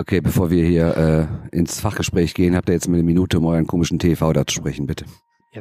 Okay, 0.00 0.22
bevor 0.22 0.50
wir 0.50 0.64
hier 0.64 0.96
äh, 1.52 1.54
ins 1.54 1.78
Fachgespräch 1.78 2.32
gehen, 2.32 2.56
habt 2.56 2.70
ihr 2.70 2.72
jetzt 2.72 2.88
mal 2.88 2.94
eine 2.94 3.02
Minute, 3.02 3.38
um 3.38 3.44
euren 3.44 3.66
komischen 3.66 3.98
TV 3.98 4.32
da 4.32 4.46
zu 4.46 4.54
sprechen, 4.54 4.86
bitte. 4.86 5.04
Ja, 5.52 5.60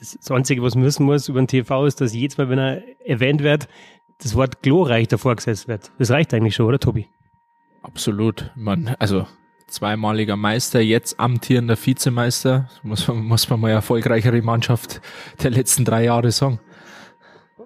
das 0.00 0.28
Einzige, 0.28 0.60
was 0.62 0.74
man 0.74 0.82
wissen 0.82 1.06
muss 1.06 1.28
über 1.28 1.40
den 1.40 1.46
TV, 1.46 1.86
ist, 1.86 2.00
dass 2.00 2.12
jedes 2.12 2.36
Mal, 2.36 2.48
wenn 2.48 2.58
er 2.58 2.82
erwähnt 3.06 3.44
wird, 3.44 3.68
das 4.18 4.34
Wort 4.34 4.60
glorreich 4.62 5.06
davor 5.06 5.36
gesetzt 5.36 5.68
wird. 5.68 5.92
Das 6.00 6.10
reicht 6.10 6.34
eigentlich 6.34 6.56
schon, 6.56 6.66
oder 6.66 6.80
Tobi? 6.80 7.06
Absolut. 7.82 8.50
Man, 8.56 8.96
also 8.98 9.24
zweimaliger 9.68 10.34
Meister, 10.34 10.80
jetzt 10.80 11.20
amtierender 11.20 11.76
Vizemeister, 11.76 12.68
muss 12.82 13.06
man, 13.06 13.18
muss 13.18 13.48
man 13.48 13.60
mal 13.60 13.70
erfolgreichere 13.70 14.42
Mannschaft 14.42 15.00
der 15.44 15.52
letzten 15.52 15.84
drei 15.84 16.02
Jahre 16.02 16.32
sagen. 16.32 16.58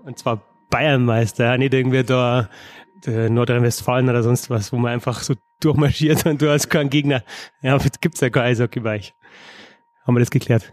Und 0.05 0.18
zwar 0.18 0.43
Bayernmeister, 0.68 1.57
nicht 1.57 1.73
irgendwie 1.73 2.05
da 2.05 2.50
Nordrhein-Westfalen 3.07 4.11
oder 4.11 4.23
sonst 4.23 4.50
was, 4.50 4.71
wo 4.71 4.77
man 4.77 4.93
einfach 4.93 5.21
so 5.23 5.34
durchmarschiert 5.61 6.27
und 6.27 6.42
du 6.42 6.50
hast 6.50 6.68
keinen 6.68 6.90
Gegner. 6.90 7.22
Ja, 7.62 7.79
gibt's 8.00 8.21
ja 8.21 8.30
kein 8.30 8.44
Eishockey 8.44 8.80
bei 8.80 8.96
euch. 8.96 9.14
Haben 10.07 10.16
wir 10.16 10.21
das 10.21 10.30
geklärt. 10.30 10.72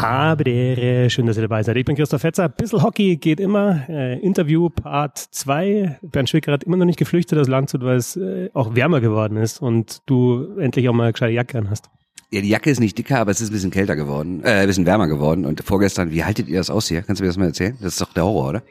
Habe 0.00 0.44
die 0.44 0.50
Ehre. 0.50 1.10
Schön, 1.10 1.26
dass 1.26 1.36
ihr 1.36 1.42
dabei 1.42 1.62
seid. 1.62 1.76
Ich 1.76 1.84
bin 1.84 1.94
Christoph 1.94 2.22
Fetzer. 2.22 2.48
Bissl 2.48 2.82
Hockey 2.82 3.16
geht 3.16 3.38
immer. 3.38 3.86
Äh, 3.86 4.18
Interview 4.20 4.70
Part 4.70 5.18
2. 5.18 5.98
Bernd 6.00 6.30
Schwicker 6.30 6.52
hat 6.52 6.64
immer 6.64 6.78
noch 6.78 6.86
nicht 6.86 6.98
geflüchtet 6.98 7.38
aus 7.38 7.48
Landshut, 7.48 7.82
weil 7.82 7.98
es 7.98 8.16
äh, 8.16 8.48
auch 8.54 8.74
wärmer 8.74 9.02
geworden 9.02 9.36
ist 9.36 9.60
und 9.60 10.00
du 10.06 10.56
endlich 10.58 10.88
auch 10.88 10.94
mal 10.94 11.02
eine 11.02 11.12
gescheite 11.12 11.34
Jacke 11.34 11.58
an 11.58 11.68
hast. 11.68 11.90
Ja, 12.30 12.40
die 12.40 12.48
Jacke 12.48 12.70
ist 12.70 12.80
nicht 12.80 12.96
dicker, 12.96 13.18
aber 13.18 13.30
es 13.30 13.42
ist 13.42 13.50
ein 13.50 13.52
bisschen 13.52 13.70
kälter 13.70 13.94
geworden, 13.94 14.42
äh, 14.42 14.60
ein 14.60 14.66
bisschen 14.68 14.86
wärmer 14.86 15.06
geworden. 15.06 15.44
Und 15.44 15.62
vorgestern, 15.62 16.10
wie 16.12 16.24
haltet 16.24 16.48
ihr 16.48 16.56
das 16.56 16.70
aus 16.70 16.88
hier? 16.88 17.02
Kannst 17.02 17.20
du 17.20 17.24
mir 17.24 17.28
das 17.28 17.36
mal 17.36 17.46
erzählen? 17.46 17.76
Das 17.82 17.92
ist 17.92 18.00
doch 18.00 18.14
der 18.14 18.24
Horror, 18.24 18.48
oder? 18.48 18.62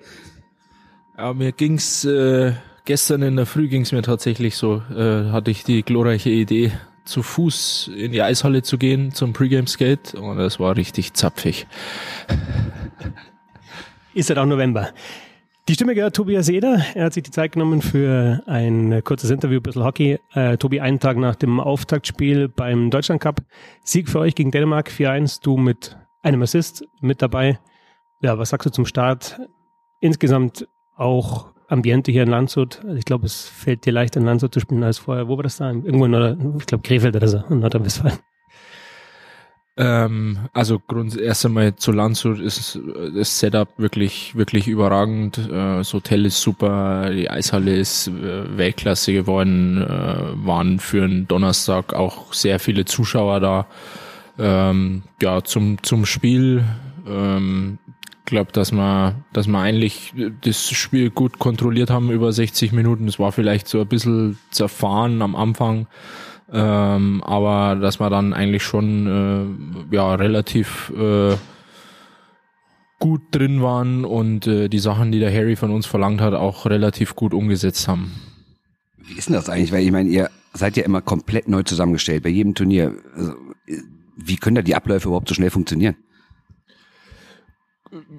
Ja, 1.15 1.33
mir 1.33 1.51
ging's 1.51 2.05
äh, 2.05 2.53
gestern 2.85 3.21
in 3.21 3.35
der 3.35 3.45
Früh 3.45 3.67
ging's 3.67 3.91
mir 3.91 4.01
tatsächlich 4.01 4.55
so. 4.55 4.81
Äh, 4.95 5.29
hatte 5.29 5.51
ich 5.51 5.63
die 5.63 5.83
glorreiche 5.83 6.31
Idee, 6.31 6.71
zu 7.09 7.23
Fuß 7.23 7.91
in 7.95 8.11
die 8.11 8.21
Eishalle 8.21 8.61
zu 8.61 8.77
gehen 8.77 9.11
zum 9.11 9.33
Pre-Game 9.33 9.67
Skate 9.67 10.13
und 10.15 10.39
es 10.39 10.59
war 10.59 10.75
richtig 10.75 11.13
zapfig. 11.13 11.67
Ist 14.13 14.29
halt 14.29 14.39
auch 14.39 14.45
November. 14.45 14.89
Die 15.67 15.73
Stimme 15.75 15.93
gehört 15.93 16.15
Tobias 16.15 16.49
Eder. 16.49 16.83
Er 16.95 17.05
hat 17.05 17.13
sich 17.13 17.21
die 17.21 17.31
Zeit 17.31 17.51
genommen 17.51 17.83
für 17.83 18.41
ein 18.47 19.03
kurzes 19.03 19.29
Interview, 19.29 19.59
ein 19.59 19.63
bisschen 19.63 19.83
Hockey. 19.83 20.19
Äh, 20.33 20.57
Tobi, 20.57 20.79
einen 20.79 20.99
Tag 20.99 21.17
nach 21.17 21.35
dem 21.35 21.59
Auftaktspiel 21.59 22.47
beim 22.47 22.89
Deutschland 22.89 23.21
Cup. 23.21 23.41
Sieg 23.83 24.09
für 24.09 24.19
euch 24.19 24.33
gegen 24.33 24.49
Dänemark 24.49 24.89
4-1. 24.89 25.43
Du 25.43 25.57
mit 25.57 25.95
einem 26.23 26.41
Assist 26.41 26.87
mit 27.01 27.21
dabei. 27.21 27.59
Ja, 28.19 28.39
was 28.39 28.49
sagst 28.49 28.65
du 28.65 28.71
zum 28.71 28.87
Start? 28.87 29.39
Insgesamt 29.99 30.67
auch 30.95 31.53
Ambiente 31.69 32.11
hier 32.11 32.23
in 32.23 32.29
Landshut. 32.29 32.81
Ich 32.95 33.05
glaube, 33.05 33.25
es 33.25 33.45
fällt 33.45 33.85
dir 33.85 33.93
leichter 33.93 34.19
in 34.19 34.25
Landshut 34.25 34.53
zu 34.53 34.59
spielen 34.59 34.83
als 34.83 34.97
vorher. 34.97 35.27
Wo 35.27 35.37
war 35.37 35.43
das 35.43 35.57
da? 35.57 35.69
Irgendwo 35.69 36.05
in 36.05 36.11
Nord 36.11 36.37
ich 36.59 36.65
glaube 36.65 36.83
Krefeld 36.83 37.15
oder 37.15 37.27
so, 37.27 37.43
in 37.49 37.59
Nordrhein-Westfalen. 37.59 38.17
Ähm, 39.77 40.49
also 40.51 40.77
grund 40.77 41.15
erst 41.15 41.45
einmal 41.45 41.73
zu 41.77 41.93
Landshut 41.93 42.39
ist 42.39 42.77
das 43.15 43.39
Setup 43.39 43.69
wirklich 43.77 44.35
wirklich 44.35 44.67
überragend. 44.67 45.37
Äh, 45.37 45.77
das 45.77 45.93
Hotel 45.93 46.25
ist 46.25 46.41
super, 46.41 47.09
die 47.11 47.29
Eishalle 47.29 47.77
ist 47.77 48.09
äh, 48.09 48.57
Weltklasse 48.57 49.13
geworden. 49.13 49.81
Äh, 49.81 50.45
waren 50.45 50.79
für 50.79 51.03
einen 51.03 51.29
Donnerstag 51.29 51.93
auch 51.93 52.33
sehr 52.33 52.59
viele 52.59 52.83
Zuschauer 52.83 53.39
da. 53.39 53.67
Ähm, 54.37 55.03
ja, 55.21 55.43
zum 55.45 55.81
zum 55.81 56.05
Spiel 56.05 56.65
ähm, 57.07 57.77
glaube, 58.29 58.51
dass 58.51 58.71
wir, 58.71 59.15
dass 59.33 59.47
wir 59.47 59.59
eigentlich 59.59 60.13
das 60.41 60.69
Spiel 60.69 61.09
gut 61.09 61.39
kontrolliert 61.39 61.89
haben 61.89 62.11
über 62.11 62.31
60 62.31 62.71
Minuten. 62.71 63.07
Es 63.07 63.19
war 63.19 63.31
vielleicht 63.31 63.67
so 63.67 63.81
ein 63.81 63.87
bisschen 63.87 64.37
zerfahren 64.51 65.21
am 65.21 65.35
Anfang, 65.35 65.87
ähm, 66.51 67.23
aber 67.23 67.75
dass 67.75 67.99
wir 67.99 68.09
dann 68.09 68.33
eigentlich 68.33 68.63
schon 68.63 69.87
äh, 69.91 69.95
ja 69.95 70.15
relativ 70.15 70.91
äh, 70.97 71.35
gut 72.99 73.21
drin 73.31 73.61
waren 73.61 74.05
und 74.05 74.45
äh, 74.47 74.67
die 74.67 74.79
Sachen, 74.79 75.11
die 75.11 75.19
der 75.19 75.33
Harry 75.33 75.55
von 75.55 75.71
uns 75.71 75.85
verlangt 75.85 76.21
hat, 76.21 76.33
auch 76.33 76.65
relativ 76.65 77.15
gut 77.15 77.33
umgesetzt 77.33 77.87
haben. 77.87 78.11
Wie 78.97 79.13
ist 79.17 79.29
denn 79.29 79.35
das 79.35 79.49
eigentlich? 79.49 79.71
Weil 79.71 79.83
ich 79.83 79.91
meine, 79.91 80.09
ihr 80.09 80.29
seid 80.53 80.77
ja 80.77 80.83
immer 80.83 81.01
komplett 81.01 81.47
neu 81.47 81.63
zusammengestellt 81.63 82.23
bei 82.23 82.29
jedem 82.29 82.55
Turnier. 82.55 82.93
Also, 83.15 83.33
wie 84.15 84.35
können 84.35 84.55
da 84.55 84.61
die 84.61 84.75
Abläufe 84.75 85.07
überhaupt 85.07 85.29
so 85.29 85.33
schnell 85.33 85.49
funktionieren? 85.49 85.95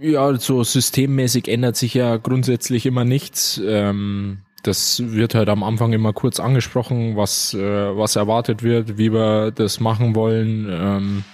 Ja, 0.00 0.36
so 0.36 0.64
systemmäßig 0.64 1.48
ändert 1.48 1.76
sich 1.76 1.94
ja 1.94 2.16
grundsätzlich 2.16 2.86
immer 2.86 3.04
nichts. 3.04 3.60
Ähm, 3.64 4.38
das 4.62 5.02
wird 5.04 5.34
halt 5.34 5.48
am 5.48 5.62
Anfang 5.62 5.92
immer 5.92 6.12
kurz 6.12 6.40
angesprochen, 6.40 7.16
was, 7.16 7.54
äh, 7.54 7.96
was 7.96 8.16
erwartet 8.16 8.62
wird, 8.62 8.98
wie 8.98 9.12
wir 9.12 9.52
das 9.52 9.80
machen 9.80 10.14
wollen, 10.14 10.66
ähm, 10.70 11.24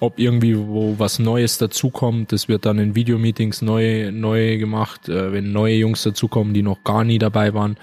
ob 0.00 0.18
irgendwie 0.18 0.56
wo 0.58 0.98
was 0.98 1.18
Neues 1.18 1.58
dazukommt. 1.58 2.32
Das 2.32 2.48
wird 2.48 2.66
dann 2.66 2.78
in 2.78 2.94
Videomeetings 2.94 3.62
neu, 3.62 4.10
neu 4.10 4.58
gemacht, 4.58 5.08
äh, 5.08 5.32
wenn 5.32 5.52
neue 5.52 5.76
Jungs 5.76 6.02
dazukommen, 6.02 6.54
die 6.54 6.62
noch 6.62 6.84
gar 6.84 7.04
nie 7.04 7.18
dabei 7.18 7.54
waren. 7.54 7.76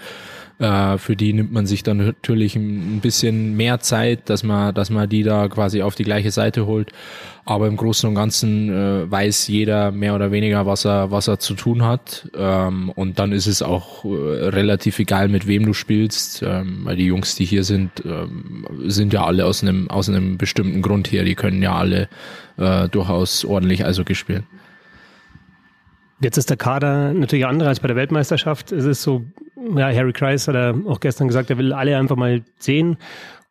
Äh, 0.58 0.98
für 0.98 1.14
die 1.14 1.32
nimmt 1.32 1.52
man 1.52 1.66
sich 1.66 1.82
dann 1.84 1.98
natürlich 1.98 2.56
ein 2.56 3.00
bisschen 3.00 3.56
mehr 3.56 3.78
Zeit, 3.78 4.28
dass 4.28 4.42
man, 4.42 4.74
dass 4.74 4.90
man 4.90 5.08
die 5.08 5.22
da 5.22 5.48
quasi 5.48 5.82
auf 5.82 5.94
die 5.94 6.04
gleiche 6.04 6.32
Seite 6.32 6.66
holt. 6.66 6.92
Aber 7.44 7.66
im 7.68 7.76
Großen 7.76 8.08
und 8.08 8.14
Ganzen 8.14 8.68
äh, 8.68 9.10
weiß 9.10 9.48
jeder 9.48 9.92
mehr 9.92 10.14
oder 10.14 10.32
weniger, 10.32 10.66
was 10.66 10.84
er, 10.84 11.10
was 11.10 11.28
er 11.28 11.38
zu 11.38 11.54
tun 11.54 11.84
hat. 11.84 12.28
Ähm, 12.36 12.90
und 12.90 13.18
dann 13.18 13.32
ist 13.32 13.46
es 13.46 13.62
auch 13.62 14.04
äh, 14.04 14.08
relativ 14.08 14.98
egal, 14.98 15.28
mit 15.28 15.46
wem 15.46 15.64
du 15.64 15.72
spielst, 15.72 16.42
ähm, 16.42 16.80
weil 16.82 16.96
die 16.96 17.06
Jungs, 17.06 17.36
die 17.36 17.44
hier 17.44 17.62
sind, 17.62 17.90
ähm, 18.04 18.66
sind 18.86 19.12
ja 19.12 19.24
alle 19.24 19.46
aus 19.46 19.62
einem, 19.62 19.88
aus 19.88 20.08
einem 20.08 20.38
bestimmten 20.38 20.82
Grund 20.82 21.06
hier. 21.06 21.24
Die 21.24 21.36
können 21.36 21.62
ja 21.62 21.74
alle 21.74 22.08
äh, 22.56 22.88
durchaus 22.88 23.44
ordentlich 23.44 23.84
also 23.84 24.04
gespielt. 24.04 24.42
Jetzt 26.20 26.36
ist 26.36 26.50
der 26.50 26.56
Kader 26.56 27.14
natürlich 27.14 27.46
anderer 27.46 27.68
als 27.68 27.78
bei 27.78 27.86
der 27.86 27.96
Weltmeisterschaft. 27.96 28.72
Es 28.72 28.84
ist 28.84 29.02
so, 29.02 29.24
ja, 29.76 29.92
Harry 29.92 30.12
Kreis 30.12 30.48
hat 30.48 30.54
er 30.54 30.74
auch 30.86 31.00
gestern 31.00 31.28
gesagt, 31.28 31.50
er 31.50 31.58
will 31.58 31.72
alle 31.72 31.96
einfach 31.96 32.16
mal 32.16 32.42
sehen. 32.58 32.96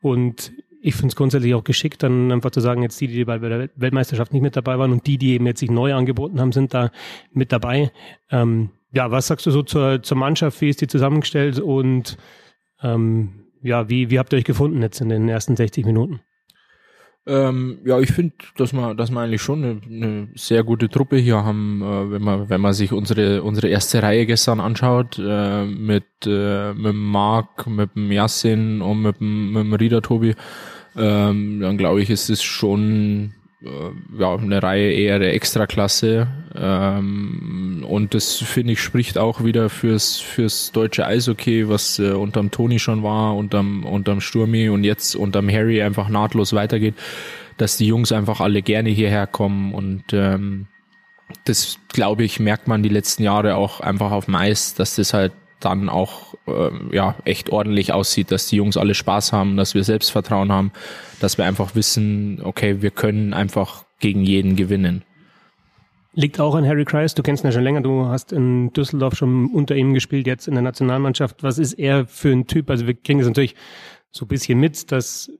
Und 0.01 0.51
ich 0.81 0.95
finde 0.95 1.07
es 1.07 1.15
grundsätzlich 1.15 1.53
auch 1.53 1.63
geschickt, 1.63 2.03
dann 2.03 2.31
einfach 2.31 2.51
zu 2.51 2.59
sagen, 2.59 2.81
jetzt 2.81 2.99
die, 3.01 3.07
die 3.07 3.25
bei 3.25 3.37
der 3.37 3.69
Weltmeisterschaft 3.75 4.31
nicht 4.33 4.41
mit 4.41 4.55
dabei 4.55 4.77
waren 4.79 4.91
und 4.91 5.07
die, 5.07 5.17
die 5.17 5.33
eben 5.33 5.45
jetzt 5.45 5.59
sich 5.59 5.71
neu 5.71 5.93
angeboten 5.93 6.39
haben, 6.39 6.51
sind 6.51 6.73
da 6.73 6.91
mit 7.33 7.51
dabei. 7.51 7.91
Ähm, 8.31 8.69
ja, 8.93 9.11
was 9.11 9.27
sagst 9.27 9.45
du 9.45 9.51
so 9.51 9.63
zur, 9.63 10.01
zur 10.03 10.17
Mannschaft? 10.17 10.61
Wie 10.61 10.69
ist 10.69 10.81
die 10.81 10.87
zusammengestellt? 10.87 11.59
Und 11.59 12.17
ähm, 12.81 13.47
ja, 13.61 13.89
wie, 13.89 14.09
wie 14.09 14.19
habt 14.19 14.33
ihr 14.33 14.37
euch 14.37 14.45
gefunden 14.45 14.81
jetzt 14.81 15.01
in 15.01 15.09
den 15.09 15.27
ersten 15.27 15.55
60 15.55 15.85
Minuten? 15.85 16.21
Ähm, 17.27 17.79
ja, 17.83 17.99
ich 17.99 18.11
finde, 18.11 18.35
dass 18.55 18.71
wir, 18.71 18.95
dass 18.95 19.11
wir 19.11 19.19
eigentlich 19.19 19.41
schon 19.41 19.63
eine, 19.63 19.81
eine 19.85 20.27
sehr 20.35 20.63
gute 20.63 20.87
Truppe 20.87 21.17
hier 21.17 21.43
haben, 21.43 21.81
äh, 21.81 22.11
wenn 22.11 22.21
man, 22.21 22.49
wenn 22.49 22.61
man 22.61 22.71
sich 22.71 22.93
unsere 22.93 23.43
unsere 23.43 23.67
erste 23.67 24.01
Reihe 24.01 24.25
gestern 24.25 24.61
anschaut, 24.61 25.19
äh, 25.19 25.65
mit 25.65 26.05
äh, 26.25 26.73
mit 26.73 26.93
dem 26.93 27.03
Marc, 27.03 27.67
mit 27.67 27.95
dem 27.95 28.11
Yassin 28.13 28.81
und 28.81 29.01
mit 29.01 29.19
dem, 29.19 29.51
mit 29.51 29.63
dem 29.63 29.73
Rieder 29.73 30.01
Tobi, 30.01 30.35
ähm, 30.95 31.59
dann 31.59 31.77
glaube 31.77 32.01
ich, 32.01 32.09
ist 32.09 32.29
es 32.29 32.41
schon 32.41 33.33
ja, 33.61 34.35
eine 34.35 34.61
Reihe 34.61 34.91
eher 34.91 35.19
der 35.19 35.33
Extraklasse. 35.33 36.27
Ähm, 36.55 37.85
und 37.87 38.13
das 38.13 38.35
finde 38.37 38.73
ich 38.73 38.81
spricht 38.81 39.17
auch 39.17 39.43
wieder 39.43 39.69
fürs, 39.69 40.17
fürs 40.17 40.71
deutsche 40.71 41.05
Eishockey, 41.05 41.67
was 41.67 41.97
äh, 41.99 42.11
unterm 42.11 42.51
Toni 42.51 42.79
schon 42.79 43.03
war, 43.03 43.35
unterm, 43.35 43.83
unterm 43.83 44.21
Sturmi 44.21 44.69
und 44.69 44.83
jetzt 44.83 45.15
unterm 45.15 45.49
Harry 45.49 45.81
einfach 45.81 46.09
nahtlos 46.09 46.53
weitergeht, 46.53 46.95
dass 47.57 47.77
die 47.77 47.87
Jungs 47.87 48.11
einfach 48.11 48.41
alle 48.41 48.61
gerne 48.61 48.89
hierher 48.89 49.25
kommen 49.25 49.73
und 49.73 50.03
ähm, 50.13 50.67
das 51.43 51.79
glaube 51.89 52.23
ich 52.23 52.39
merkt 52.39 52.67
man 52.67 52.83
die 52.83 52.89
letzten 52.89 53.23
Jahre 53.23 53.55
auch 53.55 53.81
einfach 53.81 54.11
auf 54.11 54.25
dem 54.25 54.35
Eis, 54.35 54.75
dass 54.75 54.95
das 54.95 55.13
halt 55.13 55.33
dann 55.59 55.89
auch 55.89 56.35
äh, 56.47 56.69
ja 56.95 57.15
echt 57.25 57.49
ordentlich 57.49 57.93
aussieht, 57.93 58.31
dass 58.31 58.47
die 58.47 58.57
Jungs 58.57 58.77
alle 58.77 58.93
Spaß 58.93 59.33
haben, 59.33 59.57
dass 59.57 59.73
wir 59.73 59.83
Selbstvertrauen 59.83 60.51
haben, 60.51 60.71
dass 61.19 61.37
wir 61.37 61.45
einfach 61.45 61.75
wissen, 61.75 62.41
okay, 62.43 62.81
wir 62.81 62.91
können 62.91 63.33
einfach 63.33 63.85
gegen 63.99 64.23
jeden 64.23 64.55
gewinnen. 64.55 65.03
Liegt 66.13 66.39
auch 66.39 66.55
an 66.55 66.65
Harry 66.65 66.85
Kreis, 66.85 67.13
du 67.13 67.21
kennst 67.21 67.43
ihn 67.43 67.47
ja 67.47 67.51
schon 67.51 67.63
länger, 67.63 67.81
du 67.81 68.07
hast 68.07 68.31
in 68.31 68.73
Düsseldorf 68.73 69.15
schon 69.15 69.51
unter 69.51 69.75
ihm 69.75 69.93
gespielt, 69.93 70.25
jetzt 70.25 70.47
in 70.47 70.55
der 70.55 70.63
Nationalmannschaft. 70.63 71.43
Was 71.43 71.59
ist 71.59 71.73
er 71.73 72.07
für 72.07 72.31
ein 72.31 72.47
Typ? 72.47 72.69
Also 72.69 72.87
wir 72.87 72.95
kriegen 72.95 73.19
das 73.19 73.27
natürlich 73.27 73.55
so 74.11 74.25
ein 74.25 74.27
bisschen 74.27 74.59
mit, 74.59 74.91
dass 74.91 75.31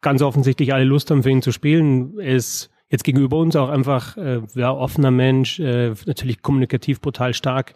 ganz 0.00 0.20
offensichtlich 0.20 0.74
alle 0.74 0.84
Lust 0.84 1.10
haben, 1.10 1.22
für 1.22 1.30
ihn 1.30 1.42
zu 1.42 1.52
spielen. 1.52 2.18
Er 2.18 2.36
ist 2.36 2.70
jetzt 2.90 3.04
gegenüber 3.04 3.38
uns 3.38 3.56
auch 3.56 3.68
einfach 3.68 4.16
äh, 4.16 4.42
ja, 4.54 4.72
offener 4.72 5.10
Mensch, 5.10 5.58
äh, 5.60 5.94
natürlich 6.06 6.42
kommunikativ 6.42 7.00
brutal 7.00 7.32
stark, 7.34 7.74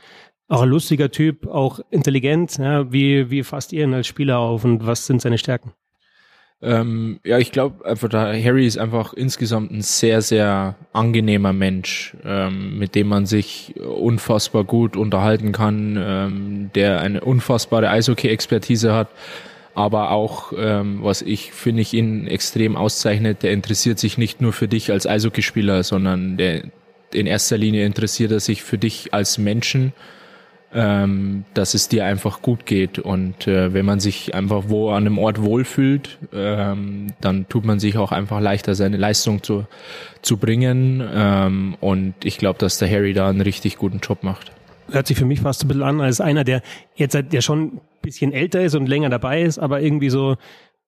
auch 0.49 0.63
ein 0.63 0.69
lustiger 0.69 1.11
Typ, 1.11 1.47
auch 1.47 1.81
intelligent. 1.91 2.59
Ja, 2.59 2.93
wie, 2.93 3.31
wie 3.31 3.43
fasst 3.43 3.73
ihr 3.73 3.85
ihn 3.85 3.95
als 3.95 4.07
Spieler 4.07 4.39
auf 4.39 4.65
und 4.65 4.87
was 4.87 5.07
sind 5.07 5.21
seine 5.21 5.39
Stärken? 5.39 5.73
Ähm, 6.63 7.21
ja, 7.25 7.39
ich 7.39 7.53
glaube 7.53 7.85
einfach, 7.85 8.09
da 8.09 8.33
Harry 8.33 8.67
ist 8.67 8.79
einfach 8.79 9.13
insgesamt 9.13 9.71
ein 9.71 9.83
sehr, 9.83 10.23
sehr 10.23 10.77
angenehmer 10.95 11.53
Mensch, 11.53 12.17
ähm, 12.25 12.79
mit 12.79 12.95
dem 12.95 13.09
man 13.09 13.27
sich 13.27 13.75
unfassbar 13.81 14.65
gut 14.65 14.97
unterhalten 14.97 15.53
kann, 15.53 15.99
ähm, 16.01 16.71
der 16.75 17.01
eine 17.01 17.21
unfassbare 17.21 17.91
Eishockey-Expertise 17.91 18.95
hat, 18.95 19.09
aber 19.75 20.11
auch, 20.11 20.53
ähm, 20.57 21.01
was 21.03 21.21
ich 21.21 21.53
finde 21.53 21.83
ich 21.83 21.93
ihn 21.93 22.27
extrem 22.27 22.77
auszeichnet, 22.77 23.43
der 23.43 23.53
interessiert 23.53 23.99
sich 23.99 24.17
nicht 24.17 24.41
nur 24.41 24.55
für 24.55 24.69
dich 24.69 24.91
als 24.91 25.07
Eishockeyspieler, 25.07 25.83
sondern 25.83 26.39
der 26.39 26.63
in 27.13 27.27
erster 27.27 27.59
Linie 27.59 27.85
interessiert 27.85 28.33
er 28.33 28.41
sich 28.41 28.63
für 28.63 28.79
dich 28.79 29.13
als 29.13 29.37
Menschen 29.37 29.93
ähm, 30.75 31.45
dass 31.55 31.75
es 31.75 31.89
dir 31.89 32.05
einfach 32.05 32.43
gut 32.43 32.67
geht. 32.67 32.99
Und 32.99 33.47
äh, 33.47 33.73
wenn 33.73 33.87
man 33.87 34.01
sich 34.01 34.35
einfach 34.35 34.65
wo 34.69 34.91
an 34.91 35.07
einem 35.07 35.19
Ort 35.19 35.41
wohlfühlt, 35.41 36.19
ähm, 36.33 37.09
dann 37.21 37.49
tut 37.49 37.65
man 37.65 37.79
sich 37.79 37.97
auch 37.97 38.11
einfach 38.11 38.41
leichter, 38.41 38.75
seine 38.75 38.97
Leistung 38.97 39.43
zu, 39.43 39.67
zu 40.21 40.37
bringen. 40.37 41.03
Ähm, 41.15 41.77
und 41.81 42.15
ich 42.25 42.39
glaube, 42.39 42.59
dass 42.59 42.79
der 42.79 42.91
Harry 42.91 43.15
da 43.15 43.29
einen 43.29 43.41
richtig 43.41 43.77
guten 43.77 44.01
Job 44.01 44.25
macht. 44.25 44.51
Hört 44.91 45.07
sich 45.07 45.17
für 45.17 45.25
mich 45.25 45.41
fast 45.41 45.65
ein 45.65 45.69
bisschen 45.69 45.85
an 45.85 46.01
als 46.01 46.21
einer, 46.21 46.45
der 46.45 46.61
jetzt 46.97 47.15
der 47.15 47.41
schon 47.41 47.63
ein 47.63 47.81
bisschen 48.03 48.33
älter 48.33 48.63
ist 48.63 48.75
und 48.75 48.87
länger 48.87 49.09
dabei 49.09 49.43
ist, 49.43 49.59
aber 49.59 49.81
irgendwie 49.81 50.11
so 50.11 50.37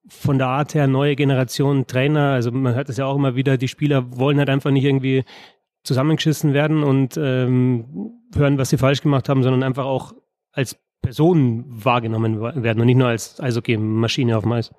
von 0.09 0.37
der 0.37 0.47
Art 0.47 0.73
her 0.73 0.87
neue 0.87 1.15
Generation 1.15 1.87
Trainer. 1.87 2.31
Also 2.31 2.51
man 2.51 2.75
hört 2.75 2.89
es 2.89 2.97
ja 2.97 3.05
auch 3.05 3.15
immer 3.15 3.35
wieder, 3.35 3.57
die 3.57 3.67
Spieler 3.67 4.17
wollen 4.17 4.37
halt 4.37 4.49
einfach 4.49 4.71
nicht 4.71 4.85
irgendwie 4.85 5.23
zusammengeschissen 5.87 6.53
werden 6.53 6.83
und 6.83 7.17
ähm, 7.17 7.85
hören, 8.35 8.57
was 8.57 8.69
sie 8.69 8.77
falsch 8.77 9.01
gemacht 9.01 9.29
haben, 9.29 9.41
sondern 9.41 9.63
einfach 9.63 9.85
auch 9.85 10.13
als 10.51 10.77
Personen 11.01 11.65
wahrgenommen 11.67 12.39
werden 12.39 12.79
und 12.79 12.85
nicht 12.85 12.97
nur 12.97 13.07
als 13.07 13.39
Eishockey-Maschine 13.39 14.37
auf 14.37 14.43
dem 14.43 14.51
Eis. 14.51 14.71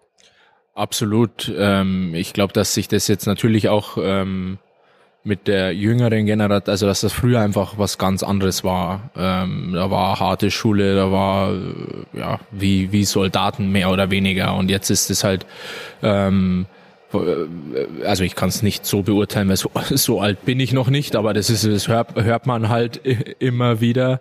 Absolut. 0.75 1.53
Ähm, 1.57 2.15
ich 2.15 2.33
glaube, 2.33 2.53
dass 2.53 2.75
sich 2.75 2.87
das 2.87 3.09
jetzt 3.09 3.27
natürlich 3.27 3.69
auch 3.69 3.97
ähm, 4.01 4.59
mit 5.25 5.49
der 5.49 5.75
jüngeren 5.75 6.27
Generation, 6.27 6.71
also 6.71 6.87
dass 6.87 7.01
das 7.01 7.13
früher 7.13 7.41
einfach 7.41 7.79
was 7.79 7.99
ganz 7.99 8.23
anderes 8.23 8.63
war. 8.63 9.11
Ähm, 9.17 9.73
da 9.75 9.91
war 9.91 10.21
harte 10.21 10.51
Schule, 10.51 10.95
da 10.95 11.11
war 11.11 11.53
ja 12.13 12.39
wie 12.51 12.93
wie 12.93 13.05
Soldaten 13.05 13.71
mehr 13.73 13.91
oder 13.91 14.11
weniger 14.11 14.55
und 14.55 14.71
jetzt 14.71 14.91
ist 14.91 15.11
es 15.11 15.25
halt 15.25 15.47
ähm, 16.03 16.67
äh, 16.67 16.78
also 18.05 18.25
ich 18.25 18.35
kann 18.35 18.49
es 18.49 18.63
nicht 18.63 18.85
so 18.85 19.03
beurteilen, 19.03 19.49
weil 19.49 19.57
so, 19.57 19.71
so 19.91 20.21
alt 20.21 20.45
bin 20.45 20.61
ich 20.61 20.73
noch 20.73 20.91
nicht, 20.91 21.17
aber 21.17 21.35
das 21.35 21.51
ist, 21.51 21.67
das 21.67 21.89
hört, 21.89 22.23
hört 22.23 22.47
man 22.47 22.69
halt 22.69 22.97
immer 23.39 23.81
wieder. 23.81 24.21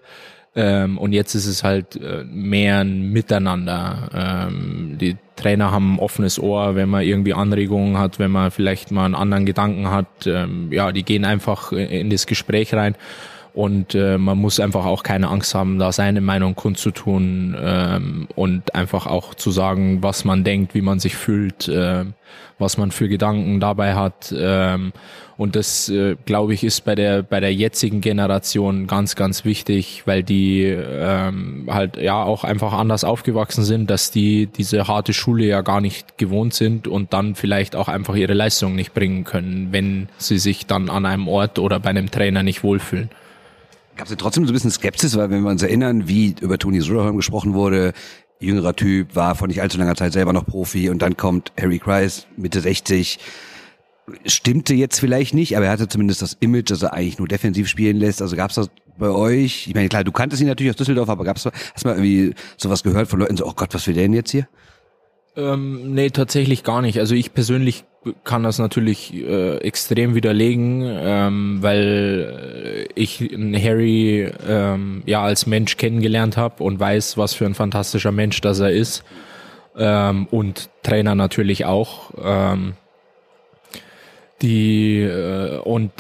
Ähm, 0.56 0.98
und 0.98 1.14
jetzt 1.14 1.36
ist 1.36 1.46
es 1.46 1.64
halt 1.64 1.98
äh, 1.98 2.24
mehr 2.24 2.80
ein 2.80 3.12
Miteinander. 3.12 4.48
Ähm, 4.50 4.98
die 5.00 5.16
Trainer 5.36 5.72
haben 5.72 5.96
ein 5.96 6.00
offenes 6.00 6.40
Ohr, 6.40 6.74
wenn 6.76 6.90
man 6.90 7.04
irgendwie 7.04 7.36
Anregungen 7.36 8.00
hat, 8.00 8.18
wenn 8.18 8.32
man 8.32 8.50
vielleicht 8.50 8.90
mal 8.90 9.06
einen 9.06 9.14
anderen 9.14 9.46
Gedanken 9.46 9.92
hat. 9.92 10.26
Ähm, 10.26 10.72
ja, 10.72 10.92
die 10.92 11.04
gehen 11.04 11.26
einfach 11.26 11.72
in 11.72 12.10
das 12.10 12.26
Gespräch 12.26 12.74
rein. 12.74 12.96
Und 13.58 13.96
äh, 13.96 14.20
man 14.20 14.38
muss 14.38 14.60
einfach 14.60 14.86
auch 14.86 15.02
keine 15.02 15.30
Angst 15.30 15.56
haben, 15.56 15.80
da 15.80 15.92
seine 15.92 16.22
Meinung 16.22 16.54
kundzutun 16.54 17.58
ähm, 17.60 18.28
und 18.36 18.76
einfach 18.76 19.08
auch 19.08 19.34
zu 19.34 19.50
sagen, 19.50 20.04
was 20.04 20.26
man 20.26 20.44
denkt, 20.44 20.76
wie 20.76 20.84
man 20.84 21.00
sich 21.00 21.16
fühlt, 21.16 21.68
äh, 21.68 22.06
was 22.60 22.78
man 22.78 22.92
für 22.92 23.10
Gedanken 23.10 23.60
dabei 23.60 23.96
hat. 23.96 24.32
Ähm, 24.38 24.94
und 25.38 25.56
das, 25.56 25.90
äh, 25.90 26.18
glaube 26.26 26.54
ich, 26.54 26.64
ist 26.64 26.86
bei 26.86 26.94
der 26.94 27.24
bei 27.24 27.40
der 27.40 27.52
jetzigen 27.52 28.00
Generation 28.00 28.86
ganz, 28.86 29.16
ganz 29.16 29.44
wichtig, 29.44 30.04
weil 30.06 30.22
die 30.22 30.66
ähm, 30.66 31.68
halt 31.68 31.98
ja 31.98 32.22
auch 32.22 32.44
einfach 32.44 32.74
anders 32.74 33.04
aufgewachsen 33.04 33.64
sind, 33.64 33.90
dass 33.90 34.12
die 34.12 34.46
diese 34.46 34.88
harte 34.88 35.14
Schule 35.14 35.46
ja 35.46 35.62
gar 35.62 35.82
nicht 35.82 36.20
gewohnt 36.20 36.54
sind 36.54 36.88
und 36.88 37.12
dann 37.12 37.34
vielleicht 37.34 37.76
auch 37.76 37.88
einfach 37.88 38.14
ihre 38.14 38.36
Leistung 38.36 38.76
nicht 38.76 38.94
bringen 38.94 39.24
können, 39.24 39.70
wenn 39.72 40.10
sie 40.20 40.38
sich 40.38 40.68
dann 40.68 40.92
an 40.92 41.08
einem 41.08 41.28
Ort 41.28 41.58
oder 41.58 41.80
bei 41.80 41.90
einem 41.90 42.12
Trainer 42.12 42.44
nicht 42.44 42.62
wohlfühlen. 42.62 43.10
Gab 43.98 44.06
es 44.06 44.12
ja 44.12 44.16
trotzdem 44.16 44.46
so 44.46 44.52
ein 44.52 44.54
bisschen 44.54 44.70
Skepsis, 44.70 45.18
weil 45.18 45.32
wenn 45.32 45.42
wir 45.42 45.50
uns 45.50 45.64
erinnern, 45.64 46.08
wie 46.08 46.36
über 46.40 46.60
Toni 46.60 46.82
Soderholm 46.82 47.18
gesprochen 47.18 47.56
wurde, 47.56 47.94
jüngerer 48.40 48.76
Typ, 48.76 49.16
war 49.16 49.34
vor 49.34 49.48
nicht 49.48 49.60
allzu 49.60 49.80
langer 49.80 49.96
Zeit 49.96 50.14
selber 50.14 50.34
noch 50.34 50.46
Profi 50.46 50.92
und 50.92 51.02
dann 51.02 51.18
kommt 51.18 51.52
Harry 51.60 51.80
Kreis, 51.80 52.28
Mitte 52.38 52.62
60, 52.62 53.18
stimmte 54.26 54.76
jetzt 54.76 55.00
vielleicht 55.00 55.34
nicht, 55.34 55.58
aber 55.58 55.66
er 55.66 55.72
hatte 55.72 55.88
zumindest 55.88 56.22
das 56.22 56.38
Image, 56.40 56.70
dass 56.70 56.84
er 56.84 56.94
eigentlich 56.94 57.18
nur 57.18 57.28
defensiv 57.28 57.68
spielen 57.68 57.98
lässt. 57.98 58.22
Also 58.22 58.36
gab 58.36 58.52
es 58.52 58.58
das 58.58 58.70
bei 59.00 59.10
euch? 59.10 59.68
Ich 59.68 59.74
meine, 59.74 59.90
klar, 59.90 60.04
du 60.04 60.12
kanntest 60.12 60.44
ihn 60.44 60.48
natürlich 60.48 60.70
aus 60.70 60.78
Düsseldorf, 60.78 61.10
aber 61.10 61.24
gab's 61.24 61.46
hast 61.46 61.84
du 61.84 61.88
mal 61.88 61.96
irgendwie 61.96 62.36
sowas 62.56 62.84
gehört 62.84 63.08
von 63.08 63.20
Leuten 63.20 63.36
so, 63.36 63.48
oh 63.48 63.54
Gott, 63.56 63.74
was 63.74 63.88
will 63.88 63.96
der 63.96 64.04
denn 64.04 64.14
jetzt 64.14 64.30
hier? 64.30 64.48
Ähm, 65.38 65.94
nee, 65.94 66.10
tatsächlich 66.10 66.64
gar 66.64 66.82
nicht. 66.82 66.98
Also 67.00 67.14
ich 67.14 67.32
persönlich 67.32 67.86
kann 68.24 68.42
das 68.42 68.58
natürlich 68.58 69.14
äh, 69.14 69.58
extrem 69.58 70.16
widerlegen, 70.16 70.82
ähm, 70.84 71.58
weil 71.62 72.88
ich 72.96 73.20
Harry 73.20 74.32
ähm, 74.48 75.04
ja 75.06 75.22
als 75.22 75.46
Mensch 75.46 75.78
kennengelernt 75.78 76.38
habe 76.38 76.64
und 76.64 76.80
weiß, 76.80 77.18
was 77.18 77.36
für 77.36 77.46
ein 77.46 77.54
fantastischer 77.54 78.12
Mensch 78.12 78.42
das 78.42 78.60
er 78.60 78.72
ist. 78.72 79.04
Ähm, 79.78 80.28
und 80.32 80.70
Trainer 80.82 81.14
natürlich 81.14 81.66
auch. 81.66 82.12
Ähm, 82.20 82.74
die 84.42 85.02
äh, 85.02 85.60
und 85.60 85.92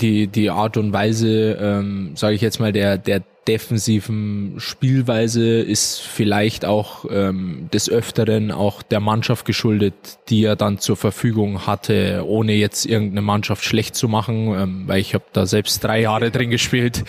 die 0.00 0.28
die 0.28 0.50
Art 0.50 0.76
und 0.76 0.92
Weise, 0.92 1.58
ähm, 1.60 2.12
sage 2.14 2.34
ich 2.34 2.40
jetzt 2.40 2.60
mal, 2.60 2.72
der 2.72 2.96
der 2.98 3.22
defensiven 3.48 4.56
Spielweise 4.58 5.60
ist 5.60 6.00
vielleicht 6.00 6.66
auch 6.66 7.06
ähm, 7.10 7.68
des 7.72 7.88
Öfteren 7.88 8.52
auch 8.52 8.82
der 8.82 9.00
Mannschaft 9.00 9.46
geschuldet, 9.46 9.94
die 10.28 10.44
er 10.44 10.54
dann 10.54 10.78
zur 10.78 10.96
Verfügung 10.96 11.66
hatte, 11.66 12.24
ohne 12.26 12.52
jetzt 12.52 12.84
irgendeine 12.84 13.22
Mannschaft 13.22 13.64
schlecht 13.64 13.96
zu 13.96 14.06
machen, 14.06 14.54
ähm, 14.54 14.82
weil 14.86 15.00
ich 15.00 15.14
habe 15.14 15.24
da 15.32 15.46
selbst 15.46 15.82
drei 15.82 16.02
Jahre 16.02 16.30
drin 16.30 16.50
gespielt. 16.50 17.04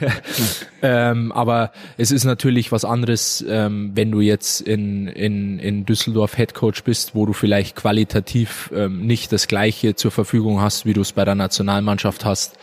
ähm, 0.82 1.32
aber 1.32 1.72
es 1.96 2.10
ist 2.10 2.24
natürlich 2.24 2.70
was 2.70 2.84
anderes, 2.84 3.42
ähm, 3.48 3.92
wenn 3.94 4.10
du 4.10 4.20
jetzt 4.20 4.60
in, 4.60 5.08
in, 5.08 5.58
in 5.58 5.86
Düsseldorf 5.86 6.36
Headcoach 6.36 6.84
bist, 6.84 7.14
wo 7.14 7.24
du 7.24 7.32
vielleicht 7.32 7.76
qualitativ 7.76 8.70
ähm, 8.74 9.06
nicht 9.06 9.32
das 9.32 9.48
gleiche 9.48 9.94
zur 9.94 10.10
Verfügung 10.10 10.60
hast, 10.60 10.84
wie 10.84 10.92
du 10.92 11.00
es 11.00 11.12
bei 11.12 11.24
der 11.24 11.34
Nationalmannschaft 11.34 12.26
hast 12.26 12.58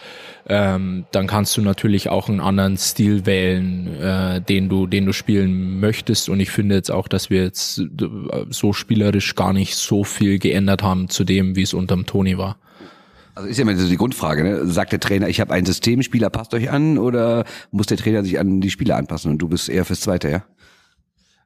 ähm, 0.47 1.05
dann 1.11 1.27
kannst 1.27 1.57
du 1.57 1.61
natürlich 1.61 2.09
auch 2.09 2.29
einen 2.29 2.39
anderen 2.39 2.77
Stil 2.77 3.25
wählen, 3.25 3.87
äh, 3.99 4.41
den 4.41 4.69
du, 4.69 4.85
den 4.85 5.05
du 5.05 5.13
spielen 5.13 5.79
möchtest. 5.79 6.29
Und 6.29 6.39
ich 6.39 6.51
finde 6.51 6.75
jetzt 6.75 6.91
auch, 6.91 7.07
dass 7.07 7.29
wir 7.29 7.43
jetzt 7.43 7.79
äh, 7.79 7.85
so 8.49 8.71
spielerisch 8.71 9.35
gar 9.35 9.53
nicht 9.53 9.75
so 9.75 10.03
viel 10.03 10.37
geändert 10.37 10.83
haben 10.83 11.09
zu 11.09 11.23
dem, 11.23 11.55
wie 11.55 11.63
es 11.63 11.73
unterm 11.73 12.05
Toni 12.05 12.37
war. 12.37 12.57
Also 13.33 13.49
ist 13.49 13.57
ja 13.57 13.63
immer 13.63 13.75
so 13.75 13.89
die 13.89 13.97
Grundfrage, 13.97 14.43
ne? 14.43 14.65
Sagt 14.67 14.93
der 14.93 14.99
Trainer, 14.99 15.27
ich 15.27 15.41
habe 15.41 15.53
ein 15.53 15.65
System, 15.65 16.01
Spieler 16.03 16.29
passt 16.29 16.53
euch 16.53 16.69
an 16.69 16.97
oder 16.97 17.43
muss 17.71 17.87
der 17.87 17.97
Trainer 17.97 18.23
sich 18.23 18.39
an 18.39 18.61
die 18.61 18.69
Spieler 18.69 18.95
anpassen 18.95 19.31
und 19.31 19.39
du 19.39 19.49
bist 19.49 19.67
eher 19.67 19.83
fürs 19.83 20.01
Zweite, 20.01 20.29
ja? 20.29 20.43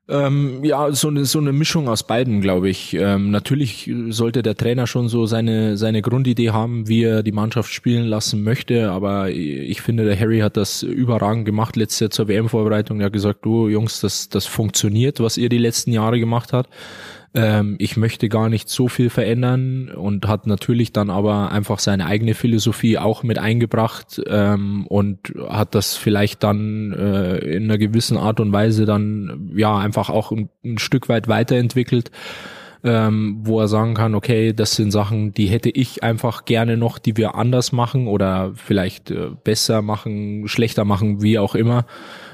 Ähm, 0.09 0.63
ja, 0.63 0.91
so 0.91 1.09
eine, 1.09 1.25
so 1.25 1.37
eine 1.37 1.53
Mischung 1.53 1.87
aus 1.87 2.01
beiden, 2.01 2.41
glaube 2.41 2.67
ich. 2.67 2.95
Ähm, 2.95 3.29
natürlich 3.29 3.91
sollte 4.09 4.41
der 4.41 4.55
Trainer 4.55 4.87
schon 4.87 5.07
so 5.07 5.27
seine, 5.27 5.77
seine 5.77 6.01
Grundidee 6.01 6.49
haben, 6.49 6.87
wie 6.87 7.03
er 7.03 7.21
die 7.21 7.31
Mannschaft 7.31 7.71
spielen 7.71 8.07
lassen 8.07 8.43
möchte, 8.43 8.89
aber 8.89 9.29
ich 9.29 9.81
finde, 9.81 10.05
der 10.05 10.19
Harry 10.19 10.39
hat 10.39 10.57
das 10.57 10.81
überragend 10.81 11.45
gemacht 11.45 11.75
letztes 11.75 11.99
Jahr 11.99 12.09
zur 12.09 12.27
WM-Vorbereitung. 12.27 12.99
Er 12.99 13.07
hat 13.07 13.13
gesagt, 13.13 13.45
du 13.45 13.69
Jungs, 13.69 14.01
das, 14.01 14.29
das 14.29 14.47
funktioniert, 14.47 15.19
was 15.19 15.37
ihr 15.37 15.49
die 15.49 15.59
letzten 15.59 15.91
Jahre 15.91 16.19
gemacht 16.19 16.53
habt 16.53 16.69
ähm, 17.36 17.75
ich 17.77 17.95
möchte 17.95 18.27
gar 18.27 18.50
nicht 18.50 18.69
so 18.69 18.88
viel 18.88 19.09
verändern 19.09 19.89
und 19.89 20.27
hat 20.27 20.48
natürlich 20.48 20.93
dann 20.93 21.09
aber 21.09 21.51
einfach 21.51 21.79
seine 21.79 22.07
eigene 22.07 22.33
Philosophie 22.33 22.98
auch 22.98 23.21
mit 23.21 23.38
eingebracht 23.38 24.21
ähm, 24.27 24.88
und 24.88 25.33
hat 25.48 25.75
das 25.75 25.95
vielleicht 25.95 26.43
dann 26.43 26.91
äh, 26.93 27.38
in 27.38 27.65
einer 27.65 27.77
gewissen 27.77 28.17
Art 28.17 28.39
und 28.39 28.51
Weise 28.51 28.86
dann 28.86 29.51
ja 29.55 29.77
einfach 29.77 30.09
auch 30.09 30.31
ein, 30.31 30.50
ein 30.65 30.79
Stück 30.79 31.07
weit 31.07 31.27
weiterentwickelt. 31.27 32.12
Ähm, 32.81 33.39
wo 33.41 33.59
er 33.59 33.67
sagen 33.67 33.93
kann, 33.93 34.15
okay, 34.15 34.53
das 34.53 34.77
sind 34.77 34.91
Sachen, 34.91 35.33
die 35.33 35.48
hätte 35.48 35.69
ich 35.69 36.01
einfach 36.01 36.45
gerne 36.45 36.77
noch, 36.77 36.98
die 36.98 37.17
wir 37.17 37.36
anders 37.36 37.74
machen 37.74 38.07
oder 38.07 38.53
vielleicht 38.55 39.12
äh, 39.12 39.31
besser 39.43 39.81
machen, 39.81 40.48
schlechter 40.48 40.86
machen, 40.86 41.21
wie 41.21 41.39
auch 41.39 41.55
immer. 41.55 41.86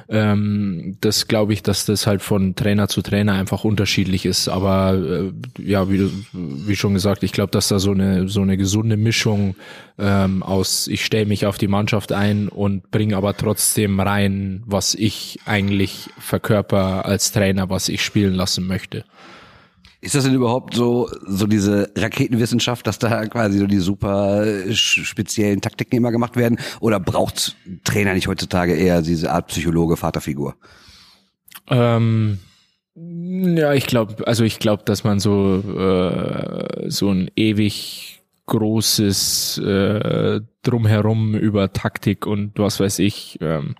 Ähm, 0.07 0.97
das 1.01 1.27
glaube 1.27 1.53
ich, 1.53 1.63
dass 1.63 1.85
das 1.85 2.05
halt 2.05 2.21
von 2.21 2.55
Trainer 2.55 2.87
zu 2.87 3.01
Trainer 3.01 3.33
einfach 3.33 3.63
unterschiedlich 3.63 4.25
ist. 4.25 4.49
Aber 4.49 4.93
äh, 4.93 5.31
ja, 5.61 5.89
wie, 5.89 6.09
wie 6.33 6.75
schon 6.75 6.93
gesagt, 6.93 7.23
ich 7.23 7.31
glaube, 7.31 7.51
dass 7.51 7.69
da 7.69 7.79
so 7.79 7.91
eine 7.91 8.27
so 8.27 8.41
eine 8.41 8.57
gesunde 8.57 8.97
Mischung 8.97 9.55
ähm, 9.97 10.43
aus, 10.43 10.87
ich 10.87 11.03
stelle 11.05 11.25
mich 11.25 11.45
auf 11.45 11.57
die 11.57 11.67
Mannschaft 11.67 12.11
ein 12.11 12.49
und 12.49 12.91
bringe 12.91 13.17
aber 13.17 13.35
trotzdem 13.35 13.99
rein, 13.99 14.63
was 14.65 14.93
ich 14.93 15.39
eigentlich 15.45 16.09
verkörper 16.19 17.05
als 17.05 17.31
Trainer, 17.31 17.69
was 17.69 17.89
ich 17.89 18.03
spielen 18.03 18.35
lassen 18.35 18.67
möchte. 18.67 19.05
Ist 20.01 20.15
das 20.15 20.23
denn 20.25 20.33
überhaupt 20.33 20.75
so, 20.75 21.09
so 21.25 21.47
diese 21.47 21.91
Raketenwissenschaft, 21.97 22.85
dass 22.85 22.99
da 22.99 23.25
quasi 23.25 23.57
so 23.59 23.67
die 23.67 23.79
super 23.79 24.45
speziellen 24.71 25.61
Taktiken 25.61 25.95
immer 25.95 26.11
gemacht 26.11 26.35
werden? 26.35 26.59
Oder 26.79 26.99
braucht 26.99 27.55
Trainer 27.83 28.13
nicht 28.13 28.27
heutzutage 28.27 28.75
eher 28.75 29.01
diese 29.01 29.31
Art 29.31 29.47
Psychologe, 29.47 29.97
Vaterfigur? 29.97 30.55
Ähm, 31.69 32.39
Ja, 32.97 33.73
ich 33.73 33.87
glaube, 33.87 34.25
also 34.25 34.45
ich 34.45 34.59
glaube, 34.59 34.83
dass 34.85 35.03
man 35.03 35.19
so 35.19 35.57
äh, 35.57 36.89
so 36.89 37.11
ein 37.11 37.29
ewig 37.35 38.21
großes 38.45 39.57
äh, 39.57 40.39
drumherum 40.61 41.35
über 41.35 41.73
Taktik 41.73 42.25
und 42.25 42.57
was 42.57 42.79
weiß 42.79 42.99
ich 42.99 43.37
ähm, 43.41 43.75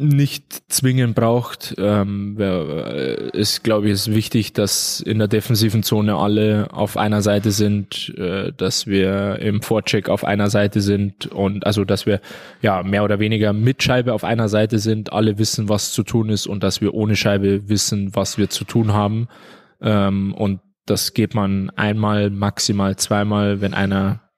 nicht 0.00 0.62
zwingend 0.72 1.14
braucht. 1.14 1.74
Ähm, 1.78 2.36
ist, 3.32 3.62
glaube 3.62 3.86
ich, 3.86 3.92
ist 3.92 4.14
wichtig, 4.14 4.52
dass 4.52 5.00
in 5.00 5.18
der 5.18 5.28
defensiven 5.28 5.82
Zone 5.82 6.16
alle 6.16 6.68
auf 6.72 6.96
einer 6.96 7.22
Seite 7.22 7.50
sind, 7.50 8.14
äh, 8.16 8.52
dass 8.56 8.86
wir 8.86 9.38
im 9.40 9.62
Vorcheck 9.62 10.08
auf 10.08 10.24
einer 10.24 10.50
Seite 10.50 10.80
sind 10.80 11.26
und 11.26 11.66
also, 11.66 11.84
dass 11.84 12.06
wir 12.06 12.20
ja 12.62 12.82
mehr 12.82 13.04
oder 13.04 13.18
weniger 13.18 13.52
mit 13.52 13.82
Scheibe 13.82 14.14
auf 14.14 14.24
einer 14.24 14.48
Seite 14.48 14.78
sind, 14.78 15.12
alle 15.12 15.38
wissen, 15.38 15.68
was 15.68 15.92
zu 15.92 16.02
tun 16.02 16.30
ist 16.30 16.46
und 16.46 16.62
dass 16.62 16.80
wir 16.80 16.94
ohne 16.94 17.16
Scheibe 17.16 17.68
wissen, 17.68 18.14
was 18.14 18.38
wir 18.38 18.50
zu 18.50 18.64
tun 18.64 18.92
haben. 18.92 19.28
Ähm, 19.80 20.34
und 20.34 20.60
das 20.86 21.14
geht 21.14 21.34
man 21.34 21.70
einmal, 21.70 22.30
maximal 22.30 22.96
zweimal, 22.96 23.60
wenn 23.60 23.74
einer 23.74 24.29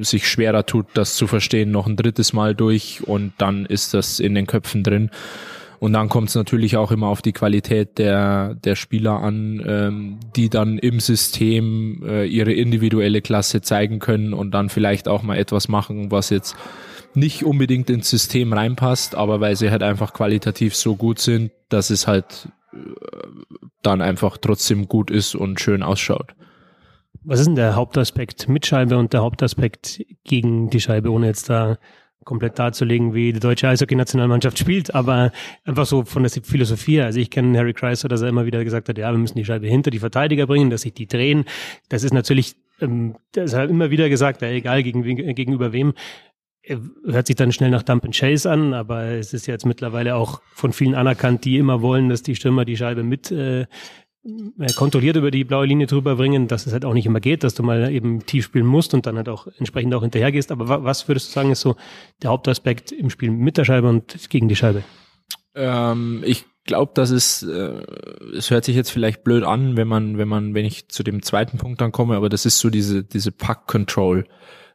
sich 0.00 0.28
schwerer 0.28 0.66
tut, 0.66 0.86
das 0.94 1.14
zu 1.16 1.26
verstehen, 1.26 1.70
noch 1.70 1.86
ein 1.86 1.96
drittes 1.96 2.32
Mal 2.32 2.54
durch 2.54 3.06
und 3.06 3.32
dann 3.38 3.66
ist 3.66 3.94
das 3.94 4.20
in 4.20 4.34
den 4.34 4.46
Köpfen 4.46 4.82
drin. 4.82 5.10
Und 5.80 5.92
dann 5.92 6.08
kommt 6.08 6.30
es 6.30 6.34
natürlich 6.34 6.78
auch 6.78 6.90
immer 6.92 7.08
auf 7.08 7.20
die 7.20 7.32
Qualität 7.32 7.98
der, 7.98 8.54
der 8.54 8.74
Spieler 8.74 9.20
an, 9.20 9.62
ähm, 9.66 10.18
die 10.34 10.48
dann 10.48 10.78
im 10.78 10.98
System 10.98 12.02
äh, 12.06 12.24
ihre 12.24 12.52
individuelle 12.52 13.20
Klasse 13.20 13.60
zeigen 13.60 13.98
können 13.98 14.32
und 14.32 14.52
dann 14.52 14.70
vielleicht 14.70 15.08
auch 15.08 15.22
mal 15.22 15.36
etwas 15.36 15.68
machen, 15.68 16.10
was 16.10 16.30
jetzt 16.30 16.56
nicht 17.14 17.44
unbedingt 17.44 17.90
ins 17.90 18.08
System 18.08 18.52
reinpasst, 18.52 19.14
aber 19.14 19.40
weil 19.40 19.56
sie 19.56 19.70
halt 19.70 19.82
einfach 19.82 20.14
qualitativ 20.14 20.74
so 20.74 20.96
gut 20.96 21.18
sind, 21.18 21.52
dass 21.68 21.90
es 21.90 22.06
halt 22.06 22.48
äh, 22.72 22.78
dann 23.82 24.00
einfach 24.00 24.38
trotzdem 24.38 24.88
gut 24.88 25.10
ist 25.10 25.34
und 25.34 25.60
schön 25.60 25.82
ausschaut. 25.82 26.34
Was 27.26 27.40
ist 27.40 27.46
denn 27.46 27.54
der 27.54 27.74
Hauptaspekt 27.74 28.48
mit 28.50 28.66
Scheibe 28.66 28.98
und 28.98 29.14
der 29.14 29.22
Hauptaspekt 29.22 30.04
gegen 30.24 30.68
die 30.68 30.80
Scheibe, 30.80 31.10
ohne 31.10 31.26
jetzt 31.26 31.48
da 31.48 31.78
komplett 32.24 32.58
darzulegen, 32.58 33.14
wie 33.14 33.32
die 33.32 33.40
deutsche 33.40 33.68
Eishockey-Nationalmannschaft 33.68 34.58
spielt, 34.58 34.94
aber 34.94 35.32
einfach 35.64 35.86
so 35.86 36.04
von 36.04 36.22
der 36.22 36.30
Philosophie. 36.30 37.00
Also 37.00 37.20
ich 37.20 37.30
kenne 37.30 37.58
Harry 37.58 37.72
Chrysler, 37.72 38.08
dass 38.08 38.22
er 38.22 38.28
immer 38.28 38.44
wieder 38.44 38.62
gesagt 38.64 38.88
hat, 38.88 38.98
ja, 38.98 39.10
wir 39.10 39.18
müssen 39.18 39.38
die 39.38 39.44
Scheibe 39.44 39.66
hinter 39.66 39.90
die 39.90 39.98
Verteidiger 39.98 40.46
bringen, 40.46 40.70
dass 40.70 40.82
sich 40.82 40.94
die 40.94 41.06
drehen. 41.06 41.44
Das 41.88 42.02
ist 42.02 42.12
natürlich, 42.12 42.56
ähm, 42.80 43.16
das 43.32 43.54
hat 43.54 43.62
er 43.62 43.70
immer 43.70 43.90
wieder 43.90 44.08
gesagt, 44.08 44.42
ja, 44.42 44.48
egal 44.48 44.82
gegen, 44.82 45.02
gegenüber 45.02 45.72
wem. 45.72 45.94
Hört 47.04 47.26
sich 47.26 47.36
dann 47.36 47.52
schnell 47.52 47.68
nach 47.68 47.82
Dump 47.82 48.04
and 48.04 48.16
Chase 48.16 48.50
an, 48.50 48.72
aber 48.72 49.04
es 49.04 49.34
ist 49.34 49.46
jetzt 49.46 49.66
mittlerweile 49.66 50.16
auch 50.16 50.40
von 50.54 50.72
vielen 50.72 50.94
anerkannt, 50.94 51.44
die 51.44 51.58
immer 51.58 51.82
wollen, 51.82 52.08
dass 52.08 52.22
die 52.22 52.36
Stürmer 52.36 52.64
die 52.64 52.78
Scheibe 52.78 53.02
mit 53.02 53.30
äh, 53.30 53.66
kontrolliert 54.76 55.16
über 55.16 55.30
die 55.30 55.44
blaue 55.44 55.66
Linie 55.66 55.86
drüber 55.86 56.16
bringen, 56.16 56.48
dass 56.48 56.66
es 56.66 56.72
halt 56.72 56.84
auch 56.84 56.94
nicht 56.94 57.06
immer 57.06 57.20
geht, 57.20 57.44
dass 57.44 57.54
du 57.54 57.62
mal 57.62 57.92
eben 57.92 58.24
tief 58.24 58.46
spielen 58.46 58.66
musst 58.66 58.94
und 58.94 59.06
dann 59.06 59.16
halt 59.16 59.28
auch 59.28 59.46
entsprechend 59.58 59.94
auch 59.94 60.02
hinterher 60.02 60.32
gehst. 60.32 60.50
Aber 60.50 60.82
was 60.84 61.08
würdest 61.08 61.28
du 61.28 61.32
sagen, 61.32 61.50
ist 61.50 61.60
so 61.60 61.76
der 62.22 62.30
Hauptaspekt 62.30 62.90
im 62.92 63.10
Spiel 63.10 63.30
mit 63.30 63.58
der 63.58 63.64
Scheibe 63.64 63.88
und 63.88 64.30
gegen 64.30 64.48
die 64.48 64.56
Scheibe? 64.56 64.82
Ähm, 65.54 66.22
ich 66.24 66.46
glaube, 66.64 66.92
dass 66.94 67.10
es, 67.10 67.42
äh, 67.42 67.82
es 68.36 68.50
hört 68.50 68.64
sich 68.64 68.76
jetzt 68.76 68.90
vielleicht 68.90 69.24
blöd 69.24 69.44
an, 69.44 69.76
wenn 69.76 69.88
man, 69.88 70.16
wenn 70.16 70.28
man, 70.28 70.54
wenn 70.54 70.64
ich 70.64 70.88
zu 70.88 71.02
dem 71.02 71.22
zweiten 71.22 71.58
Punkt 71.58 71.80
dann 71.80 71.92
komme, 71.92 72.16
aber 72.16 72.28
das 72.28 72.46
ist 72.46 72.58
so 72.58 72.70
diese, 72.70 73.04
diese 73.04 73.30
Puck 73.30 73.66
Control. 73.66 74.26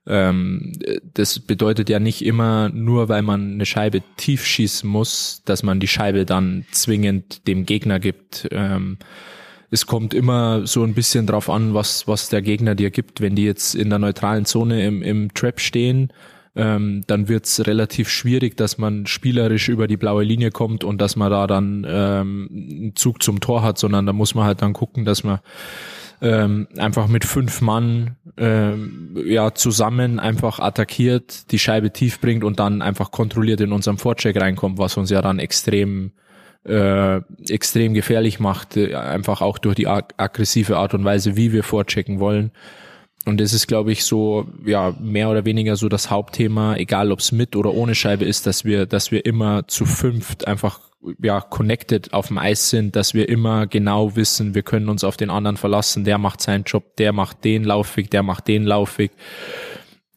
Ähm, 0.06 0.74
das 1.14 1.40
bedeutet 1.40 1.90
ja 1.90 2.00
nicht 2.00 2.24
immer 2.24 2.70
nur, 2.70 3.10
weil 3.10 3.22
man 3.22 3.54
eine 3.54 3.66
Scheibe 3.66 4.02
tief 4.18 4.46
schießen 4.46 4.90
muss, 4.90 5.42
dass 5.46 5.64
man 5.64 5.80
die 5.80 5.88
Scheibe 5.88 6.26
dann 6.26 6.66
zwingend 6.72 7.48
dem 7.48 7.66
Gegner 7.66 8.00
gibt. 8.00 8.48
Ähm, 8.52 8.98
es 9.72 9.86
kommt 9.86 10.14
immer 10.14 10.66
so 10.66 10.84
ein 10.84 10.94
bisschen 10.94 11.28
drauf 11.28 11.50
an, 11.50 11.74
was, 11.74 12.08
was 12.08 12.30
der 12.30 12.42
Gegner 12.42 12.76
dir 12.76 12.90
gibt. 12.90 13.22
Wenn 13.22 13.36
die 13.36 13.46
jetzt 13.46 13.76
in 13.76 13.90
der 13.90 14.00
neutralen 14.00 14.46
Zone 14.46 14.86
im, 14.86 15.02
im 15.02 15.34
Trap 15.34 15.60
stehen, 15.60 16.12
ähm, 16.56 17.04
dann 17.08 17.28
wird's 17.28 17.66
relativ 17.68 18.10
schwierig, 18.10 18.58
dass 18.58 18.78
man 18.78 19.06
spielerisch 19.06 19.70
über 19.70 19.88
die 19.88 19.98
blaue 19.98 20.24
Linie 20.24 20.50
kommt 20.52 20.84
und 20.84 21.00
dass 21.00 21.16
man 21.16 21.30
da 21.30 21.46
dann 21.46 21.86
ähm, 21.88 22.50
einen 22.52 22.96
Zug 22.96 23.22
zum 23.22 23.40
Tor 23.40 23.62
hat, 23.62 23.78
sondern 23.78 24.06
da 24.06 24.14
muss 24.14 24.34
man 24.34 24.46
halt 24.46 24.62
dann 24.62 24.74
gucken, 24.74 25.06
dass 25.06 25.24
man 25.24 25.40
ähm, 26.22 26.68
einfach 26.78 27.08
mit 27.08 27.24
fünf 27.24 27.62
Mann 27.62 28.18
ähm, 28.38 29.16
ja 29.26 29.54
zusammen 29.54 30.20
einfach 30.20 30.60
attackiert, 30.60 31.52
die 31.52 31.60
Scheibe 31.60 31.94
tief 31.94 32.20
bringt 32.20 32.44
und 32.44 32.60
dann 32.60 32.82
einfach 32.82 33.12
kontrolliert 33.12 33.62
in 33.62 33.72
unserem 33.72 33.98
Vorcheck 33.98 34.36
reinkommt, 34.36 34.80
was 34.80 34.98
uns 34.98 35.12
ja 35.12 35.22
dann 35.22 35.40
extrem 35.40 36.12
äh, 36.66 37.18
extrem 37.48 37.94
gefährlich 37.94 38.40
macht, 38.40 38.78
äh, 38.78 38.96
einfach 38.96 39.42
auch 39.42 39.58
durch 39.58 39.76
die 39.76 39.88
ag 39.88 40.14
aggressive 40.18 40.78
Art 40.78 40.94
und 40.94 41.04
Weise, 41.04 41.36
wie 41.36 41.52
wir 41.52 41.64
vorchecken 41.64 42.20
wollen. 42.20 42.52
Und 43.26 43.40
das 43.40 43.54
ist, 43.54 43.68
glaube 43.68 43.92
ich, 43.92 44.06
so, 44.06 44.48
ja, 44.66 44.96
mehr 45.00 45.30
oder 45.30 45.46
weniger 45.46 45.76
so 45.76 45.90
das 45.90 46.10
Hauptthema, 46.10 46.76
egal 46.78 47.12
ob 47.12 47.20
es 47.20 47.32
mit 47.32 47.56
oder 47.56 47.74
ohne 47.74 47.94
Scheibe 47.94 48.26
ist, 48.26 48.48
dass 48.48 48.66
wir, 48.66 48.86
dass 48.86 49.12
wir 49.12 49.26
immer 49.26 49.68
zu 49.68 49.86
fünft 49.86 50.48
einfach, 50.48 50.80
ja, 51.22 51.42
connected 51.42 52.14
auf 52.14 52.28
dem 52.28 52.38
Eis 52.38 52.70
sind, 52.70 52.96
dass 52.96 53.14
wir 53.14 53.30
immer 53.30 53.68
genau 53.68 54.16
wissen, 54.16 54.56
wir 54.56 54.64
können 54.64 54.90
uns 54.90 55.04
auf 55.04 55.18
den 55.18 55.30
anderen 55.30 55.58
verlassen, 55.58 56.06
der 56.06 56.18
macht 56.18 56.42
seinen 56.42 56.64
Job, 56.64 56.96
der 56.98 57.14
macht 57.14 57.44
den 57.44 57.64
Laufweg, 57.64 58.10
der 58.10 58.24
macht 58.24 58.48
den 58.48 58.64
Laufweg. 58.64 59.12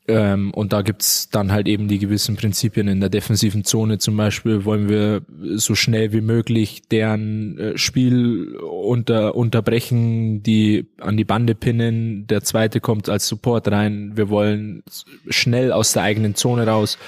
Ähm, 0.08 0.52
und 0.52 0.72
da 0.72 0.82
gibt's 0.82 1.30
dann 1.30 1.52
halt 1.52 1.68
eben 1.68 1.86
die 1.86 2.00
gewissen 2.00 2.34
Prinzipien 2.34 2.88
in 2.88 2.98
der 2.98 3.08
defensiven 3.08 3.64
Zone. 3.64 3.98
Zum 3.98 4.16
Beispiel 4.16 4.64
wollen 4.64 4.88
wir 4.88 5.22
so 5.54 5.76
schnell 5.76 6.12
wie 6.12 6.20
möglich 6.20 6.82
deren 6.90 7.56
äh, 7.58 7.78
Spiel 7.78 8.56
unter, 8.56 9.36
unterbrechen, 9.36 10.42
die 10.42 10.88
an 10.98 11.16
die 11.16 11.24
Bande 11.24 11.54
pinnen. 11.54 12.26
Der 12.26 12.42
zweite 12.42 12.80
kommt 12.80 13.08
als 13.08 13.28
Support 13.28 13.68
rein. 13.68 14.16
Wir 14.16 14.28
wollen 14.28 14.82
schnell 15.28 15.70
aus 15.70 15.92
der 15.92 16.02
eigenen 16.02 16.34
Zone 16.34 16.66
raus, 16.66 16.98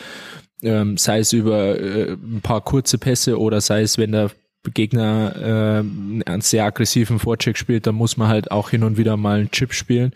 ähm, 0.62 0.96
sei 0.96 1.18
es 1.18 1.32
über 1.32 1.76
äh, 1.80 2.12
ein 2.12 2.42
paar 2.42 2.60
kurze 2.60 2.98
Pässe 2.98 3.40
oder 3.40 3.60
sei 3.60 3.82
es, 3.82 3.98
wenn 3.98 4.12
der 4.12 4.30
Gegner 4.72 5.34
äh, 5.36 6.30
einen 6.30 6.40
sehr 6.42 6.64
aggressiven 6.64 7.18
Vorcheck 7.18 7.58
spielt, 7.58 7.88
dann 7.88 7.96
muss 7.96 8.16
man 8.16 8.28
halt 8.28 8.52
auch 8.52 8.70
hin 8.70 8.84
und 8.84 8.96
wieder 8.96 9.16
mal 9.16 9.40
einen 9.40 9.50
Chip 9.50 9.74
spielen 9.74 10.12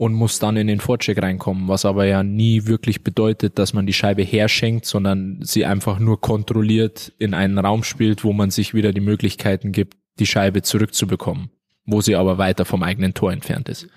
und 0.00 0.14
muss 0.14 0.38
dann 0.38 0.56
in 0.56 0.66
den 0.66 0.80
Vorcheck 0.80 1.22
reinkommen, 1.22 1.68
was 1.68 1.84
aber 1.84 2.06
ja 2.06 2.22
nie 2.22 2.64
wirklich 2.64 3.04
bedeutet, 3.04 3.58
dass 3.58 3.74
man 3.74 3.84
die 3.84 3.92
Scheibe 3.92 4.22
herschenkt, 4.22 4.86
sondern 4.86 5.40
sie 5.42 5.66
einfach 5.66 5.98
nur 5.98 6.22
kontrolliert 6.22 7.12
in 7.18 7.34
einen 7.34 7.58
Raum 7.58 7.82
spielt, 7.82 8.24
wo 8.24 8.32
man 8.32 8.50
sich 8.50 8.72
wieder 8.72 8.94
die 8.94 9.02
Möglichkeiten 9.02 9.72
gibt, 9.72 9.98
die 10.18 10.24
Scheibe 10.24 10.62
zurückzubekommen, 10.62 11.50
wo 11.84 12.00
sie 12.00 12.16
aber 12.16 12.38
weiter 12.38 12.64
vom 12.64 12.82
eigenen 12.82 13.12
Tor 13.12 13.30
entfernt 13.30 13.68
ist. 13.68 13.88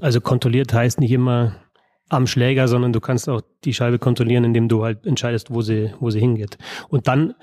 Also 0.00 0.22
kontrolliert 0.22 0.72
heißt 0.72 0.98
nicht 0.98 1.12
immer 1.12 1.56
am 2.08 2.26
Schläger, 2.26 2.66
sondern 2.66 2.94
du 2.94 3.00
kannst 3.00 3.28
auch 3.28 3.42
die 3.64 3.74
Scheibe 3.74 3.98
kontrollieren, 3.98 4.44
indem 4.44 4.68
du 4.68 4.82
halt 4.82 5.04
entscheidest, 5.04 5.50
wo 5.50 5.60
sie, 5.60 5.92
wo 6.00 6.08
sie 6.08 6.20
hingeht. 6.20 6.56
Und 6.88 7.06
dann 7.06 7.34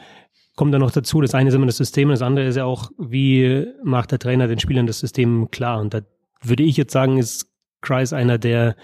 kommt 0.56 0.74
da 0.74 0.80
noch 0.80 0.90
dazu, 0.90 1.22
das 1.22 1.36
eine 1.36 1.50
ist 1.50 1.56
immer 1.56 1.68
das 1.68 1.78
System, 1.78 2.10
das 2.10 2.24
andere 2.24 2.48
ist 2.48 2.56
ja 2.56 2.66
auch, 2.66 2.90
wie 2.98 3.68
macht 3.84 4.10
der 4.12 4.18
Trainer 4.18 4.48
den 4.48 4.58
Spielern 4.58 4.88
das 4.88 4.98
System 4.98 5.52
klar. 5.52 5.80
Und 5.80 5.94
da 5.94 6.02
würde 6.42 6.64
ich 6.64 6.78
jetzt 6.78 6.94
sagen, 6.94 7.20
ist 7.20 7.49
Kreis 7.82 8.14
einer, 8.14 8.38
der 8.38 8.76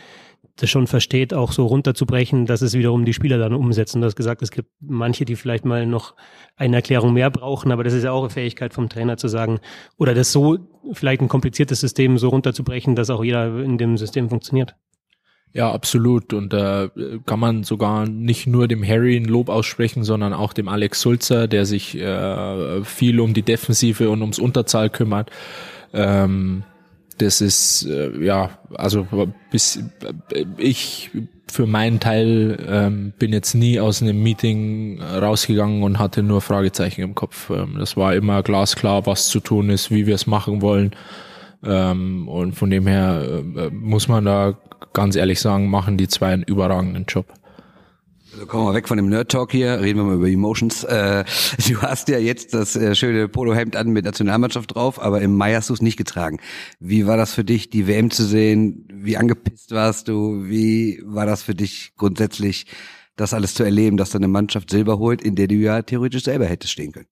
das 0.57 0.69
schon 0.69 0.87
versteht, 0.87 1.33
auch 1.33 1.51
so 1.51 1.65
runterzubrechen, 1.65 2.45
dass 2.45 2.61
es 2.61 2.73
wiederum 2.73 3.03
die 3.03 3.13
Spieler 3.13 3.37
dann 3.37 3.53
umsetzen. 3.53 3.99
Du 3.99 4.07
hast 4.07 4.15
gesagt, 4.15 4.41
es 4.41 4.51
gibt 4.51 4.69
manche, 4.79 5.25
die 5.25 5.35
vielleicht 5.35 5.65
mal 5.65 5.85
noch 5.85 6.15
eine 6.55 6.77
Erklärung 6.77 7.13
mehr 7.13 7.29
brauchen, 7.29 7.71
aber 7.71 7.83
das 7.83 7.93
ist 7.93 8.03
ja 8.03 8.11
auch 8.11 8.21
eine 8.21 8.29
Fähigkeit 8.29 8.73
vom 8.73 8.87
Trainer 8.87 9.17
zu 9.17 9.27
sagen, 9.27 9.59
oder 9.97 10.13
das 10.13 10.31
so, 10.31 10.57
vielleicht 10.93 11.21
ein 11.21 11.27
kompliziertes 11.27 11.81
System 11.81 12.17
so 12.17 12.29
runterzubrechen, 12.29 12.95
dass 12.95 13.09
auch 13.09 13.23
jeder 13.23 13.59
in 13.59 13.77
dem 13.77 13.97
System 13.97 14.29
funktioniert. 14.29 14.75
Ja, 15.51 15.71
absolut. 15.71 16.33
Und 16.33 16.51
da 16.51 16.85
äh, 16.85 17.19
kann 17.25 17.39
man 17.39 17.63
sogar 17.63 18.07
nicht 18.07 18.45
nur 18.45 18.67
dem 18.67 18.85
Harry 18.85 19.15
ein 19.15 19.23
Lob 19.23 19.47
aussprechen, 19.47 20.03
sondern 20.03 20.33
auch 20.33 20.51
dem 20.51 20.67
Alex 20.67 20.99
Sulzer, 20.99 21.47
der 21.47 21.65
sich 21.65 21.97
äh, 21.97 22.83
viel 22.83 23.21
um 23.21 23.33
die 23.33 23.41
Defensive 23.41 24.09
und 24.09 24.19
ums 24.21 24.37
Unterzahl 24.37 24.89
kümmert. 24.89 25.31
Ähm, 25.93 26.63
das 27.17 27.41
ist 27.41 27.85
äh, 27.85 28.23
ja 28.23 28.51
also 28.73 29.07
bis 29.51 29.79
ich 30.57 31.11
für 31.51 31.67
meinen 31.67 31.99
Teil 31.99 32.57
ähm, 32.67 33.13
bin 33.17 33.31
jetzt 33.31 33.53
nie 33.53 33.79
aus 33.79 34.01
einem 34.01 34.21
Meeting 34.21 35.01
rausgegangen 35.01 35.83
und 35.83 35.99
hatte 35.99 36.23
nur 36.23 36.41
Fragezeichen 36.41 37.01
im 37.01 37.15
Kopf. 37.15 37.49
Ähm, 37.49 37.75
das 37.77 37.95
war 37.95 38.15
immer 38.15 38.43
glasklar, 38.43 39.05
was 39.05 39.27
zu 39.29 39.39
tun 39.39 39.69
ist, 39.69 39.91
wie 39.91 40.07
wir 40.07 40.15
es 40.15 40.27
machen 40.27 40.61
wollen. 40.61 40.91
Ähm, 41.63 42.27
und 42.27 42.53
von 42.53 42.69
dem 42.69 42.87
her 42.87 43.21
äh, 43.55 43.69
muss 43.69 44.07
man 44.07 44.25
da 44.25 44.57
ganz 44.93 45.15
ehrlich 45.15 45.39
sagen, 45.39 45.69
machen 45.69 45.97
die 45.97 46.07
zwei 46.07 46.33
einen 46.33 46.43
überragenden 46.43 47.05
Job. 47.07 47.27
Also 48.35 48.47
kommen 48.47 48.65
wir 48.67 48.73
weg 48.73 48.89
von 48.89 48.97
dem 48.97 49.07
Nerd-Talk 49.07 49.53
hier, 49.53 49.79
reden 49.79 49.97
wir 49.97 50.03
mal 50.03 50.15
über 50.15 50.27
Emotions. 50.27 50.83
Äh, 50.83 51.23
du 51.69 51.81
hast 51.81 52.09
ja 52.09 52.17
jetzt 52.17 52.53
das 52.53 52.75
äh, 52.75 52.93
schöne 52.93 53.29
Polohemd 53.29 53.77
an 53.77 53.91
mit 53.91 54.03
Nationalmannschaft 54.03 54.75
drauf, 54.75 55.01
aber 55.01 55.21
im 55.21 55.37
Mai 55.37 55.53
hast 55.53 55.69
du 55.69 55.73
es 55.73 55.81
nicht 55.81 55.95
getragen. 55.95 56.41
Wie 56.81 57.07
war 57.07 57.15
das 57.15 57.33
für 57.33 57.45
dich, 57.45 57.69
die 57.69 57.87
WM 57.87 58.11
zu 58.11 58.25
sehen? 58.25 58.89
Wie 58.91 59.15
angepisst 59.15 59.71
warst 59.71 60.09
du? 60.09 60.49
Wie 60.49 61.01
war 61.05 61.25
das 61.25 61.43
für 61.43 61.55
dich 61.55 61.93
grundsätzlich, 61.95 62.65
das 63.15 63.33
alles 63.33 63.53
zu 63.53 63.63
erleben, 63.63 63.95
dass 63.95 64.09
deine 64.09 64.27
Mannschaft 64.27 64.69
Silber 64.69 64.99
holt, 64.99 65.21
in 65.21 65.35
der 65.35 65.47
du 65.47 65.55
ja 65.55 65.81
theoretisch 65.81 66.25
selber 66.25 66.45
hättest 66.45 66.73
stehen 66.73 66.91
können? 66.91 67.07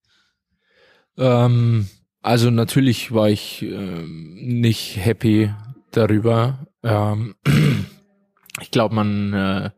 Ähm, 1.18 1.88
also 2.22 2.50
natürlich 2.50 3.13
war 3.13 3.30
ich 3.30 3.62
ähm, 3.62 4.36
nicht 4.42 4.98
happy 4.98 5.53
darüber. 5.92 6.68
Ähm, 6.84 7.36
ich 8.60 8.72
glaube, 8.72 8.94
man 8.94 9.32
äh, 9.32 9.70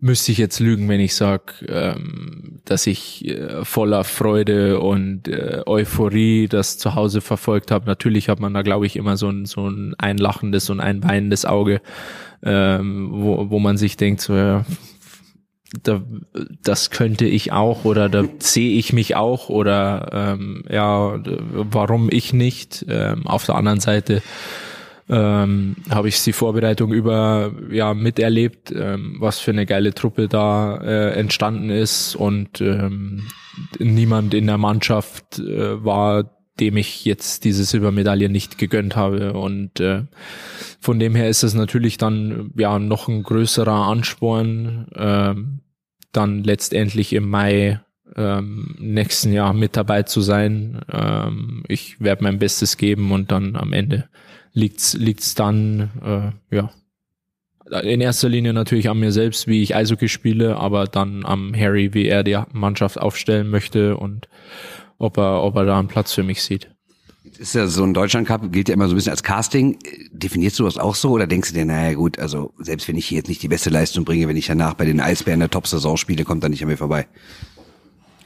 müsste 0.00 0.32
ich 0.32 0.38
jetzt 0.38 0.60
lügen, 0.60 0.88
wenn 0.88 1.00
ich 1.00 1.14
sage, 1.14 1.52
ähm, 1.68 2.60
dass 2.64 2.86
ich 2.86 3.28
äh, 3.28 3.64
voller 3.64 4.04
Freude 4.04 4.80
und 4.80 5.28
äh, 5.28 5.62
Euphorie 5.66 6.48
das 6.48 6.78
zu 6.78 6.94
Hause 6.94 7.20
verfolgt 7.20 7.70
habe. 7.70 7.86
Natürlich 7.86 8.28
hat 8.28 8.40
man 8.40 8.54
da, 8.54 8.62
glaube 8.62 8.86
ich, 8.86 8.96
immer 8.96 9.16
so 9.16 9.28
ein, 9.28 9.44
so 9.44 9.68
ein 9.68 9.94
einlachendes 9.98 10.70
und 10.70 10.80
ein 10.80 11.04
weinendes 11.04 11.44
Auge, 11.44 11.82
ähm, 12.42 13.10
wo, 13.12 13.50
wo 13.50 13.58
man 13.58 13.76
sich 13.76 13.96
denkt, 13.96 14.22
so, 14.22 14.34
ja, 14.34 14.64
da, 15.82 16.02
das 16.62 16.90
könnte 16.90 17.26
ich 17.26 17.52
auch 17.52 17.84
oder 17.84 18.08
da 18.08 18.24
sehe 18.38 18.76
ich 18.76 18.92
mich 18.92 19.14
auch 19.14 19.48
oder 19.50 20.10
ähm, 20.12 20.64
ja, 20.68 21.20
warum 21.24 22.08
ich 22.10 22.32
nicht? 22.32 22.84
Ähm, 22.88 23.26
auf 23.26 23.46
der 23.46 23.54
anderen 23.54 23.78
Seite 23.78 24.22
ähm, 25.10 25.74
habe 25.90 26.08
ich 26.08 26.22
die 26.22 26.32
Vorbereitung 26.32 26.92
über 26.92 27.52
ja 27.70 27.94
miterlebt, 27.94 28.70
ähm, 28.70 29.16
was 29.18 29.40
für 29.40 29.50
eine 29.50 29.66
geile 29.66 29.92
Truppe 29.92 30.28
da 30.28 30.76
äh, 30.76 31.10
entstanden 31.18 31.68
ist 31.68 32.14
und 32.14 32.60
ähm, 32.60 33.26
niemand 33.80 34.34
in 34.34 34.46
der 34.46 34.58
Mannschaft 34.58 35.40
äh, 35.40 35.84
war, 35.84 36.30
dem 36.60 36.76
ich 36.76 37.04
jetzt 37.04 37.44
diese 37.44 37.64
Silbermedaille 37.64 38.28
nicht 38.28 38.56
gegönnt 38.56 38.94
habe 38.94 39.32
und 39.32 39.80
äh, 39.80 40.04
von 40.78 41.00
dem 41.00 41.16
her 41.16 41.28
ist 41.28 41.42
es 41.42 41.54
natürlich 41.54 41.98
dann 41.98 42.52
ja 42.56 42.78
noch 42.78 43.08
ein 43.08 43.24
größerer 43.24 43.88
Ansporn, 43.88 44.86
äh, 44.94 45.34
dann 46.12 46.44
letztendlich 46.44 47.12
im 47.14 47.28
Mai 47.28 47.80
ähm, 48.16 48.76
nächsten 48.78 49.32
Jahr 49.32 49.54
mit 49.54 49.76
dabei 49.76 50.04
zu 50.04 50.20
sein. 50.20 50.80
Ähm, 50.92 51.64
ich 51.68 52.00
werde 52.00 52.22
mein 52.22 52.38
Bestes 52.38 52.76
geben 52.76 53.10
und 53.12 53.30
dann 53.32 53.56
am 53.56 53.72
Ende 53.72 54.08
liegt's 54.52 54.94
liegt's 54.94 55.34
dann 55.34 55.90
äh, 56.50 56.56
ja 56.56 56.70
in 57.82 58.00
erster 58.00 58.28
Linie 58.28 58.52
natürlich 58.52 58.90
an 58.90 58.98
mir 58.98 59.12
selbst, 59.12 59.46
wie 59.46 59.62
ich 59.62 59.76
Eishockey 59.76 60.08
spiele, 60.08 60.56
aber 60.56 60.86
dann 60.86 61.24
am 61.24 61.54
Harry, 61.54 61.94
wie 61.94 62.08
er 62.08 62.24
die 62.24 62.36
Mannschaft 62.52 62.98
aufstellen 62.98 63.48
möchte 63.48 63.96
und 63.96 64.28
ob 64.98 65.16
er 65.18 65.42
ob 65.42 65.56
er 65.56 65.64
da 65.64 65.78
einen 65.78 65.88
Platz 65.88 66.12
für 66.12 66.22
mich 66.22 66.42
sieht. 66.42 66.68
Ist 67.38 67.54
ja 67.54 67.66
so 67.66 67.84
ein 67.84 67.94
Deutschland 67.94 68.26
Cup 68.26 68.50
gilt 68.50 68.68
ja 68.68 68.74
immer 68.74 68.88
so 68.88 68.94
ein 68.94 68.96
bisschen 68.96 69.12
als 69.12 69.22
Casting. 69.22 69.78
Definierst 70.12 70.58
du 70.58 70.64
das 70.64 70.78
auch 70.78 70.94
so 70.94 71.10
oder 71.10 71.26
denkst 71.26 71.50
du 71.50 71.54
dir, 71.54 71.64
naja 71.64 71.94
gut, 71.94 72.18
also 72.18 72.52
selbst 72.58 72.88
wenn 72.88 72.96
ich 72.96 73.06
hier 73.06 73.18
jetzt 73.18 73.28
nicht 73.28 73.42
die 73.42 73.48
beste 73.48 73.70
Leistung 73.70 74.04
bringe, 74.04 74.26
wenn 74.26 74.36
ich 74.36 74.46
danach 74.46 74.74
bei 74.74 74.84
den 74.84 75.00
Eisbären 75.00 75.40
der 75.40 75.50
Top-Saison 75.50 75.96
spiele, 75.96 76.24
kommt 76.24 76.42
er 76.42 76.48
nicht 76.48 76.62
an 76.62 76.68
mir 76.68 76.76
vorbei? 76.76 77.06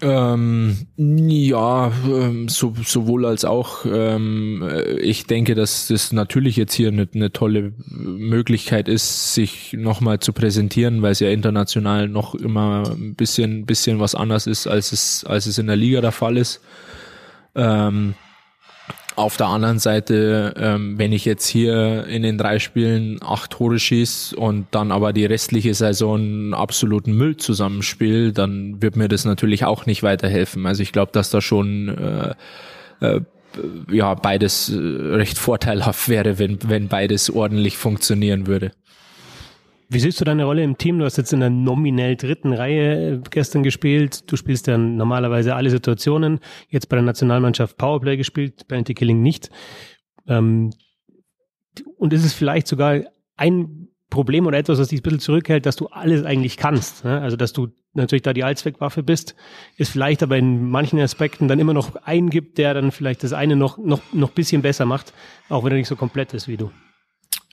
Ähm, 0.04 0.86
ja, 0.98 1.90
ähm, 2.06 2.50
so, 2.50 2.74
sowohl 2.84 3.24
als 3.24 3.46
auch. 3.46 3.86
Ähm, 3.86 4.62
äh, 4.62 4.98
ich 4.98 5.26
denke, 5.26 5.54
dass 5.54 5.86
das 5.86 6.12
natürlich 6.12 6.56
jetzt 6.56 6.74
hier 6.74 6.88
eine, 6.88 7.08
eine 7.14 7.32
tolle 7.32 7.72
Möglichkeit 7.86 8.86
ist, 8.88 9.32
sich 9.32 9.72
nochmal 9.72 10.18
zu 10.18 10.34
präsentieren, 10.34 11.00
weil 11.00 11.12
es 11.12 11.20
ja 11.20 11.30
international 11.30 12.08
noch 12.08 12.34
immer 12.34 12.82
ein 12.90 13.14
bisschen, 13.14 13.64
bisschen 13.64 13.98
was 13.98 14.14
anders 14.14 14.46
ist, 14.46 14.66
als 14.66 14.92
es, 14.92 15.24
als 15.24 15.46
es 15.46 15.56
in 15.56 15.68
der 15.68 15.76
Liga 15.76 16.02
der 16.02 16.12
Fall 16.12 16.36
ist. 16.36 16.60
Ähm, 17.54 18.12
auf 19.16 19.36
der 19.36 19.46
anderen 19.46 19.78
Seite, 19.78 20.54
ähm, 20.56 20.98
wenn 20.98 21.12
ich 21.12 21.24
jetzt 21.24 21.46
hier 21.46 22.06
in 22.06 22.22
den 22.22 22.36
drei 22.36 22.58
Spielen 22.58 23.20
acht 23.22 23.52
Tore 23.52 23.78
schieße 23.78 24.36
und 24.36 24.66
dann 24.72 24.90
aber 24.90 25.12
die 25.12 25.24
restliche 25.24 25.74
Saison 25.74 26.52
absoluten 26.52 27.12
Müll 27.12 27.36
zusammenspiele, 27.36 28.32
dann 28.32 28.82
wird 28.82 28.96
mir 28.96 29.08
das 29.08 29.24
natürlich 29.24 29.64
auch 29.64 29.86
nicht 29.86 30.02
weiterhelfen. 30.02 30.66
Also 30.66 30.82
ich 30.82 30.92
glaube, 30.92 31.12
dass 31.12 31.30
da 31.30 31.40
schon 31.40 31.88
äh, 31.88 32.34
äh, 33.00 33.20
ja 33.90 34.14
beides 34.14 34.70
äh, 34.70 34.76
recht 34.76 35.38
vorteilhaft 35.38 36.08
wäre, 36.08 36.38
wenn, 36.38 36.58
wenn 36.66 36.88
beides 36.88 37.30
ordentlich 37.30 37.76
funktionieren 37.76 38.46
würde. 38.46 38.72
Wie 39.94 40.00
siehst 40.00 40.20
du 40.20 40.24
deine 40.24 40.44
Rolle 40.44 40.64
im 40.64 40.76
Team? 40.76 40.98
Du 40.98 41.04
hast 41.04 41.18
jetzt 41.18 41.32
in 41.32 41.38
der 41.38 41.50
nominell 41.50 42.16
dritten 42.16 42.52
Reihe 42.52 43.22
gestern 43.30 43.62
gespielt. 43.62 44.30
Du 44.30 44.34
spielst 44.34 44.66
dann 44.66 44.96
normalerweise 44.96 45.54
alle 45.54 45.70
Situationen. 45.70 46.40
Jetzt 46.68 46.88
bei 46.88 46.96
der 46.96 47.04
Nationalmannschaft 47.04 47.76
Powerplay 47.76 48.16
gespielt, 48.16 48.66
Penalty 48.66 48.94
Killing 48.94 49.22
nicht. 49.22 49.50
Ähm, 50.26 50.72
und 51.96 52.12
ist 52.12 52.24
es 52.24 52.34
vielleicht 52.34 52.66
sogar 52.66 53.02
ein 53.36 53.86
Problem 54.10 54.46
oder 54.46 54.58
etwas, 54.58 54.80
was 54.80 54.88
dich 54.88 54.98
ein 54.98 55.02
bisschen 55.04 55.20
zurückhält, 55.20 55.64
dass 55.64 55.76
du 55.76 55.86
alles 55.86 56.24
eigentlich 56.24 56.56
kannst. 56.56 57.04
Ne? 57.04 57.20
Also 57.20 57.36
dass 57.36 57.52
du 57.52 57.68
natürlich 57.92 58.22
da 58.22 58.32
die 58.32 58.42
Allzweckwaffe 58.42 59.04
bist, 59.04 59.36
ist 59.76 59.92
vielleicht 59.92 60.24
aber 60.24 60.36
in 60.36 60.70
manchen 60.70 60.98
Aspekten 60.98 61.46
dann 61.46 61.60
immer 61.60 61.72
noch 61.72 61.94
einen 62.02 62.30
gibt, 62.30 62.58
der 62.58 62.74
dann 62.74 62.90
vielleicht 62.90 63.22
das 63.22 63.32
eine 63.32 63.54
noch, 63.54 63.78
noch, 63.78 64.00
noch 64.12 64.30
bisschen 64.30 64.60
besser 64.60 64.86
macht, 64.86 65.14
auch 65.48 65.62
wenn 65.62 65.70
er 65.70 65.78
nicht 65.78 65.86
so 65.86 65.94
komplett 65.94 66.34
ist 66.34 66.48
wie 66.48 66.56
du. 66.56 66.72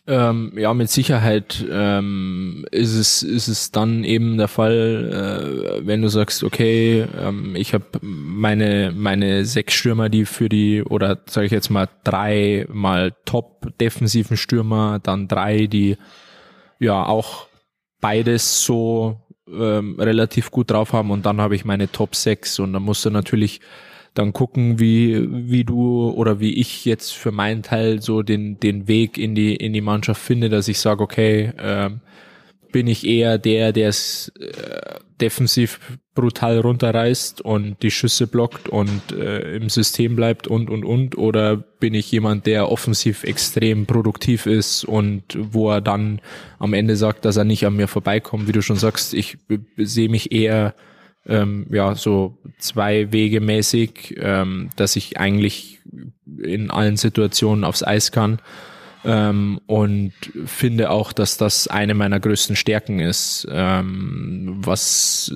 Ähm, 0.08 0.54
ja, 0.58 0.74
mit 0.74 0.90
Sicherheit 0.90 1.64
ähm, 1.72 2.66
ist 2.72 2.96
es 2.96 3.22
ist 3.22 3.48
es 3.48 3.72
dann 3.72 4.04
eben 4.04 4.38
der 4.38 4.48
Fall, 4.48 5.78
äh, 5.78 5.86
wenn 5.86 6.02
du 6.02 6.08
sagst, 6.08 6.44
okay, 6.44 7.06
ähm, 7.20 7.56
ich 7.56 7.76
habe 7.76 7.86
meine 8.02 8.94
meine 8.96 9.46
sechs 9.46 9.76
Stürmer, 9.76 10.10
die 10.10 10.26
für 10.26 10.50
die 10.50 10.82
oder 10.82 11.20
sage 11.28 11.46
ich 11.46 11.52
jetzt 11.52 11.70
mal 11.70 11.88
drei 12.04 12.66
mal 12.72 13.14
Top 13.26 13.68
defensiven 13.80 14.38
Stürmer, 14.38 15.00
dann 15.04 15.28
drei, 15.28 15.68
die 15.68 15.98
ja 16.80 17.06
auch 17.06 17.48
beides 18.02 18.64
so 18.64 19.22
ähm, 19.48 20.00
relativ 20.00 20.50
gut 20.50 20.72
drauf 20.72 20.94
haben 20.94 21.12
und 21.12 21.28
dann 21.28 21.40
habe 21.40 21.56
ich 21.56 21.64
meine 21.64 21.92
Top 21.92 22.16
sechs 22.16 22.58
und 22.58 22.74
dann 22.74 22.82
musst 22.82 23.06
du 23.06 23.12
natürlich 23.12 23.62
dann 24.14 24.34
gucken, 24.34 24.80
wie, 24.80 25.28
wie 25.50 25.64
du 25.64 26.10
oder 26.10 26.40
wie 26.40 26.54
ich 26.60 26.86
jetzt 26.86 27.12
für 27.12 27.32
meinen 27.32 27.64
Teil 27.64 28.02
so 28.02 28.24
den, 28.24 28.60
den 28.60 28.88
Weg 28.88 29.18
in 29.18 29.36
die, 29.36 29.56
in 29.56 29.74
die 29.74 29.82
Mannschaft 29.82 30.22
finde, 30.22 30.50
dass 30.50 30.68
ich 30.68 30.80
sage, 30.80 31.02
okay, 31.02 31.54
ähm, 31.58 32.02
bin 32.72 32.88
ich 32.88 33.06
eher 33.06 33.38
der, 33.38 33.72
der 33.72 33.90
es 33.90 34.32
äh, 34.40 35.00
defensiv 35.20 35.80
brutal 36.16 36.60
runterreißt 36.60 37.42
und 37.42 37.82
die 37.84 37.92
Schüsse 37.92 38.28
blockt 38.28 38.68
und 38.70 39.12
äh, 39.12 39.56
im 39.56 39.70
System 39.70 40.16
bleibt 40.16 40.48
und 40.48 40.70
und 40.70 40.84
und? 40.84 41.18
Oder 41.18 41.58
bin 41.58 41.94
ich 41.94 42.12
jemand, 42.12 42.46
der 42.48 42.72
offensiv 42.72 43.24
extrem 43.24 43.86
produktiv 43.86 44.46
ist 44.46 44.84
und 44.84 45.24
wo 45.38 45.70
er 45.70 45.82
dann 45.82 46.22
am 46.60 46.74
Ende 46.74 46.96
sagt, 46.96 47.26
dass 47.26 47.38
er 47.38 47.44
nicht 47.44 47.66
an 47.66 47.76
mir 47.76 47.88
vorbeikommt, 47.88 48.48
wie 48.48 48.54
du 48.54 48.62
schon 48.62 48.78
sagst, 48.78 49.14
ich 49.14 49.38
sehe 49.78 50.10
mich 50.10 50.32
eher 50.32 50.74
ähm, 51.28 51.68
ja 51.72 51.96
so 51.96 52.38
zwei 52.58 53.12
Wege 53.12 53.42
mäßig, 53.42 54.16
ähm, 54.18 54.70
dass 54.76 54.96
ich 54.96 55.20
eigentlich 55.20 55.80
in 56.42 56.72
allen 56.72 56.98
Situationen 56.98 57.64
aufs 57.64 57.84
Eis 57.84 58.12
kann 58.12 58.40
ähm, 59.04 59.60
und 59.66 60.14
finde 60.46 60.92
auch, 60.92 61.12
dass 61.14 61.38
das 61.38 61.68
eine 61.68 61.94
meiner 61.94 62.20
größten 62.20 62.56
Stärken 62.56 63.00
ist, 63.00 63.48
ähm, 63.50 64.58
was 64.58 65.34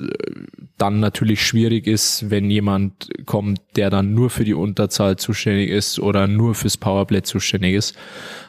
dann 0.77 0.99
natürlich 0.99 1.45
schwierig 1.45 1.87
ist, 1.87 2.29
wenn 2.29 2.51
jemand 2.51 3.09
kommt, 3.25 3.59
der 3.75 3.89
dann 3.89 4.13
nur 4.13 4.29
für 4.29 4.43
die 4.43 4.53
Unterzahl 4.53 5.15
zuständig 5.17 5.69
ist 5.69 5.99
oder 5.99 6.27
nur 6.27 6.53
fürs 6.53 6.77
Powerplay 6.77 7.23
zuständig 7.23 7.75
ist. 7.75 7.95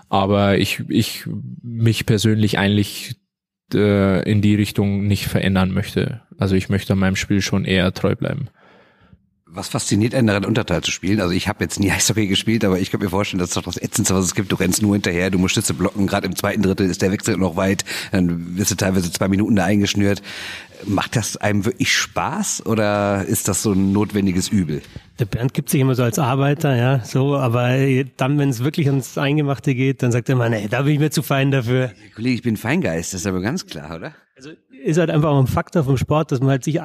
Aber 0.08 0.58
ich, 0.58 0.82
ich 0.88 1.26
mich 1.62 2.06
persönlich 2.06 2.58
eigentlich 2.58 3.16
äh, 3.74 4.22
in 4.30 4.42
die 4.42 4.54
Richtung 4.54 5.06
nicht 5.06 5.26
verändern 5.26 5.72
möchte. 5.72 6.22
Also 6.38 6.54
ich 6.54 6.68
möchte 6.68 6.94
meinem 6.94 7.16
Spiel 7.16 7.40
schon 7.40 7.64
eher 7.64 7.92
treu 7.92 8.14
bleiben. 8.14 8.48
Was 9.56 9.68
fasziniert 9.68 10.14
einen 10.14 10.26
daran, 10.26 10.44
Unterteil 10.44 10.82
zu 10.82 10.90
spielen? 10.90 11.18
Also 11.18 11.32
ich 11.32 11.48
habe 11.48 11.64
jetzt 11.64 11.80
nie 11.80 11.90
Eishockey 11.90 12.26
gespielt, 12.26 12.62
aber 12.62 12.78
ich 12.78 12.90
kann 12.90 13.00
mir 13.00 13.08
vorstellen, 13.08 13.38
dass 13.38 13.50
das 13.50 13.64
doch 13.64 13.72
das 13.72 13.82
Ätzendste, 13.82 14.14
was 14.14 14.26
es 14.26 14.34
gibt. 14.34 14.52
Du 14.52 14.56
rennst 14.56 14.82
nur 14.82 14.94
hinterher, 14.94 15.30
du 15.30 15.38
musst 15.38 15.54
Schütze 15.54 15.72
blocken, 15.72 16.06
gerade 16.06 16.26
im 16.26 16.36
zweiten 16.36 16.60
Drittel 16.60 16.90
ist 16.90 17.00
der 17.00 17.10
Wechsel 17.10 17.38
noch 17.38 17.56
weit, 17.56 17.86
dann 18.12 18.58
wirst 18.58 18.70
du 18.70 18.74
teilweise 18.74 19.10
zwei 19.10 19.28
Minuten 19.28 19.56
da 19.56 19.64
eingeschnürt. 19.64 20.20
Macht 20.84 21.16
das 21.16 21.38
einem 21.38 21.64
wirklich 21.64 21.90
Spaß 21.94 22.66
oder 22.66 23.24
ist 23.24 23.48
das 23.48 23.62
so 23.62 23.72
ein 23.72 23.92
notwendiges 23.92 24.48
Übel? 24.48 24.82
Der 25.18 25.24
Bernd 25.24 25.54
gibt 25.54 25.70
sich 25.70 25.80
immer 25.80 25.94
so 25.94 26.02
als 26.02 26.18
Arbeiter, 26.18 26.76
ja, 26.76 27.02
so, 27.02 27.34
aber 27.34 27.70
dann, 28.18 28.38
wenn 28.38 28.50
es 28.50 28.62
wirklich 28.62 28.88
ans 28.88 29.16
Eingemachte 29.16 29.74
geht, 29.74 30.02
dann 30.02 30.12
sagt 30.12 30.28
er 30.28 30.34
immer, 30.34 30.50
nee, 30.50 30.68
da 30.68 30.82
bin 30.82 30.92
ich 30.92 30.98
mir 30.98 31.10
zu 31.10 31.22
fein 31.22 31.50
dafür. 31.50 31.92
Kollege, 32.14 32.34
ich 32.34 32.42
bin 32.42 32.58
Feingeist, 32.58 33.14
das 33.14 33.22
ist 33.22 33.26
aber 33.26 33.40
ganz 33.40 33.64
klar, 33.64 33.96
oder? 33.96 34.12
Also 34.36 34.50
ist 34.84 34.98
halt 34.98 35.08
einfach 35.08 35.30
auch 35.30 35.40
ein 35.40 35.46
Faktor 35.46 35.84
vom 35.84 35.96
Sport, 35.96 36.30
dass 36.30 36.40
man 36.40 36.50
halt 36.50 36.64
sich 36.64 36.78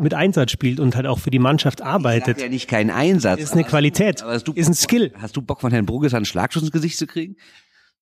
mit 0.00 0.14
Einsatz 0.14 0.50
spielt 0.50 0.80
und 0.80 0.96
halt 0.96 1.06
auch 1.06 1.18
für 1.18 1.30
die 1.30 1.38
Mannschaft 1.38 1.82
arbeitet. 1.82 2.38
Ich 2.38 2.42
ja 2.42 2.48
nicht 2.48 2.68
keinen 2.68 2.90
Einsatz. 2.90 3.40
Ist 3.40 3.52
eine 3.52 3.64
Qualität, 3.64 4.22
aber 4.22 4.38
du, 4.38 4.52
ist 4.52 4.68
ein 4.68 4.74
Skill. 4.74 5.12
Hast 5.16 5.36
du 5.36 5.42
Bock 5.42 5.60
von 5.60 5.72
Herrn 5.72 5.86
Bruges 5.86 6.14
einen 6.14 6.24
Schlagschuss 6.24 6.62
ins 6.62 6.72
Gesicht 6.72 6.98
zu 6.98 7.06
kriegen? 7.06 7.36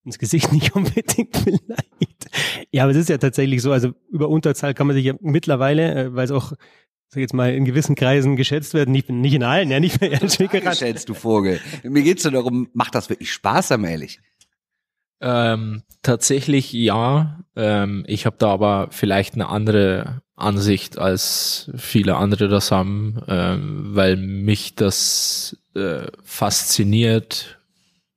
Ins 0.05 0.19
Gesicht 0.19 0.53
nicht 0.53 0.75
unbedingt 0.75 1.37
vielleicht. 1.37 2.31
Ja, 2.71 2.85
aber 2.85 2.93
es 2.93 2.99
ist 2.99 3.09
ja 3.09 3.19
tatsächlich 3.19 3.63
so, 3.63 3.73
also 3.73 3.93
über 4.11 4.29
Unterzahl 4.29 4.75
kann 4.75 4.87
man 4.87 4.97
sich 4.97 5.05
ja 5.05 5.15
mittlerweile, 5.21 5.95
äh, 5.95 6.15
weil 6.15 6.25
es 6.25 6.31
auch 6.31 6.53
sag 7.09 7.21
jetzt 7.21 7.35
mal, 7.35 7.55
in 7.55 7.65
gewissen 7.65 7.95
Kreisen 7.95 8.37
geschätzt 8.37 8.75
werden, 8.75 8.93
nicht, 8.93 9.09
nicht 9.09 9.33
in 9.33 9.43
allen, 9.43 9.71
ja, 9.71 9.81
nicht 9.81 10.01
mehr 10.01 10.11
geschätzt, 10.19 11.09
du 11.09 11.15
Vogel. 11.15 11.61
Mir 11.83 12.03
geht's 12.03 12.25
nur 12.25 12.35
darum, 12.35 12.69
macht 12.75 12.95
das 12.95 13.09
wirklich 13.09 13.33
Spaß, 13.33 13.73
am 13.73 13.85
ehrlich? 13.85 14.21
Ähm, 15.21 15.83
tatsächlich 16.03 16.73
ja. 16.73 17.41
Ähm, 17.57 18.05
ich 18.07 18.27
habe 18.27 18.37
da 18.39 18.49
aber 18.49 18.89
vielleicht 18.91 19.35
eine 19.35 19.49
andere 19.49 20.23
Ansicht 20.39 20.99
als 20.99 21.71
viele 21.77 22.17
andere 22.17 22.49
das 22.49 22.71
haben, 22.71 23.21
ähm, 23.29 23.91
weil 23.95 24.17
mich 24.17 24.75
das 24.75 25.57
äh, 25.75 26.07
fasziniert, 26.23 27.59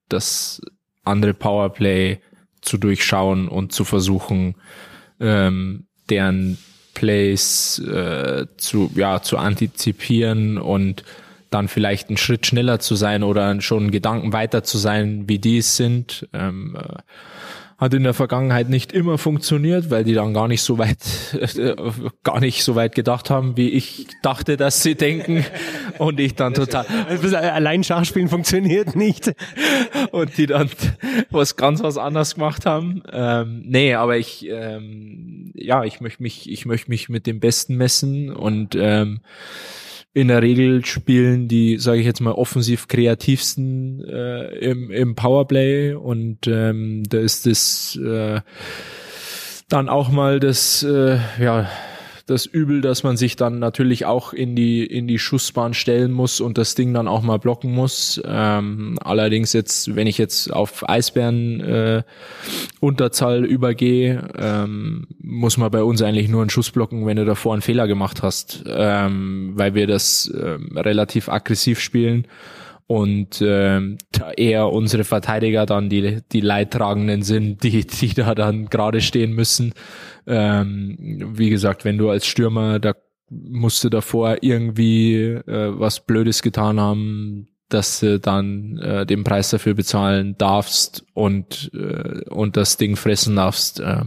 das 0.10 0.62
andere 1.04 1.34
Powerplay 1.34 2.20
zu 2.62 2.78
durchschauen 2.78 3.48
und 3.48 3.72
zu 3.72 3.84
versuchen, 3.84 4.56
ähm, 5.20 5.88
deren 6.10 6.58
Plays 6.94 7.80
äh, 7.80 8.46
zu 8.58 8.92
ja 8.96 9.22
zu 9.22 9.38
antizipieren 9.38 10.58
und 10.58 11.04
dann 11.50 11.68
vielleicht 11.68 12.10
einen 12.10 12.18
Schritt 12.18 12.46
schneller 12.46 12.80
zu 12.80 12.96
sein 12.96 13.24
oder 13.24 13.60
schon 13.62 13.92
Gedanken 13.92 14.34
weiter 14.34 14.64
zu 14.64 14.78
sein, 14.78 15.28
wie 15.28 15.40
die 15.40 15.58
es 15.58 15.76
sind. 15.76 16.28
Ähm, 16.34 16.78
äh, 16.78 17.02
hat 17.82 17.96
in 17.96 18.04
der 18.04 18.14
Vergangenheit 18.14 18.70
nicht 18.70 18.94
immer 18.94 19.18
funktioniert, 19.18 19.90
weil 19.90 20.04
die 20.04 20.14
dann 20.14 20.36
gar 20.36 20.48
nicht 20.48 20.62
so 20.62 20.78
weit, 20.78 21.00
äh, 21.34 21.76
gar 22.24 22.40
nicht 22.40 22.64
so 22.64 22.76
weit 22.76 22.94
gedacht 22.94 23.32
haben, 23.32 23.58
wie 23.58 23.70
ich 23.70 24.06
dachte, 24.22 24.56
dass 24.56 24.84
sie 24.84 24.94
denken. 24.94 25.44
Und 25.98 26.20
ich 26.20 26.36
dann 26.36 26.54
total. 26.54 26.86
Allein 27.34 27.84
Schachspielen 27.84 28.30
funktioniert 28.30 28.96
nicht. 28.96 29.34
Und 30.12 30.38
die 30.38 30.46
dann 30.46 30.70
was 31.32 31.56
ganz 31.56 31.82
was 31.82 31.98
anderes 31.98 32.36
gemacht 32.36 32.68
haben. 32.68 33.02
Ähm, 33.12 33.64
nee, 33.66 33.96
aber 33.96 34.18
ich, 34.18 34.48
ähm, 34.48 35.52
ja, 35.56 35.84
ich 35.84 36.02
möchte 36.02 36.22
mich, 36.22 36.52
ich 36.52 36.68
möchte 36.68 36.92
mich 36.92 37.10
mit 37.10 37.26
dem 37.26 37.40
Besten 37.40 37.78
messen 37.78 38.32
und 38.32 38.76
ähm, 38.76 39.22
in 40.14 40.28
der 40.28 40.42
Regel 40.42 40.86
spielen 40.86 41.48
die, 41.48 41.78
sage 41.78 42.00
ich 42.00 42.06
jetzt 42.06 42.20
mal, 42.20 42.34
offensiv 42.34 42.88
kreativsten 42.88 44.04
äh, 44.04 44.56
im, 44.58 44.92
im 44.92 45.16
Powerplay 45.16 45.94
und 45.94 46.48
ähm, 46.48 47.04
da 47.08 47.18
ist 47.20 47.46
das 47.46 47.98
äh, 48.04 48.42
dann 49.70 49.88
auch 49.88 50.10
mal 50.10 50.42
das, 50.42 50.84
äh, 50.84 51.18
ja, 51.40 51.70
das 52.32 52.46
Übel, 52.46 52.82
dass 52.82 53.04
man 53.04 53.18
sich 53.18 53.36
dann 53.36 53.60
natürlich 53.60 54.06
auch 54.06 54.34
in 54.34 54.56
die 54.56 54.86
in 54.86 55.08
die 55.08 55.20
Schussbahn 55.20 55.74
stellen 55.74 56.12
muss 56.12 56.42
und 56.42 56.58
das 56.58 56.76
Ding 56.76 56.94
dann 56.94 57.08
auch 57.08 57.22
mal 57.22 57.38
blocken 57.38 57.72
muss. 57.72 58.22
Ähm, 58.26 58.98
allerdings 59.04 59.54
jetzt, 59.54 59.96
wenn 59.96 60.08
ich 60.08 60.18
jetzt 60.18 60.52
auf 60.52 60.90
Eisbären 60.90 61.60
äh, 61.62 62.04
Unterzahl 62.80 63.46
übergehe, 63.46 64.28
ähm, 64.38 65.08
muss 65.22 65.58
man 65.58 65.70
bei 65.70 65.84
uns 65.84 66.02
eigentlich 66.02 66.30
nur 66.30 66.42
einen 66.42 66.50
Schuss 66.50 66.72
blocken, 66.72 67.06
wenn 67.06 67.18
du 67.18 67.26
davor 67.26 67.54
einen 67.54 67.62
Fehler 67.62 67.88
gemacht 67.88 68.24
hast, 68.24 68.64
ähm, 68.68 69.52
weil 69.56 69.76
wir 69.76 69.86
das 69.86 70.28
äh, 70.28 70.58
relativ 70.76 71.30
aggressiv 71.30 71.80
spielen 71.80 72.26
und 72.92 73.42
ähm, 73.42 73.98
eher 74.36 74.68
unsere 74.68 75.06
Verteidiger 75.06 75.66
dann 75.66 75.88
die 75.88 76.20
die 76.30 76.42
Leidtragenden 76.42 77.22
sind, 77.22 77.64
die 77.64 77.88
die 77.88 78.14
da 78.14 78.36
dann 78.36 78.66
gerade 78.66 79.00
stehen 79.00 79.32
müssen. 79.32 79.74
Ähm, 80.28 80.98
wie 81.34 81.50
gesagt, 81.50 81.86
wenn 81.86 81.98
du 81.98 82.10
als 82.10 82.26
Stürmer 82.26 82.80
da 82.80 82.94
musst 83.30 83.82
du 83.86 83.90
davor 83.90 84.40
irgendwie 84.42 85.14
äh, 85.14 85.80
was 85.80 86.06
Blödes 86.06 86.42
getan 86.42 86.82
haben, 86.82 87.48
dass 87.74 88.00
du 88.00 88.20
dann 88.20 88.78
äh, 88.78 89.06
den 89.06 89.24
Preis 89.24 89.50
dafür 89.50 89.74
bezahlen 89.74 90.36
darfst 90.38 91.06
und 91.14 91.72
äh, 91.74 92.30
und 92.30 92.58
das 92.58 92.78
Ding 92.78 92.96
fressen 92.96 93.36
darfst. 93.36 93.80
Äh, 93.80 94.04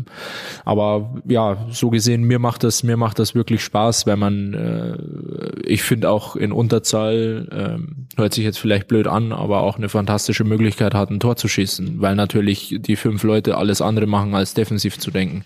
aber 0.64 1.14
ja, 1.26 1.66
so 1.70 1.90
gesehen 1.90 2.24
mir 2.24 2.38
macht 2.38 2.64
das 2.64 2.82
mir 2.82 2.96
macht 2.96 3.18
das 3.18 3.34
wirklich 3.34 3.62
Spaß, 3.62 4.06
weil 4.06 4.16
man 4.16 4.54
äh, 4.54 5.60
ich 5.66 5.82
finde 5.82 6.10
auch 6.10 6.36
in 6.36 6.52
Unterzahl 6.52 7.48
äh, 7.50 8.18
hört 8.20 8.34
sich 8.34 8.44
jetzt 8.44 8.58
vielleicht 8.58 8.88
blöd 8.88 9.06
an, 9.06 9.32
aber 9.32 9.60
auch 9.60 9.76
eine 9.76 9.88
fantastische 9.88 10.44
Möglichkeit 10.44 10.94
hat, 10.94 11.10
ein 11.10 11.20
Tor 11.20 11.36
zu 11.36 11.48
schießen, 11.48 12.00
weil 12.00 12.14
natürlich 12.14 12.76
die 12.78 12.96
fünf 12.96 13.22
Leute 13.22 13.56
alles 13.56 13.80
andere 13.80 14.06
machen 14.06 14.34
als 14.34 14.54
defensiv 14.54 14.98
zu 14.98 15.10
denken. 15.10 15.44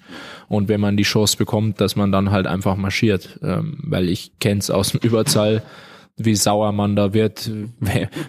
Und 0.48 0.68
wenn 0.68 0.80
man 0.80 0.96
die 0.96 1.02
Chance 1.02 1.36
bekommt, 1.36 1.80
dass 1.80 1.96
man 1.96 2.10
dann 2.10 2.30
halt 2.30 2.46
einfach 2.46 2.76
marschiert, 2.76 3.38
ähm, 3.42 3.78
weil 3.82 4.08
ich 4.08 4.32
kenn's 4.40 4.70
aus 4.70 4.92
dem 4.92 5.00
Überzahl 5.02 5.62
wie 6.18 6.34
sauer 6.34 6.72
man 6.72 6.96
da 6.96 7.14
wird, 7.14 7.50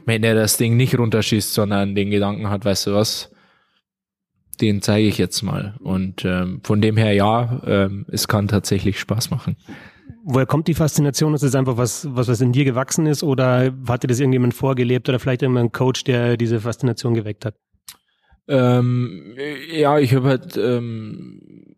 wenn 0.06 0.24
er 0.24 0.36
das 0.36 0.58
Ding 0.58 0.78
nicht 0.78 0.98
runterschießt, 0.98 1.54
sondern 1.54 1.96
den 1.96 2.12
Gedanken 2.12 2.50
hat, 2.50 2.66
weißt 2.66 2.88
du 2.88 2.94
was, 2.94 3.32
den 4.62 4.82
zeige 4.82 5.08
ich 5.08 5.18
jetzt 5.18 5.42
mal. 5.42 5.76
Und 5.80 6.26
ähm, 6.26 6.62
von 6.64 6.82
dem 6.82 6.98
her 6.98 7.14
ja, 7.14 7.62
ähm, 7.66 8.06
es 8.10 8.28
kann 8.28 8.48
tatsächlich 8.48 9.00
Spaß 9.00 9.32
machen. 9.32 9.58
Woher 10.24 10.46
kommt 10.46 10.68
die 10.68 10.74
Faszination? 10.74 11.34
Ist 11.34 11.44
es 11.44 11.56
einfach 11.56 11.78
was, 11.78 12.08
was, 12.12 12.28
was 12.28 12.42
in 12.42 12.52
dir 12.52 12.66
gewachsen 12.66 13.06
ist 13.06 13.24
oder 13.24 13.74
hat 13.88 14.04
dir 14.04 14.08
das 14.08 14.20
irgendjemand 14.20 14.54
vorgelebt 14.54 15.08
oder 15.10 15.20
vielleicht 15.20 15.42
irgendein 15.42 15.72
Coach, 15.72 16.04
der 16.04 16.38
diese 16.38 16.60
Faszination 16.60 17.14
geweckt 17.14 17.46
hat? 17.46 17.56
Ähm, 18.48 19.36
ja, 19.72 20.00
ich 20.00 20.14
habe 20.14 20.28
halt 20.28 20.58
ähm, 20.58 21.69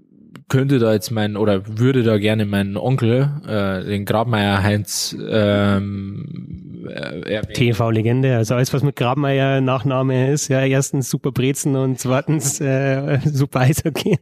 könnte 0.51 0.79
da 0.79 0.91
jetzt 0.91 1.11
mein 1.11 1.37
oder 1.37 1.79
würde 1.79 2.03
da 2.03 2.17
gerne 2.17 2.45
meinen 2.45 2.75
Onkel, 2.75 3.31
äh, 3.47 3.85
den 3.85 4.03
Grabmeier 4.03 4.61
Heinz, 4.61 5.15
ähm, 5.17 6.85
äh, 6.89 7.41
TV-Legende, 7.41 8.35
also 8.35 8.55
alles, 8.55 8.73
was 8.73 8.83
mit 8.83 8.97
Grabmeier 8.97 9.61
Nachname 9.61 10.29
ist, 10.29 10.49
ja, 10.49 10.61
erstens 10.65 11.09
super 11.09 11.31
Brezen 11.31 11.77
und 11.77 11.99
zweitens 11.99 12.59
äh, 12.59 13.19
super 13.23 13.61
Eishockey. 13.61 14.17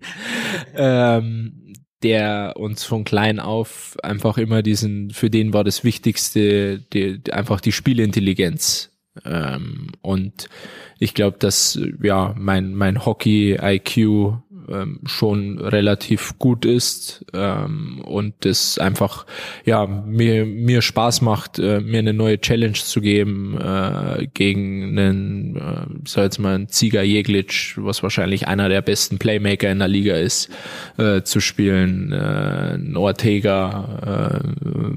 ähm, 0.76 1.74
der 2.04 2.54
uns 2.58 2.84
von 2.84 3.06
klein 3.06 3.39
auf 3.39 3.98
einfach 4.04 4.38
immer 4.38 4.62
diesen, 4.62 5.10
für 5.10 5.32
den 5.32 5.52
war 5.52 5.63
das 5.63 5.84
Wichtigste, 5.84 6.78
die, 6.94 7.22
einfach 7.32 7.60
die 7.60 7.72
Spielintelligenz. 7.72 8.92
Ähm, 9.26 9.88
und 10.02 10.48
ich 11.00 11.15
glaube, 11.15 11.38
dass 11.39 11.80
ja 12.02 12.36
mein 12.38 12.76
mein 12.76 13.06
Hockey 13.06 13.58
IQ 13.60 14.38
ähm, 14.72 15.00
schon 15.06 15.60
relativ 15.60 16.38
gut 16.40 16.66
ist 16.66 17.26
ähm, 17.34 18.02
und 18.06 18.34
das 18.42 18.78
einfach 18.78 19.26
ja 19.66 19.86
mir 19.86 20.46
mir 20.46 20.82
Spaß 20.82 21.22
macht, 21.22 21.60
äh, 21.60 21.80
mir 21.80 22.00
eine 22.00 22.14
neue 22.14 22.40
Challenge 22.40 22.74
zu 22.74 23.02
geben 23.02 23.58
äh, 23.58 24.28
gegen 24.34 24.98
einen, 24.98 25.56
äh, 25.56 26.08
sag 26.08 26.24
jetzt 26.24 26.40
mal, 26.40 26.56
einen 26.56 26.70
Ziga 26.70 27.02
Jeglic, 27.02 27.76
was 27.78 28.04
wahrscheinlich 28.04 28.48
einer 28.48 28.70
der 28.70 28.82
besten 28.82 29.18
Playmaker 29.18 29.72
in 29.72 29.80
der 29.80 29.88
Liga 29.88 30.16
ist, 30.16 30.50
äh, 30.98 31.22
zu 31.22 31.40
spielen, 31.40 32.12
äh, 32.12 32.76
ein 32.76 32.96
Ortega, 32.96 34.44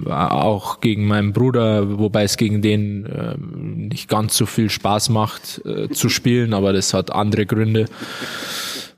äh, 0.07 0.11
auch 0.11 0.81
gegen 0.81 1.07
meinen 1.07 1.33
Bruder, 1.33 1.99
wobei 1.99 2.25
es 2.25 2.37
gegen 2.37 2.63
den 2.63 3.07
äh, 3.07 3.37
nicht 3.39 4.09
ganz 4.09 4.37
so 4.37 4.47
viel 4.47 4.71
Spaß 4.71 5.09
macht 5.11 5.63
äh, 5.65 5.89
zu 5.89 6.09
spielen, 6.09 6.55
aber 6.55 6.73
das 6.73 6.95
hat 6.95 7.13
andere 7.13 7.47
Gründe. 7.47 7.87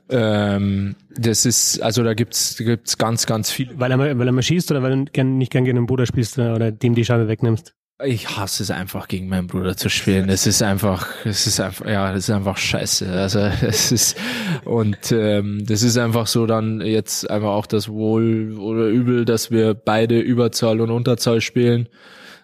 Ähm, 0.09 0.95
das 1.17 1.45
ist, 1.45 1.81
also 1.81 2.03
da 2.03 2.13
gibt's 2.13 2.57
gibt's 2.57 2.97
ganz, 2.97 3.25
ganz 3.25 3.49
viel. 3.49 3.69
Weil 3.75 3.91
er, 3.91 3.99
weil 3.99 4.27
er 4.27 4.31
mal 4.31 4.43
schießt 4.43 4.69
oder 4.71 4.83
weil 4.83 5.05
du 5.05 5.11
gern, 5.11 5.37
nicht 5.37 5.51
gern 5.51 5.65
gegen 5.65 5.77
den 5.77 5.85
Bruder 5.85 6.05
spielst 6.05 6.37
oder 6.37 6.71
dem 6.71 6.95
die 6.95 7.05
Scheibe 7.05 7.27
wegnimmst? 7.27 7.73
Ich 8.03 8.35
hasse 8.35 8.61
es 8.61 8.71
einfach, 8.71 9.07
gegen 9.07 9.29
meinen 9.29 9.47
Bruder 9.47 9.77
zu 9.77 9.89
spielen. 9.89 10.27
Es 10.27 10.45
ist 10.45 10.61
einfach, 10.61 11.07
es 11.23 11.47
ist 11.47 11.61
einfach, 11.61 11.85
ja, 11.87 12.11
das 12.11 12.25
ist 12.25 12.29
einfach 12.29 12.57
scheiße. 12.57 13.09
Also 13.09 13.39
es 13.61 13.91
ist 13.91 14.17
und 14.65 15.11
ähm, 15.13 15.65
das 15.65 15.81
ist 15.81 15.97
einfach 15.97 16.27
so 16.27 16.45
dann 16.45 16.81
jetzt 16.81 17.29
einfach 17.29 17.51
auch 17.51 17.65
das 17.65 17.87
Wohl 17.87 18.57
oder 18.59 18.87
Übel, 18.87 19.23
dass 19.23 19.49
wir 19.49 19.73
beide 19.73 20.19
Überzahl 20.19 20.81
und 20.81 20.91
Unterzahl 20.91 21.39
spielen. 21.39 21.87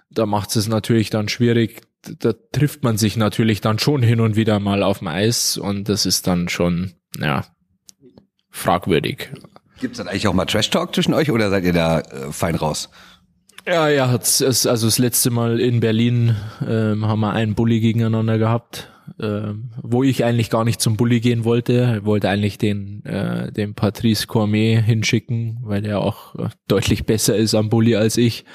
Da 0.09 0.25
macht 0.25 0.55
es 0.55 0.67
natürlich 0.69 1.09
dann 1.09 1.27
schwierig. 1.27 1.81
Da 2.19 2.33
trifft 2.53 2.83
man 2.83 2.97
sich 2.97 3.17
natürlich 3.17 3.61
dann 3.61 3.77
schon 3.77 4.01
hin 4.01 4.21
und 4.21 4.35
wieder 4.35 4.59
mal 4.59 4.81
auf 4.83 4.99
dem 4.99 5.07
Eis 5.07 5.57
und 5.57 5.89
das 5.89 6.05
ist 6.05 6.27
dann 6.27 6.49
schon 6.49 6.93
ja, 7.19 7.45
fragwürdig. 8.49 9.29
Gibt 9.79 9.93
es 9.93 9.97
dann 9.97 10.07
eigentlich 10.07 10.27
auch 10.27 10.33
mal 10.33 10.45
Trash-Talk 10.45 10.93
zwischen 10.93 11.13
euch 11.13 11.31
oder 11.31 11.49
seid 11.49 11.63
ihr 11.63 11.73
da 11.73 11.99
äh, 11.99 12.31
fein 12.31 12.55
raus? 12.55 12.89
Ja, 13.67 13.87
ja, 13.89 14.09
hat's, 14.09 14.41
es, 14.41 14.65
also 14.65 14.87
das 14.87 14.97
letzte 14.97 15.29
Mal 15.29 15.59
in 15.59 15.79
Berlin 15.79 16.35
ähm, 16.67 17.05
haben 17.07 17.19
wir 17.19 17.31
einen 17.31 17.53
Bully 17.53 17.79
gegeneinander 17.79 18.37
gehabt, 18.39 18.91
ähm, 19.19 19.71
wo 19.81 20.03
ich 20.03 20.23
eigentlich 20.23 20.49
gar 20.49 20.63
nicht 20.63 20.81
zum 20.81 20.97
Bully 20.97 21.19
gehen 21.19 21.45
wollte. 21.45 21.97
Ich 21.99 22.05
wollte 22.05 22.29
eigentlich 22.29 22.57
den, 22.57 23.05
äh, 23.05 23.51
den 23.51 23.75
Patrice 23.75 24.25
Cormier 24.25 24.81
hinschicken, 24.81 25.59
weil 25.61 25.83
der 25.83 25.99
auch 25.99 26.35
äh, 26.35 26.49
deutlich 26.67 27.05
besser 27.05 27.35
ist 27.35 27.53
am 27.53 27.69
Bully 27.69 27.95
als 27.95 28.17
ich. 28.17 28.45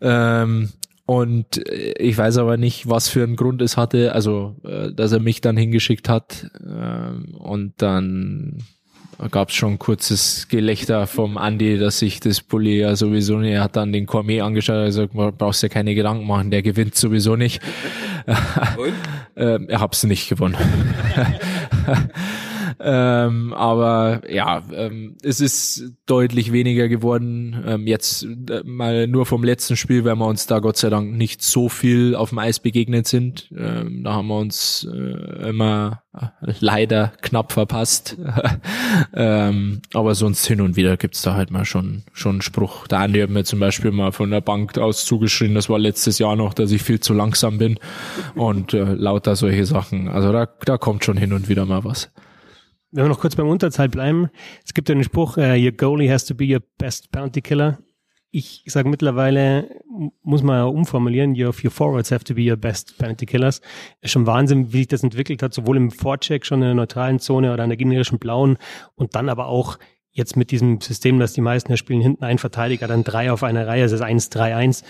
Ähm, 0.00 0.70
und 1.06 1.66
äh, 1.68 1.92
ich 1.98 2.16
weiß 2.16 2.38
aber 2.38 2.56
nicht, 2.56 2.88
was 2.88 3.08
für 3.08 3.22
einen 3.22 3.36
Grund 3.36 3.60
es 3.62 3.76
hatte, 3.76 4.14
also 4.14 4.56
äh, 4.64 4.92
dass 4.92 5.12
er 5.12 5.20
mich 5.20 5.40
dann 5.40 5.56
hingeschickt 5.56 6.08
hat. 6.08 6.50
Ähm, 6.64 7.34
und 7.38 7.74
dann 7.78 8.64
gab 9.30 9.50
es 9.50 9.54
schon 9.54 9.74
ein 9.74 9.78
kurzes 9.78 10.48
Gelächter 10.48 11.06
vom 11.06 11.38
Andi, 11.38 11.78
dass 11.78 11.98
sich 11.98 12.20
das 12.20 12.40
Bulli 12.40 12.80
ja 12.80 12.96
sowieso 12.96 13.38
nicht, 13.38 13.52
er 13.52 13.62
hat 13.62 13.76
dann 13.76 13.92
den 13.92 14.06
Cormier 14.06 14.44
angeschaut 14.44 14.78
und 14.78 14.86
gesagt, 14.86 15.14
man 15.14 15.36
brauchst 15.36 15.62
ja 15.62 15.68
keine 15.68 15.94
Gedanken 15.94 16.26
machen, 16.26 16.50
der 16.50 16.62
gewinnt 16.62 16.96
sowieso 16.96 17.36
nicht. 17.36 17.62
Und? 18.76 18.92
ähm, 19.36 19.68
er 19.68 19.80
hab's 19.80 20.04
nicht 20.04 20.28
gewonnen. 20.28 20.56
ähm, 22.80 23.52
aber 23.54 24.22
ja, 24.30 24.62
ähm, 24.72 25.16
es 25.22 25.40
ist 25.40 25.92
deutlich 26.06 26.52
weniger 26.52 26.88
geworden. 26.88 27.62
Ähm, 27.66 27.86
jetzt 27.86 28.24
äh, 28.24 28.62
mal 28.64 29.06
nur 29.06 29.26
vom 29.26 29.44
letzten 29.44 29.76
Spiel, 29.76 30.04
weil 30.04 30.16
wir 30.16 30.26
uns 30.26 30.46
da 30.46 30.58
Gott 30.58 30.76
sei 30.76 30.90
Dank 30.90 31.16
nicht 31.16 31.42
so 31.42 31.68
viel 31.68 32.14
auf 32.14 32.30
dem 32.30 32.38
Eis 32.38 32.60
begegnet 32.60 33.06
sind. 33.06 33.50
Ähm, 33.56 34.02
da 34.04 34.14
haben 34.14 34.28
wir 34.28 34.38
uns 34.38 34.86
äh, 34.90 35.48
immer 35.48 36.02
äh, 36.14 36.52
leider 36.60 37.12
knapp 37.22 37.52
verpasst. 37.52 38.16
ähm, 39.14 39.80
aber 39.92 40.14
sonst 40.14 40.46
hin 40.46 40.60
und 40.60 40.76
wieder 40.76 40.96
gibt's 40.96 41.22
da 41.22 41.34
halt 41.34 41.50
mal 41.50 41.64
schon 41.64 42.04
schon 42.12 42.32
einen 42.32 42.42
Spruch. 42.42 42.86
Der 42.86 42.98
Andi 42.98 43.20
hat 43.20 43.30
mir 43.30 43.44
zum 43.44 43.60
Beispiel 43.60 43.90
mal 43.90 44.12
von 44.12 44.30
der 44.30 44.40
Bank 44.40 44.78
aus 44.78 45.04
zugeschrien, 45.04 45.54
das 45.54 45.68
war 45.68 45.78
letztes 45.78 46.18
Jahr 46.18 46.36
noch, 46.36 46.54
dass 46.54 46.70
ich 46.70 46.82
viel 46.82 47.00
zu 47.00 47.14
langsam 47.14 47.58
bin 47.58 47.78
und 48.34 48.74
äh, 48.74 48.84
lauter 48.84 49.36
solche 49.36 49.66
Sachen. 49.66 50.08
Also 50.08 50.32
da, 50.32 50.46
da 50.64 50.78
kommt 50.78 51.04
schon 51.04 51.16
hin 51.16 51.32
und 51.32 51.48
wieder 51.48 51.66
mal 51.66 51.84
was. 51.84 52.10
Wenn 52.94 53.06
wir 53.06 53.08
noch 53.08 53.18
kurz 53.18 53.34
beim 53.34 53.48
Unterzahl 53.48 53.88
bleiben, 53.88 54.30
es 54.64 54.72
gibt 54.72 54.88
ja 54.88 54.94
den 54.94 55.02
Spruch, 55.02 55.36
uh, 55.36 55.56
your 55.56 55.72
goalie 55.72 56.08
has 56.08 56.24
to 56.26 56.34
be 56.36 56.44
your 56.44 56.62
best 56.78 57.10
bounty 57.10 57.42
killer. 57.42 57.78
Ich 58.30 58.62
sage 58.66 58.88
mittlerweile, 58.88 59.68
muss 60.22 60.44
man 60.44 60.68
umformulieren, 60.68 61.32
your, 61.32 61.52
your 61.64 61.72
forwards 61.72 62.12
have 62.12 62.22
to 62.22 62.34
be 62.34 62.48
your 62.48 62.56
best 62.56 62.96
penalty 62.96 63.26
killers. 63.26 63.60
Ist 64.00 64.12
schon 64.12 64.28
Wahnsinn, 64.28 64.72
wie 64.72 64.78
sich 64.78 64.88
das 64.88 65.02
entwickelt 65.02 65.42
hat, 65.42 65.52
sowohl 65.52 65.76
im 65.76 65.90
Vorcheck 65.90 66.46
schon 66.46 66.60
in 66.60 66.66
der 66.66 66.74
neutralen 66.74 67.18
Zone 67.18 67.52
oder 67.52 67.64
in 67.64 67.70
der 67.70 67.76
generischen 67.76 68.20
blauen 68.20 68.58
und 68.94 69.16
dann 69.16 69.28
aber 69.28 69.48
auch 69.48 69.80
jetzt 70.12 70.36
mit 70.36 70.52
diesem 70.52 70.80
System, 70.80 71.18
dass 71.18 71.32
die 71.32 71.40
meisten 71.40 71.72
ja 71.72 71.76
spielen 71.76 72.00
hinten 72.00 72.22
ein 72.22 72.38
Verteidiger, 72.38 72.86
dann 72.86 73.02
drei 73.02 73.32
auf 73.32 73.42
einer 73.42 73.66
Reihe, 73.66 73.82
also 73.82 73.96
1-3-1, 73.96 74.84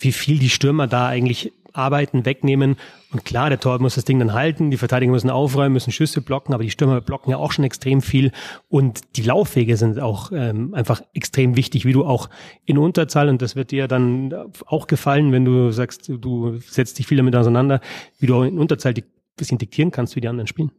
wie 0.00 0.10
viel 0.10 0.40
die 0.40 0.50
Stürmer 0.50 0.88
da 0.88 1.06
eigentlich 1.06 1.52
arbeiten, 1.76 2.24
wegnehmen. 2.24 2.76
Und 3.12 3.24
klar, 3.24 3.48
der 3.48 3.60
Tor 3.60 3.78
muss 3.80 3.94
das 3.94 4.04
Ding 4.04 4.18
dann 4.18 4.32
halten, 4.32 4.70
die 4.70 4.76
Verteidiger 4.76 5.12
müssen 5.12 5.30
aufräumen, 5.30 5.72
müssen 5.72 5.92
Schüsse 5.92 6.20
blocken, 6.20 6.54
aber 6.54 6.62
die 6.62 6.70
Stürmer 6.70 7.00
blocken 7.00 7.30
ja 7.30 7.36
auch 7.36 7.52
schon 7.52 7.64
extrem 7.64 8.02
viel. 8.02 8.32
Und 8.68 9.00
die 9.16 9.22
Laufwege 9.22 9.76
sind 9.76 10.00
auch 10.00 10.32
ähm, 10.32 10.74
einfach 10.74 11.02
extrem 11.14 11.56
wichtig, 11.56 11.84
wie 11.84 11.92
du 11.92 12.04
auch 12.04 12.28
in 12.64 12.78
Unterzahl, 12.78 13.28
und 13.28 13.42
das 13.42 13.56
wird 13.56 13.70
dir 13.70 13.88
dann 13.88 14.34
auch 14.66 14.86
gefallen, 14.86 15.32
wenn 15.32 15.44
du 15.44 15.70
sagst, 15.70 16.08
du 16.08 16.58
setzt 16.58 16.98
dich 16.98 17.06
viel 17.06 17.18
damit 17.18 17.36
auseinander, 17.36 17.80
wie 18.18 18.26
du 18.26 18.36
auch 18.36 18.42
in 18.42 18.58
Unterzahl 18.58 18.94
die 18.94 19.04
bisschen 19.36 19.58
diktieren 19.58 19.90
kannst, 19.90 20.16
wie 20.16 20.20
die 20.20 20.28
anderen 20.28 20.46
spielen. 20.46 20.72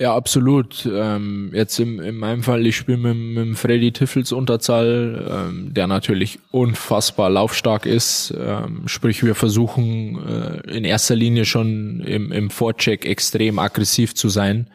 Ja, 0.00 0.16
absolut. 0.16 0.88
Ähm, 0.90 1.50
jetzt 1.52 1.78
im, 1.78 2.00
in 2.00 2.16
meinem 2.16 2.42
Fall, 2.42 2.66
ich 2.66 2.74
spiele 2.74 2.96
mit, 2.96 3.16
mit 3.16 3.58
Freddy 3.58 3.92
Tiffels 3.92 4.32
Unterzahl, 4.32 5.26
ähm, 5.30 5.74
der 5.74 5.88
natürlich 5.88 6.38
unfassbar 6.52 7.28
laufstark 7.28 7.84
ist. 7.84 8.32
Ähm, 8.34 8.84
sprich, 8.88 9.22
wir 9.22 9.34
versuchen 9.34 10.18
äh, 10.26 10.74
in 10.74 10.86
erster 10.86 11.14
Linie 11.16 11.44
schon 11.44 12.00
im, 12.00 12.32
im 12.32 12.48
Vorcheck 12.48 13.04
extrem 13.04 13.58
aggressiv 13.58 14.14
zu 14.14 14.30
sein. 14.30 14.68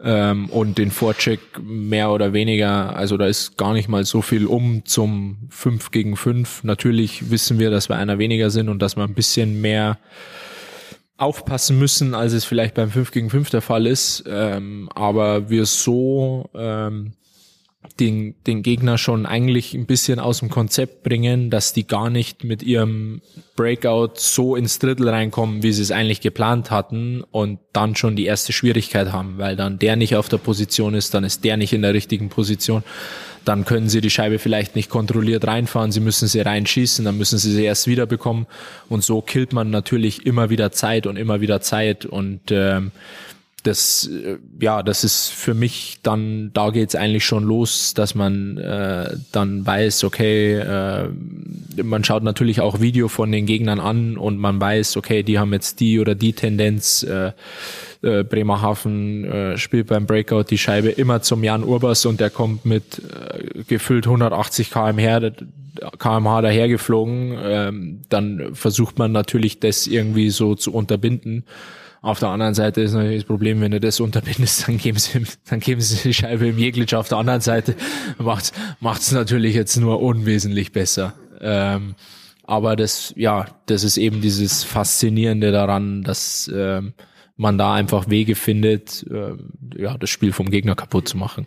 Ähm, 0.00 0.48
und 0.50 0.78
den 0.78 0.92
Vorcheck 0.92 1.40
mehr 1.60 2.12
oder 2.12 2.32
weniger, 2.32 2.94
also 2.94 3.16
da 3.16 3.26
ist 3.26 3.58
gar 3.58 3.72
nicht 3.72 3.88
mal 3.88 4.04
so 4.04 4.22
viel 4.22 4.46
um 4.46 4.84
zum 4.84 5.48
5 5.50 5.90
gegen 5.90 6.16
5. 6.16 6.62
Natürlich 6.62 7.28
wissen 7.28 7.58
wir, 7.58 7.70
dass 7.70 7.88
wir 7.88 7.96
einer 7.96 8.18
weniger 8.20 8.50
sind 8.50 8.68
und 8.68 8.80
dass 8.80 8.94
wir 8.96 9.02
ein 9.02 9.14
bisschen 9.14 9.60
mehr 9.60 9.98
aufpassen 11.16 11.78
müssen, 11.78 12.14
als 12.14 12.32
es 12.32 12.44
vielleicht 12.44 12.74
beim 12.74 12.90
5 12.90 13.10
gegen 13.12 13.30
5 13.30 13.50
der 13.50 13.62
Fall 13.62 13.86
ist. 13.86 14.24
Ähm, 14.26 14.88
aber 14.94 15.48
wir 15.48 15.66
so 15.66 16.50
ähm, 16.54 17.12
den, 18.00 18.34
den 18.46 18.62
Gegner 18.62 18.98
schon 18.98 19.26
eigentlich 19.26 19.74
ein 19.74 19.86
bisschen 19.86 20.18
aus 20.18 20.40
dem 20.40 20.50
Konzept 20.50 21.02
bringen, 21.02 21.50
dass 21.50 21.72
die 21.72 21.86
gar 21.86 22.10
nicht 22.10 22.42
mit 22.42 22.62
ihrem 22.62 23.20
Breakout 23.56 24.14
so 24.16 24.56
ins 24.56 24.78
Drittel 24.78 25.08
reinkommen, 25.08 25.62
wie 25.62 25.72
sie 25.72 25.82
es 25.82 25.90
eigentlich 25.90 26.20
geplant 26.20 26.70
hatten 26.70 27.22
und 27.30 27.60
dann 27.72 27.94
schon 27.94 28.16
die 28.16 28.24
erste 28.24 28.52
Schwierigkeit 28.52 29.12
haben, 29.12 29.38
weil 29.38 29.54
dann 29.54 29.78
der 29.78 29.96
nicht 29.96 30.16
auf 30.16 30.28
der 30.28 30.38
Position 30.38 30.94
ist, 30.94 31.14
dann 31.14 31.24
ist 31.24 31.44
der 31.44 31.56
nicht 31.56 31.72
in 31.72 31.82
der 31.82 31.94
richtigen 31.94 32.30
Position 32.30 32.82
dann 33.44 33.64
können 33.64 33.88
sie 33.88 34.00
die 34.00 34.10
Scheibe 34.10 34.38
vielleicht 34.38 34.76
nicht 34.76 34.90
kontrolliert 34.90 35.46
reinfahren, 35.46 35.92
sie 35.92 36.00
müssen 36.00 36.28
sie 36.28 36.40
reinschießen, 36.40 37.04
dann 37.04 37.18
müssen 37.18 37.38
sie 37.38 37.52
sie 37.52 37.64
erst 37.64 37.86
wieder 37.86 38.06
bekommen 38.06 38.46
und 38.88 39.04
so 39.04 39.20
killt 39.20 39.52
man 39.52 39.70
natürlich 39.70 40.26
immer 40.26 40.50
wieder 40.50 40.72
Zeit 40.72 41.06
und 41.06 41.16
immer 41.16 41.40
wieder 41.40 41.60
Zeit 41.60 42.06
und 42.06 42.50
ähm, 42.50 42.92
das 43.64 44.06
äh, 44.06 44.38
ja 44.60 44.82
das 44.82 45.04
ist 45.04 45.28
für 45.28 45.54
mich 45.54 45.98
dann 46.02 46.50
da 46.54 46.70
geht's 46.70 46.94
eigentlich 46.94 47.24
schon 47.24 47.44
los 47.44 47.94
dass 47.94 48.14
man 48.14 48.58
äh, 48.58 49.16
dann 49.32 49.66
weiß 49.66 50.04
okay 50.04 50.54
äh, 50.54 51.08
man 51.82 52.04
schaut 52.04 52.22
natürlich 52.22 52.60
auch 52.60 52.80
Video 52.80 53.08
von 53.08 53.32
den 53.32 53.46
Gegnern 53.46 53.80
an 53.80 54.16
und 54.16 54.38
man 54.38 54.60
weiß 54.60 54.96
okay 54.96 55.22
die 55.22 55.38
haben 55.38 55.52
jetzt 55.52 55.80
die 55.80 55.98
oder 55.98 56.14
die 56.14 56.32
Tendenz 56.32 57.02
äh, 57.02 57.32
äh, 58.04 58.22
Bremerhaven 58.22 59.24
äh, 59.24 59.58
spielt 59.58 59.86
beim 59.86 60.06
Breakout 60.06 60.44
die 60.50 60.58
Scheibe 60.58 60.90
immer 60.90 61.22
zum 61.22 61.42
Jan 61.42 61.64
Urbers 61.64 62.04
und 62.06 62.20
der 62.20 62.30
kommt 62.30 62.66
mit 62.66 63.00
äh, 63.00 63.64
gefüllt 63.66 64.06
180 64.06 64.70
kmh, 64.70 65.30
kmh 65.98 66.42
dahergeflogen, 66.42 67.38
ähm, 67.42 68.00
dann 68.10 68.54
versucht 68.54 68.98
man 68.98 69.12
natürlich 69.12 69.58
das 69.58 69.86
irgendwie 69.86 70.30
so 70.30 70.54
zu 70.54 70.72
unterbinden. 70.72 71.44
Auf 72.04 72.18
der 72.18 72.28
anderen 72.28 72.52
Seite 72.52 72.82
ist 72.82 72.92
natürlich 72.92 73.22
das 73.22 73.26
Problem, 73.26 73.62
wenn 73.62 73.72
du 73.72 73.80
das 73.80 73.98
unterbindest, 73.98 74.68
dann 74.68 74.76
geben 74.76 74.98
sie, 74.98 75.24
dann 75.48 75.60
geben 75.60 75.80
sie 75.80 76.08
die 76.08 76.12
Scheibe 76.12 76.46
im 76.48 76.58
Jeglitsch 76.58 76.92
auf 76.92 77.08
der 77.08 77.16
anderen 77.16 77.40
Seite. 77.40 77.74
Macht's, 78.18 78.52
macht's 78.80 79.10
natürlich 79.10 79.54
jetzt 79.54 79.76
nur 79.78 80.02
unwesentlich 80.02 80.72
besser. 80.72 81.14
Ähm, 81.40 81.94
aber 82.42 82.76
das, 82.76 83.14
ja, 83.16 83.46
das 83.64 83.84
ist 83.84 83.96
eben 83.96 84.20
dieses 84.20 84.64
Faszinierende 84.64 85.50
daran, 85.50 86.02
dass, 86.02 86.50
ähm, 86.54 86.92
man 87.36 87.56
da 87.56 87.72
einfach 87.72 88.10
Wege 88.10 88.34
findet, 88.34 89.06
äh, 89.10 89.32
ja, 89.80 89.96
das 89.96 90.10
Spiel 90.10 90.32
vom 90.32 90.50
Gegner 90.50 90.74
kaputt 90.74 91.08
zu 91.08 91.16
machen. 91.16 91.46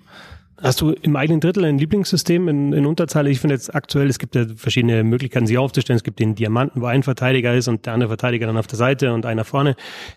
Hast 0.59 0.81
du 0.81 0.91
im 0.91 1.15
eigenen 1.15 1.39
Drittel 1.39 1.65
ein 1.65 1.77
Lieblingssystem 1.77 2.47
in, 2.47 2.73
in 2.73 2.87
Unterzahl? 2.87 3.27
Ich 3.27 3.39
finde 3.39 3.53
jetzt 3.53 3.75
aktuell, 3.75 4.09
es 4.09 4.17
gibt 4.17 4.33
ja 4.33 4.45
verschiedene 4.55 5.03
Möglichkeiten, 5.03 5.45
sich 5.45 5.57
aufzustellen. 5.59 5.97
Es 5.97 6.03
gibt 6.03 6.19
den 6.19 6.33
Diamanten, 6.33 6.81
wo 6.81 6.87
ein 6.87 7.03
Verteidiger 7.03 7.53
ist 7.53 7.67
und 7.67 7.85
der 7.85 7.93
andere 7.93 8.09
Verteidiger 8.09 8.47
dann 8.47 8.57
auf 8.57 8.65
der 8.65 8.77
Seite 8.77 9.13
und 9.13 9.27
einer 9.27 9.43
vorne. 9.43 9.75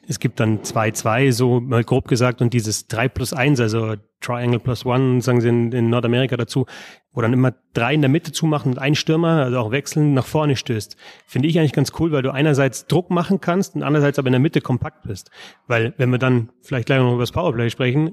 Es 0.08 0.18
gibt 0.18 0.40
dann 0.40 0.60
2-2, 0.60 1.32
so 1.32 1.60
mal 1.60 1.84
grob 1.84 2.08
gesagt, 2.08 2.40
und 2.40 2.54
dieses 2.54 2.86
3 2.86 3.08
plus 3.08 3.34
1, 3.34 3.60
also 3.60 3.96
Triangle 4.20 4.60
plus 4.60 4.86
One, 4.86 5.20
sagen 5.20 5.42
sie 5.42 5.48
in, 5.48 5.72
in 5.72 5.90
Nordamerika 5.90 6.38
dazu, 6.38 6.64
wo 7.12 7.20
dann 7.20 7.32
immer 7.32 7.54
drei 7.72 7.94
in 7.94 8.02
der 8.02 8.08
Mitte 8.08 8.30
zumachen 8.30 8.72
und 8.72 8.78
ein 8.78 8.94
Stürmer, 8.94 9.42
also 9.44 9.58
auch 9.58 9.70
wechseln, 9.72 10.14
nach 10.14 10.26
vorne 10.26 10.56
stößt. 10.56 10.96
Finde 11.26 11.48
ich 11.48 11.58
eigentlich 11.58 11.72
ganz 11.72 11.92
cool, 11.98 12.12
weil 12.12 12.22
du 12.22 12.32
einerseits 12.32 12.86
Druck 12.86 13.10
machen 13.10 13.40
kannst 13.40 13.74
und 13.74 13.82
andererseits 13.82 14.18
aber 14.18 14.28
in 14.28 14.32
der 14.32 14.40
Mitte 14.40 14.60
kompakt 14.60 15.02
bist. 15.02 15.30
Weil 15.66 15.92
wenn 15.96 16.10
wir 16.10 16.18
dann 16.18 16.50
vielleicht 16.62 16.86
gleich 16.86 17.00
noch 17.00 17.12
über 17.12 17.22
das 17.22 17.32
Powerplay 17.32 17.68
sprechen, 17.70 18.12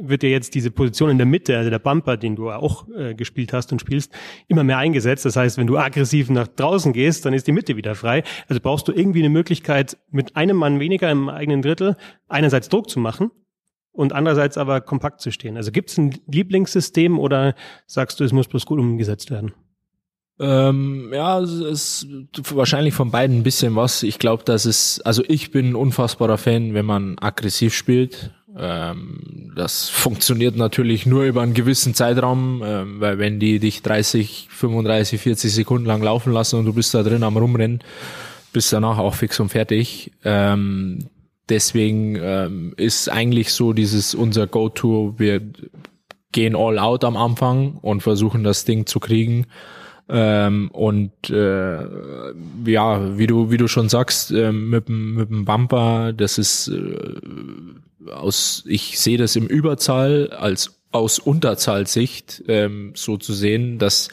wird 0.00 0.22
ja 0.22 0.28
jetzt 0.28 0.54
diese 0.54 0.70
Position 0.70 1.10
in 1.10 1.18
der 1.18 1.26
Mitte, 1.26 1.56
also 1.56 1.70
der 1.70 1.80
Bumper, 1.80 2.16
den 2.16 2.36
du 2.36 2.50
auch 2.50 2.86
äh, 2.96 3.14
gespielt 3.14 3.52
hast 3.52 3.72
und 3.72 3.80
spielst, 3.80 4.12
immer 4.46 4.62
mehr 4.62 4.78
eingesetzt. 4.78 5.24
Das 5.24 5.36
heißt, 5.36 5.58
wenn 5.58 5.66
du 5.66 5.78
aggressiv 5.78 6.30
nach 6.30 6.46
draußen 6.46 6.92
gehst, 6.92 7.26
dann 7.26 7.34
ist 7.34 7.46
die 7.48 7.52
Mitte 7.52 7.76
wieder 7.76 7.94
frei. 7.94 8.22
Also 8.48 8.60
brauchst 8.60 8.86
du 8.86 8.92
irgendwie 8.92 9.20
eine 9.20 9.30
Möglichkeit, 9.30 9.96
mit 10.10 10.36
einem 10.36 10.56
Mann 10.56 10.78
weniger 10.78 11.10
im 11.10 11.28
eigenen 11.28 11.62
Drittel 11.62 11.96
einerseits 12.28 12.68
Druck 12.68 12.88
zu 12.88 13.00
machen 13.00 13.30
und 13.92 14.12
andererseits 14.12 14.58
aber 14.58 14.80
kompakt 14.80 15.20
zu 15.20 15.30
stehen. 15.30 15.56
Also 15.56 15.70
gibt 15.70 15.90
es 15.90 15.98
ein 15.98 16.18
Lieblingssystem 16.26 17.18
oder 17.18 17.54
sagst 17.86 18.20
du, 18.20 18.24
es 18.24 18.32
muss 18.32 18.48
bloß 18.48 18.66
gut 18.66 18.80
umgesetzt 18.80 19.30
werden? 19.30 19.52
Ähm, 20.40 21.10
ja, 21.12 21.40
es 21.40 21.52
ist 21.52 22.06
wahrscheinlich 22.50 22.94
von 22.94 23.10
beiden 23.10 23.38
ein 23.38 23.42
bisschen 23.42 23.76
was. 23.76 24.02
Ich 24.02 24.18
glaube, 24.18 24.44
dass 24.44 24.64
es, 24.64 25.00
also 25.02 25.22
ich 25.28 25.50
bin 25.50 25.70
ein 25.70 25.76
unfassbarer 25.76 26.38
Fan, 26.38 26.74
wenn 26.74 26.86
man 26.86 27.18
aggressiv 27.18 27.74
spielt. 27.74 28.32
Ähm, 28.56 29.52
das 29.54 29.88
funktioniert 29.88 30.56
natürlich 30.56 31.06
nur 31.06 31.24
über 31.24 31.42
einen 31.42 31.54
gewissen 31.54 31.94
Zeitraum, 31.94 32.62
ähm, 32.64 33.00
weil 33.00 33.18
wenn 33.18 33.40
die 33.40 33.58
dich 33.60 33.82
30, 33.82 34.48
35, 34.50 35.20
40 35.20 35.54
Sekunden 35.54 35.86
lang 35.86 36.02
laufen 36.02 36.32
lassen 36.32 36.58
und 36.58 36.64
du 36.64 36.72
bist 36.72 36.94
da 36.94 37.02
drin 37.02 37.22
am 37.22 37.36
Rumrennen, 37.36 37.80
bist 38.52 38.72
danach 38.72 38.98
auch 38.98 39.14
fix 39.14 39.38
und 39.38 39.50
fertig. 39.50 40.12
Ähm, 40.24 41.06
deswegen 41.52 42.16
ähm, 42.16 42.72
ist 42.78 43.10
eigentlich 43.10 43.52
so 43.52 43.74
dieses 43.74 44.14
unser 44.14 44.46
Go-To, 44.46 45.14
wir 45.18 45.42
gehen 46.32 46.56
all 46.56 46.78
out 46.78 47.04
am 47.04 47.16
Anfang 47.16 47.78
und 47.82 48.02
versuchen 48.02 48.42
das 48.42 48.64
Ding 48.64 48.86
zu 48.86 48.98
kriegen. 48.98 49.46
Ähm, 50.08 50.70
und 50.72 51.12
äh, 51.30 51.78
ja, 52.64 53.18
wie 53.18 53.26
du 53.26 53.50
wie 53.50 53.58
du 53.58 53.68
schon 53.68 53.88
sagst, 53.90 54.32
äh, 54.32 54.50
mit 54.50 54.88
dem 54.88 55.14
mit 55.14 55.28
dem 55.28 55.44
Bumper, 55.44 56.12
das 56.12 56.38
ist 56.38 56.68
äh, 56.68 58.10
aus 58.10 58.64
ich 58.66 58.98
sehe 58.98 59.18
das 59.18 59.36
im 59.36 59.46
Überzahl 59.46 60.30
als 60.30 60.80
aus 60.90 61.18
Unterzahlsicht 61.18 62.44
ähm, 62.48 62.92
so 62.94 63.18
zu 63.18 63.34
sehen, 63.34 63.78
dass 63.78 64.08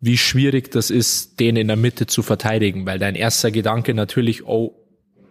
wie 0.00 0.18
schwierig 0.18 0.70
das 0.70 0.90
ist, 0.90 1.40
den 1.40 1.56
in 1.56 1.68
der 1.68 1.76
Mitte 1.76 2.06
zu 2.06 2.22
verteidigen, 2.22 2.84
weil 2.84 2.98
dein 2.98 3.14
erster 3.14 3.50
Gedanke 3.50 3.94
natürlich, 3.94 4.46
oh, 4.46 4.85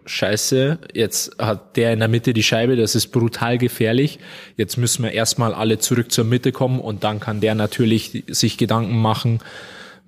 scheiße, 0.06 0.78
jetzt 0.94 1.36
hat 1.38 1.76
der 1.76 1.92
in 1.92 1.98
der 1.98 2.08
Mitte 2.08 2.32
die 2.32 2.42
Scheibe, 2.42 2.76
das 2.76 2.94
ist 2.94 3.08
brutal 3.08 3.58
gefährlich. 3.58 4.18
Jetzt 4.56 4.76
müssen 4.76 5.02
wir 5.02 5.12
erstmal 5.12 5.52
alle 5.52 5.78
zurück 5.78 6.10
zur 6.10 6.24
Mitte 6.24 6.52
kommen 6.52 6.80
und 6.80 7.04
dann 7.04 7.20
kann 7.20 7.40
der 7.40 7.54
natürlich 7.54 8.24
sich 8.28 8.56
Gedanken 8.56 8.96
machen, 8.96 9.40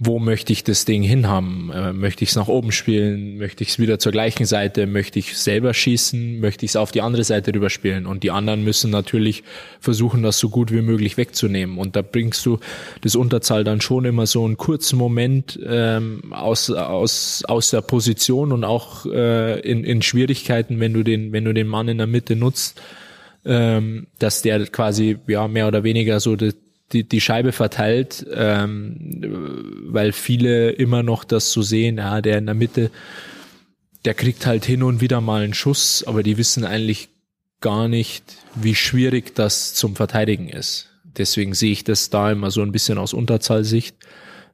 wo 0.01 0.21
möchte 0.21 0.53
ich 0.53 0.63
das 0.63 0.85
Ding 0.85 1.03
hinhaben? 1.03 1.73
Äh, 1.75 1.93
möchte 1.93 2.23
ich 2.23 2.31
es 2.31 2.37
nach 2.37 2.47
oben 2.47 2.71
spielen? 2.71 3.37
Möchte 3.37 3.65
ich 3.65 3.71
es 3.71 3.79
wieder 3.81 3.99
zur 3.99 4.13
gleichen 4.13 4.47
Seite? 4.47 4.87
Möchte 4.87 5.19
ich 5.19 5.37
selber 5.37 5.75
schießen? 5.75 6.39
Möchte 6.39 6.65
ich 6.65 6.73
es 6.73 6.77
auf 6.77 6.93
die 6.93 7.03
andere 7.03 7.25
Seite 7.25 7.53
rüber 7.53 7.69
spielen? 7.69 8.07
Und 8.07 8.23
die 8.23 8.31
anderen 8.31 8.63
müssen 8.63 8.93
natürlich 8.93 9.43
versuchen, 9.81 10.23
das 10.23 10.39
so 10.39 10.51
gut 10.51 10.71
wie 10.71 10.83
möglich 10.83 11.17
wegzunehmen. 11.17 11.79
Und 11.79 11.97
da 11.97 12.03
bringst 12.03 12.47
du 12.47 12.61
das 13.01 13.17
Unterzahl 13.17 13.65
dann 13.65 13.81
schon 13.81 14.05
immer 14.05 14.27
so 14.27 14.45
einen 14.45 14.57
kurzen 14.57 14.97
Moment 14.99 15.59
ähm, 15.67 16.33
aus, 16.33 16.71
aus, 16.71 17.43
aus 17.49 17.71
der 17.71 17.81
Position 17.81 18.53
und 18.53 18.63
auch 18.63 19.05
äh, 19.05 19.59
in, 19.61 19.83
in 19.83 20.03
Schwierigkeiten, 20.03 20.79
wenn 20.79 20.93
du 20.93 21.03
den, 21.03 21.33
wenn 21.33 21.45
du 21.45 21.53
den 21.53 21.67
Mann 21.67 21.89
in 21.89 21.99
der 21.99 22.07
Mitte 22.07 22.37
nutzt, 22.37 22.81
ähm, 23.45 24.07
dass 24.21 24.43
der 24.43 24.65
quasi 24.67 25.19
ja 25.27 25.49
mehr 25.49 25.67
oder 25.67 25.83
weniger 25.83 26.21
so 26.21 26.37
die, 26.37 26.53
die, 26.93 27.05
die 27.05 27.21
Scheibe 27.21 27.53
verteilt, 27.53 28.27
ähm, 28.33 29.23
weil 29.91 30.13
viele 30.13 30.71
immer 30.71 31.03
noch 31.03 31.25
das 31.25 31.53
so 31.53 31.63
sehen, 31.63 31.99
ja, 31.99 32.21
der 32.21 32.39
in 32.39 32.47
der 32.47 32.55
Mitte, 32.55 32.91
der 34.05 34.15
kriegt 34.15 34.47
halt 34.47 34.65
hin 34.65 34.83
und 34.83 35.01
wieder 35.01 35.21
mal 35.21 35.43
einen 35.43 35.55
Schuss, 35.55 36.05
aber 36.07 36.23
die 36.23 36.39
wissen 36.39 36.65
eigentlich 36.65 37.09
gar 37.61 37.89
nicht, 37.89 38.25
wie 38.55 38.75
schwierig 38.75 39.35
das 39.35 39.75
zum 39.75 39.97
Verteidigen 39.97 40.49
ist. 40.49 40.89
Deswegen 41.05 41.55
sehe 41.55 41.73
ich 41.73 41.85
das 41.85 42.11
da 42.11 42.31
immer 42.31 42.51
so 42.51 42.63
ein 42.63 42.73
bisschen 42.73 42.99
aus 42.99 43.13
Unterzahlsicht, 43.13 43.97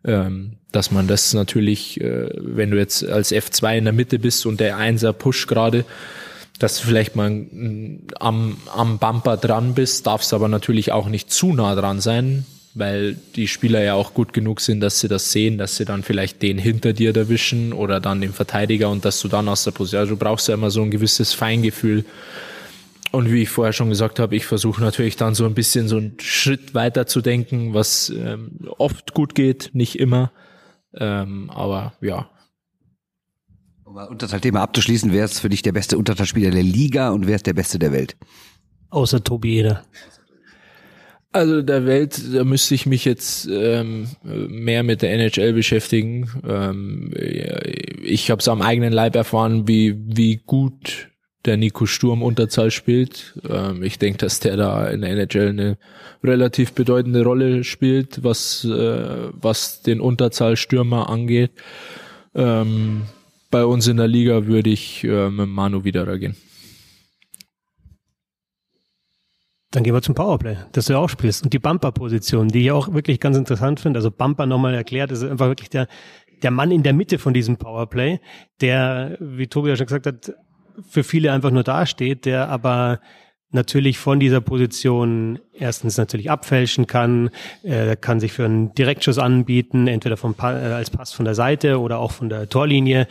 ähm, 0.05 0.57
dass 0.73 0.91
man 0.91 1.07
das 1.07 1.35
natürlich, 1.35 2.01
äh, 2.01 2.31
wenn 2.37 2.71
du 2.71 2.79
jetzt 2.79 3.05
als 3.07 3.33
F2 3.33 3.79
in 3.79 3.85
der 3.85 3.93
Mitte 3.93 4.19
bist 4.19 4.47
und 4.47 4.61
der 4.61 4.77
Einser 4.77 5.13
pusht 5.13 5.47
gerade, 5.47 5.85
dass 6.59 6.79
du 6.79 6.87
vielleicht 6.87 7.17
mal 7.17 7.31
mm, 7.31 8.07
am, 8.21 8.57
am 8.75 8.99
Bumper 8.99 9.37
dran 9.37 9.75
bist, 9.75 10.07
darfst 10.07 10.33
aber 10.33 10.49
natürlich 10.49 10.93
auch 10.93 11.09
nicht 11.09 11.31
zu 11.31 11.53
nah 11.53 11.75
dran 11.75 12.01
sein, 12.01 12.47
weil 12.75 13.17
die 13.37 13.49
Spieler 13.49 13.83
ja 13.83 13.95
auch 13.95 14.15
gut 14.15 14.33
genug 14.33 14.61
sind, 14.61 14.81
dass 14.81 15.01
sie 15.01 15.09
das 15.09 15.33
sehen, 15.33 15.59
dass 15.59 15.77
sie 15.77 15.85
dann 15.85 16.03
vielleicht 16.03 16.43
den 16.43 16.59
hinter 16.59 16.93
dir 16.93 17.17
erwischen 17.17 17.73
oder 17.73 18.01
dann 18.01 18.21
den 18.21 18.33
Verteidiger 18.33 18.91
und 18.91 19.05
dass 19.05 19.21
du 19.21 19.29
dann 19.29 19.49
aus 19.49 19.65
der 19.65 19.71
Position, 19.71 20.01
also 20.01 20.15
du 20.15 20.19
brauchst 20.19 20.49
ja 20.49 20.55
immer 20.55 20.71
so 20.71 20.83
ein 20.83 20.91
gewisses 20.91 21.33
Feingefühl. 21.33 22.05
Und 23.13 23.31
wie 23.31 23.43
ich 23.43 23.49
vorher 23.49 23.73
schon 23.73 23.91
gesagt 23.91 24.19
habe, 24.19 24.35
ich 24.35 24.45
versuche 24.45 24.81
natürlich 24.81 25.15
dann 25.15 25.37
so 25.37 25.45
ein 25.45 25.55
bisschen 25.55 25.87
so 25.87 25.99
einen 25.99 26.17
Schritt 26.21 26.75
weiter 26.75 27.07
zu 27.07 27.21
denken, 27.21 27.73
was 27.73 28.11
ähm, 28.11 28.59
oft 28.77 29.15
gut 29.15 29.37
geht, 29.37 29.71
nicht 29.73 30.01
immer. 30.01 30.33
Ähm, 30.97 31.49
aber 31.51 31.93
ja, 32.01 32.29
um 33.85 33.97
das 33.97 34.09
Unterzahlthema 34.09 34.63
abzuschließen, 34.63 35.13
wer 35.13 35.25
ist 35.25 35.41
für 35.41 35.49
dich 35.49 35.63
der 35.63 35.73
beste 35.73 35.99
Unterzahlspieler 35.99 36.51
der 36.51 36.63
Liga 36.63 37.11
und 37.11 37.27
wer 37.27 37.37
ist 37.37 37.47
der 37.47 37.53
beste 37.53 37.79
der 37.79 37.93
Welt? 37.93 38.17
Außer 38.91 39.23
Tobi 39.23 39.59
Eder. 39.59 39.85
Also 41.33 41.63
der 41.63 41.85
Welt, 41.85 42.21
da 42.33 42.45
müsste 42.45 42.77
ich 42.77 42.87
mich 42.87 43.05
jetzt 43.05 43.49
ähm, 43.51 44.07
mehr 44.23 44.85
mit 44.85 45.03
der 45.03 45.13
NHL 45.13 45.53
beschäftigen. 45.53 46.31
Ähm, 46.47 47.13
ich 48.05 48.31
habe 48.31 48.39
es 48.39 48.47
am 48.47 48.63
eigenen 48.63 48.93
Leib 48.93 49.17
erfahren, 49.17 49.67
wie, 49.67 49.97
wie 49.99 50.37
gut 50.37 51.09
der 51.45 51.57
Nico 51.57 51.87
Sturm 51.87 52.23
Unterzahl 52.23 52.71
spielt. 52.71 53.35
Ähm, 53.49 53.83
ich 53.83 53.99
denke, 53.99 54.19
dass 54.19 54.39
der 54.39 54.57
da 54.57 54.87
in 54.87 55.01
der 55.01 55.11
NHL 55.11 55.49
eine 55.49 55.79
relativ 56.23 56.73
bedeutende 56.73 57.25
Rolle 57.25 57.65
spielt, 57.65 58.23
was, 58.23 58.65
äh, 58.65 59.29
was 59.33 59.83
den 59.83 60.01
Unterzahlstürmer 60.01 61.11
angeht. 61.11 61.51
Ähm, 62.37 63.03
bei 63.55 63.65
uns 63.65 63.87
in 63.87 63.99
der 63.99 64.09
Liga 64.09 64.47
würde 64.47 64.69
ich 64.69 65.05
äh, 65.05 65.31
mit 65.31 65.49
Manu 65.49 65.85
wieder 65.85 66.19
gehen. 66.19 66.35
Dann 69.71 69.85
gehen 69.85 69.95
wir 69.95 70.03
zum 70.03 70.17
Powerplay, 70.17 70.57
das 70.73 70.87
du 70.87 70.95
ja 70.95 70.99
auch 70.99 71.09
spielst. 71.09 71.45
Und 71.45 71.53
die 71.53 71.61
Bumper-Position, 71.61 72.49
die 72.49 72.65
ich 72.65 72.73
auch 72.73 72.93
wirklich 72.93 73.21
ganz 73.21 73.37
interessant 73.37 73.79
finde. 73.79 73.99
Also 73.99 74.11
Bumper 74.11 74.47
nochmal 74.47 74.75
erklärt, 74.75 75.13
ist 75.13 75.23
einfach 75.23 75.47
wirklich 75.47 75.71
der, 75.71 75.87
der 76.43 76.51
Mann 76.51 76.73
in 76.73 76.83
der 76.83 76.95
Mitte 76.95 77.21
von 77.21 77.33
diesem 77.33 77.57
Powerplay, 77.57 78.19
der, 78.61 79.19
wie 79.21 79.47
Tobi 79.47 79.69
ja 79.69 79.77
schon 79.77 79.87
gesagt 79.87 80.07
hat, 80.07 80.33
für 80.89 81.05
viele 81.05 81.31
einfach 81.31 81.53
nur 81.53 81.63
dasteht, 81.63 82.25
der 82.25 82.49
aber 82.49 82.99
natürlich 83.55 83.99
von 83.99 84.21
dieser 84.21 84.41
Position 84.41 85.39
erstens 85.53 85.97
natürlich 85.97 86.31
abfälschen 86.31 86.87
kann, 86.87 87.31
äh, 87.63 87.97
kann 87.97 88.21
sich 88.21 88.33
für 88.33 88.45
einen 88.45 88.75
Direktschuss 88.75 89.19
anbieten, 89.19 89.87
entweder 89.87 90.17
vom 90.17 90.35
pa 90.35 90.53
äh, 90.53 90.73
als 90.73 90.91
Pass 90.91 91.13
von 91.13 91.25
der 91.25 91.35
Seite 91.35 91.81
oder 91.81 91.99
auch 91.99 92.13
von 92.13 92.29
der 92.29 92.49
Torlinie. 92.49 93.07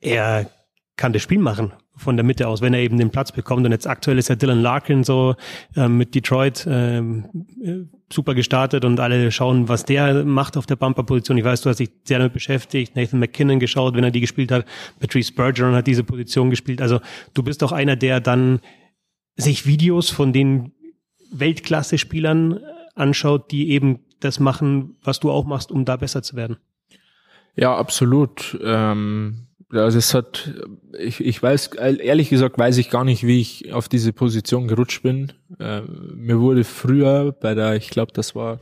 Er 0.00 0.50
kann 0.96 1.12
das 1.12 1.22
Spiel 1.22 1.38
machen 1.38 1.72
von 1.98 2.16
der 2.16 2.24
Mitte 2.24 2.48
aus, 2.48 2.60
wenn 2.60 2.74
er 2.74 2.80
eben 2.80 2.96
den 2.96 3.10
Platz 3.10 3.32
bekommt. 3.32 3.66
Und 3.66 3.72
jetzt 3.72 3.86
aktuell 3.86 4.18
ist 4.18 4.28
ja 4.28 4.36
Dylan 4.36 4.62
Larkin 4.62 5.04
so 5.04 5.34
äh, 5.76 5.88
mit 5.88 6.14
Detroit 6.14 6.66
äh, 6.66 7.02
super 8.10 8.34
gestartet 8.34 8.84
und 8.84 9.00
alle 9.00 9.30
schauen, 9.32 9.68
was 9.68 9.84
der 9.84 10.24
macht 10.24 10.56
auf 10.56 10.66
der 10.66 10.76
Bumper-Position. 10.76 11.36
Ich 11.38 11.44
weiß, 11.44 11.62
du 11.62 11.70
hast 11.70 11.80
dich 11.80 11.90
sehr 12.04 12.18
damit 12.18 12.32
beschäftigt. 12.32 12.96
Nathan 12.96 13.18
McKinnon 13.18 13.58
geschaut, 13.58 13.94
wenn 13.94 14.04
er 14.04 14.10
die 14.10 14.20
gespielt 14.20 14.52
hat. 14.52 14.64
Patrice 15.00 15.32
Bergeron 15.32 15.74
hat 15.74 15.86
diese 15.86 16.04
Position 16.04 16.50
gespielt. 16.50 16.80
Also 16.80 17.00
du 17.34 17.42
bist 17.42 17.62
doch 17.62 17.72
einer, 17.72 17.96
der 17.96 18.20
dann 18.20 18.60
sich 19.38 19.66
Videos 19.66 20.10
von 20.10 20.32
den 20.34 20.72
Weltklasse-Spielern 21.30 22.60
anschaut, 22.94 23.50
die 23.50 23.70
eben 23.70 24.00
das 24.20 24.40
machen, 24.40 24.96
was 25.02 25.20
du 25.20 25.30
auch 25.30 25.46
machst, 25.46 25.70
um 25.70 25.84
da 25.84 25.96
besser 25.96 26.22
zu 26.22 26.36
werden. 26.36 26.58
Ja, 27.54 27.76
absolut. 27.76 28.58
Ähm, 28.62 29.46
also 29.70 29.98
es 29.98 30.14
hat, 30.14 30.50
ich, 30.98 31.20
ich 31.20 31.42
weiß, 31.42 31.68
ehrlich 31.74 32.30
gesagt 32.30 32.58
weiß 32.58 32.78
ich 32.78 32.90
gar 32.90 33.04
nicht, 33.04 33.26
wie 33.26 33.40
ich 33.40 33.72
auf 33.72 33.88
diese 33.88 34.12
Position 34.12 34.66
gerutscht 34.66 35.02
bin. 35.02 35.32
Ähm, 35.60 36.14
mir 36.16 36.40
wurde 36.40 36.64
früher 36.64 37.32
bei 37.32 37.54
der, 37.54 37.76
ich 37.76 37.90
glaube, 37.90 38.12
das 38.12 38.34
war 38.34 38.58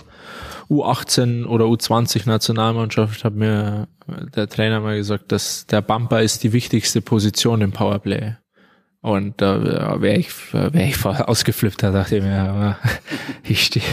U18 0.68 1.46
oder 1.46 1.66
U20 1.66 2.26
Nationalmannschaft, 2.26 3.24
hat 3.24 3.34
mir 3.34 3.88
der 4.34 4.48
Trainer 4.48 4.80
mal 4.80 4.96
gesagt, 4.96 5.30
dass 5.32 5.66
der 5.66 5.80
Bumper 5.80 6.22
ist 6.22 6.42
die 6.42 6.52
wichtigste 6.52 7.00
Position 7.00 7.60
im 7.60 7.72
Powerplay. 7.72 8.34
Und 9.06 9.40
da 9.40 10.00
wäre 10.00 10.18
ich, 10.18 10.52
wär 10.52 10.74
ich 10.74 11.04
ausgeflippt, 11.04 11.80
da 11.80 11.92
dachte 11.92 12.16
ich 12.16 12.22
mir, 12.24 12.76
ich 13.44 13.66
stehe 13.66 13.84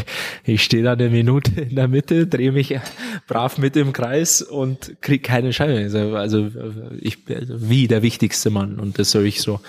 ich 0.44 0.64
steh 0.64 0.82
da 0.82 0.94
eine 0.94 1.08
Minute 1.12 1.62
in 1.62 1.76
der 1.76 1.88
Mitte, 1.88 2.26
drehe 2.26 2.52
mich 2.52 2.80
brav 3.28 3.60
mit 3.60 3.76
im 3.76 3.94
Kreis 3.94 4.42
und 4.42 5.00
krieg 5.02 5.22
keine 5.22 5.54
Scheibe. 5.54 5.88
Also, 5.88 6.16
also 6.16 6.50
ich 7.00 7.20
wie 7.28 7.88
der 7.88 8.02
wichtigste 8.02 8.50
Mann. 8.50 8.80
Und 8.80 8.98
das 8.98 9.14
habe 9.14 9.28
ich 9.28 9.42
so 9.42 9.60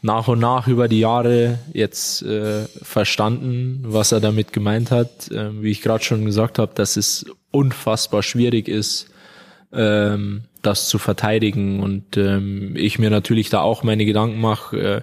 nach 0.00 0.28
und 0.28 0.38
nach 0.38 0.68
über 0.68 0.86
die 0.86 1.00
Jahre 1.00 1.58
jetzt 1.72 2.22
äh, 2.22 2.66
verstanden, 2.80 3.80
was 3.82 4.12
er 4.12 4.20
damit 4.20 4.52
gemeint 4.52 4.92
hat. 4.92 5.28
Ähm, 5.34 5.60
wie 5.60 5.72
ich 5.72 5.82
gerade 5.82 6.04
schon 6.04 6.24
gesagt 6.24 6.60
habe, 6.60 6.72
dass 6.72 6.96
es 6.96 7.26
unfassbar 7.50 8.22
schwierig 8.22 8.68
ist, 8.68 9.10
ähm, 9.72 10.42
das 10.66 10.88
zu 10.88 10.98
verteidigen 10.98 11.80
und 11.80 12.16
ähm, 12.16 12.74
ich 12.76 12.98
mir 12.98 13.10
natürlich 13.10 13.50
da 13.50 13.60
auch 13.60 13.82
meine 13.82 14.04
Gedanken 14.04 14.40
mache, 14.40 14.78
äh, 14.78 15.00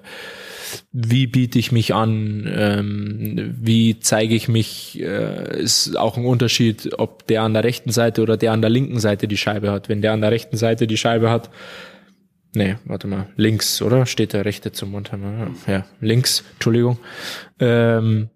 wie 0.92 1.28
biete 1.28 1.60
ich 1.60 1.72
mich 1.72 1.94
an, 1.94 2.50
ähm, 2.54 3.56
wie 3.60 4.00
zeige 4.00 4.36
ich 4.36 4.48
mich, 4.48 5.00
äh, 5.02 5.62
ist 5.62 5.98
auch 5.98 6.18
ein 6.18 6.26
Unterschied, 6.26 6.92
ob 6.98 7.28
der 7.28 7.44
an 7.44 7.54
der 7.54 7.64
rechten 7.64 7.92
Seite 7.92 8.22
oder 8.22 8.38
der 8.38 8.54
an 8.54 8.62
der 8.62 8.70
linken 8.70 9.00
Seite 9.00 9.28
die 9.28 9.38
Scheibe 9.38 9.72
hat. 9.72 9.90
Wenn 9.90 10.02
der 10.02 10.14
an 10.14 10.22
der 10.22 10.32
rechten 10.32 10.58
Seite 10.58 10.88
die 10.88 10.98
Scheibe 10.98 11.30
hat, 11.30 11.50
nee, 12.54 12.76
warte 12.86 13.08
mal, 13.08 13.28
links, 13.36 13.82
oder? 13.82 14.06
Steht 14.06 14.34
der 14.34 14.46
rechte 14.46 14.72
zum 14.72 14.92
Mund? 14.92 15.12
Ja, 15.68 15.86
links, 16.00 16.44
Entschuldigung. 16.54 17.00
Ähm, 17.60 18.30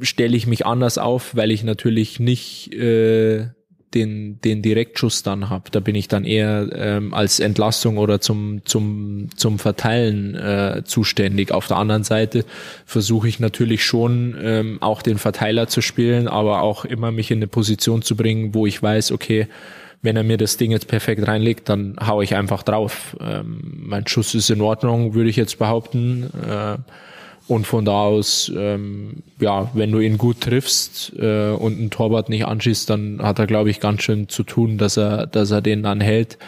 stelle 0.00 0.36
ich 0.36 0.46
mich 0.46 0.66
anders 0.66 0.98
auf, 0.98 1.34
weil 1.34 1.50
ich 1.50 1.64
natürlich 1.64 2.20
nicht 2.20 2.72
äh, 2.74 3.48
den, 3.94 4.40
den 4.42 4.62
Direktschuss 4.62 5.22
dann 5.22 5.50
habe. 5.50 5.70
Da 5.70 5.80
bin 5.80 5.94
ich 5.94 6.06
dann 6.06 6.24
eher 6.24 6.68
ähm, 6.74 7.12
als 7.12 7.40
Entlastung 7.40 7.98
oder 7.98 8.20
zum, 8.20 8.62
zum, 8.64 9.28
zum 9.36 9.58
Verteilen 9.58 10.36
äh, 10.36 10.82
zuständig. 10.84 11.52
Auf 11.52 11.66
der 11.66 11.76
anderen 11.76 12.04
Seite 12.04 12.44
versuche 12.86 13.28
ich 13.28 13.40
natürlich 13.40 13.84
schon 13.84 14.36
ähm, 14.40 14.78
auch 14.80 15.02
den 15.02 15.18
Verteiler 15.18 15.66
zu 15.66 15.80
spielen, 15.80 16.28
aber 16.28 16.62
auch 16.62 16.84
immer 16.84 17.10
mich 17.10 17.30
in 17.30 17.38
eine 17.38 17.48
Position 17.48 18.02
zu 18.02 18.16
bringen, 18.16 18.54
wo 18.54 18.66
ich 18.66 18.80
weiß, 18.80 19.10
okay, 19.10 19.48
wenn 20.02 20.16
er 20.16 20.22
mir 20.22 20.38
das 20.38 20.56
Ding 20.56 20.70
jetzt 20.70 20.88
perfekt 20.88 21.26
reinlegt, 21.26 21.68
dann 21.68 21.96
hau 22.00 22.22
ich 22.22 22.34
einfach 22.34 22.62
drauf. 22.62 23.16
Ähm, 23.20 23.60
mein 23.82 24.06
Schuss 24.06 24.34
ist 24.34 24.50
in 24.50 24.60
Ordnung, 24.60 25.14
würde 25.14 25.28
ich 25.28 25.36
jetzt 25.36 25.58
behaupten. 25.58 26.30
Äh, 26.48 26.78
und 27.50 27.66
von 27.66 27.84
da 27.84 28.04
aus, 28.04 28.50
ähm, 28.56 29.24
ja, 29.40 29.70
wenn 29.74 29.90
du 29.90 29.98
ihn 29.98 30.18
gut 30.18 30.40
triffst 30.40 31.12
äh, 31.18 31.50
und 31.50 31.80
ein 31.80 31.90
Torwart 31.90 32.28
nicht 32.28 32.46
anschießt, 32.46 32.88
dann 32.88 33.20
hat 33.20 33.40
er, 33.40 33.48
glaube 33.48 33.70
ich, 33.70 33.80
ganz 33.80 34.02
schön 34.02 34.28
zu 34.28 34.44
tun, 34.44 34.78
dass 34.78 34.96
er, 34.96 35.26
dass 35.26 35.50
er 35.50 35.60
den 35.60 35.82
dann 35.82 36.00
hält. 36.00 36.38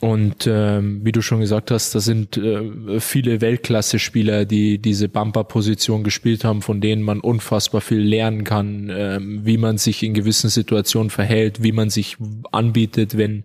Und 0.00 0.46
ähm, 0.46 1.00
wie 1.02 1.10
du 1.10 1.22
schon 1.22 1.40
gesagt 1.40 1.72
hast, 1.72 1.92
da 1.92 1.98
sind 1.98 2.36
äh, 2.36 3.00
viele 3.00 3.40
Weltklasse-Spieler, 3.40 4.44
die 4.44 4.78
diese 4.78 5.08
Bumper-Position 5.08 6.04
gespielt 6.04 6.44
haben, 6.44 6.62
von 6.62 6.80
denen 6.80 7.02
man 7.02 7.18
unfassbar 7.18 7.80
viel 7.80 7.98
lernen 8.00 8.44
kann, 8.44 8.90
äh, 8.90 9.18
wie 9.20 9.58
man 9.58 9.76
sich 9.76 10.04
in 10.04 10.14
gewissen 10.14 10.50
Situationen 10.50 11.10
verhält, 11.10 11.64
wie 11.64 11.72
man 11.72 11.90
sich 11.90 12.16
anbietet, 12.52 13.18
wenn 13.18 13.42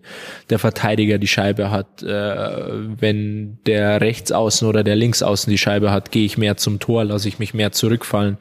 der 0.48 0.60
Verteidiger 0.60 1.18
die 1.18 1.26
Scheibe 1.26 1.72
hat, 1.72 2.04
äh, 2.04 2.08
wenn 2.08 3.58
der 3.66 4.00
Rechtsaußen 4.00 4.68
oder 4.68 4.84
der 4.84 4.94
Linksaußen 4.94 5.50
die 5.50 5.58
Scheibe 5.58 5.90
hat, 5.90 6.12
gehe 6.12 6.24
ich 6.24 6.38
mehr 6.38 6.56
zum 6.56 6.78
Tor, 6.78 7.04
lasse 7.04 7.26
ich 7.26 7.40
mich 7.40 7.54
mehr 7.54 7.72
zurückfallen. 7.72 8.38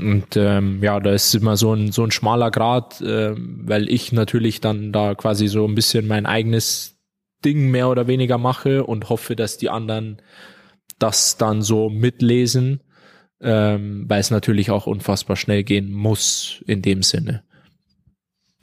Und 0.00 0.36
ähm, 0.36 0.82
ja, 0.82 0.98
da 0.98 1.12
ist 1.12 1.32
immer 1.36 1.56
so 1.56 1.72
ein 1.72 1.92
so 1.92 2.02
ein 2.02 2.10
schmaler 2.10 2.50
Grad, 2.50 3.00
äh, 3.00 3.32
weil 3.36 3.88
ich 3.88 4.10
natürlich 4.10 4.60
dann 4.60 4.90
da 4.90 5.14
quasi 5.14 5.46
so 5.46 5.64
ein 5.68 5.76
bisschen 5.76 6.08
mein 6.08 6.26
eigenes 6.26 6.93
Ding 7.44 7.70
mehr 7.70 7.88
oder 7.88 8.06
weniger 8.06 8.38
mache 8.38 8.84
und 8.84 9.08
hoffe, 9.08 9.36
dass 9.36 9.58
die 9.58 9.70
anderen 9.70 10.22
das 10.98 11.36
dann 11.36 11.62
so 11.62 11.90
mitlesen, 11.90 12.80
ähm, 13.40 14.04
weil 14.08 14.20
es 14.20 14.30
natürlich 14.30 14.70
auch 14.70 14.86
unfassbar 14.86 15.36
schnell 15.36 15.64
gehen 15.64 15.92
muss 15.92 16.62
in 16.66 16.82
dem 16.82 17.02
Sinne. 17.02 17.42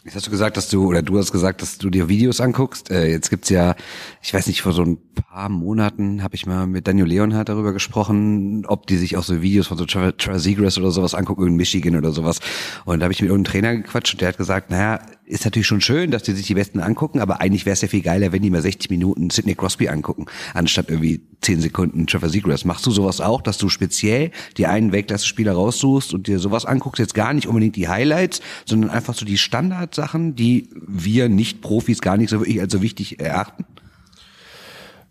Jetzt 0.04 0.16
hast 0.16 0.26
du 0.26 0.32
gesagt, 0.32 0.58
dass 0.58 0.68
du, 0.68 0.88
oder 0.88 1.04
du 1.04 1.20
hast 1.20 1.32
gesagt, 1.32 1.62
dass 1.62 1.78
du 1.78 1.92
dir 1.92 2.10
Videos 2.10 2.42
anguckst. 2.42 2.90
Äh, 2.90 3.12
jetzt 3.12 3.30
gibt's 3.30 3.50
ja, 3.50 3.76
ich 4.24 4.34
weiß 4.34 4.48
nicht, 4.48 4.64
vor 4.64 4.74
so 4.74 4.82
ein 4.82 4.98
paar 5.14 5.48
Monaten 5.48 6.24
habe 6.24 6.34
ich 6.34 6.48
mal 6.48 6.66
mit 6.66 6.88
Daniel 6.88 7.06
Leonhardt 7.06 7.50
darüber 7.50 7.72
gesprochen, 7.72 8.66
ob 8.66 8.88
die 8.88 8.98
sich 8.98 9.16
auch 9.16 9.24
so 9.24 9.44
Videos 9.44 9.68
von 9.68 9.78
so 9.78 9.86
Travis 9.86 10.44
Seagrass 10.44 10.80
oder 10.80 10.90
sowas 10.90 11.14
angucken, 11.14 11.46
in 11.46 11.56
Michigan 11.56 11.96
oder 11.96 12.12
sowas. 12.12 12.40
Und 12.86 13.00
da 13.00 13.04
habe 13.04 13.14
ich 13.14 13.22
mit 13.22 13.30
irgendeinem 13.30 13.52
Trainer 13.52 13.76
gequatscht 13.76 14.16
und 14.16 14.22
der 14.22 14.30
hat 14.30 14.38
gesagt, 14.38 14.72
naja, 14.72 15.02
ist 15.32 15.46
natürlich 15.46 15.68
schon 15.68 15.82
schön, 15.82 16.12
dass 16.12 16.24
die 16.24 16.34
sich 16.34 16.46
die 16.46 16.56
Besten 16.56 16.80
angucken, 16.82 17.20
aber 17.20 17.40
eigentlich 17.40 17.66
wäre 17.66 17.74
es 17.74 17.82
ja 17.82 17.88
viel 17.88 18.02
geiler, 18.02 18.32
wenn 18.34 18.42
die 18.42 18.50
mal 18.50 18.62
60 18.62 18.90
Minuten 18.90 19.30
Sidney 19.30 19.56
Crosby 19.56 19.88
angucken, 19.88 20.26
anstatt 20.54 20.90
irgendwie 20.90 21.22
10 21.42 21.62
Sekunden 21.62 22.06
Trevor 22.06 22.30
Seagrass. 22.30 22.66
Machst 22.66 22.86
du 22.86 22.92
sowas 22.92 23.22
auch, 23.22 23.42
dass 23.42 23.58
du 23.58 23.70
speziell 23.70 24.32
die 24.58 24.68
einen 24.68 24.92
Weltklasse-Spieler 24.92 25.54
raussuchst 25.54 26.14
und 26.14 26.28
dir 26.28 26.38
sowas 26.40 26.66
anguckst? 26.66 27.00
Jetzt 27.00 27.16
gar 27.16 27.34
nicht 27.34 27.48
unbedingt 27.48 27.78
die 27.78 27.88
Highlights, 27.88 28.42
sondern 28.66 28.90
einfach 28.90 29.14
so 29.14 29.26
die 29.26 29.38
Standardsachen, 29.38 30.36
die 30.36 30.70
wir 30.86 31.30
Nicht-Profis 31.30 32.02
gar 32.02 32.18
nicht 32.18 32.30
so 32.30 32.40
wirklich 32.42 32.60
als 32.60 32.74
so 32.74 32.82
wichtig 32.82 33.22
erachten? 33.22 33.66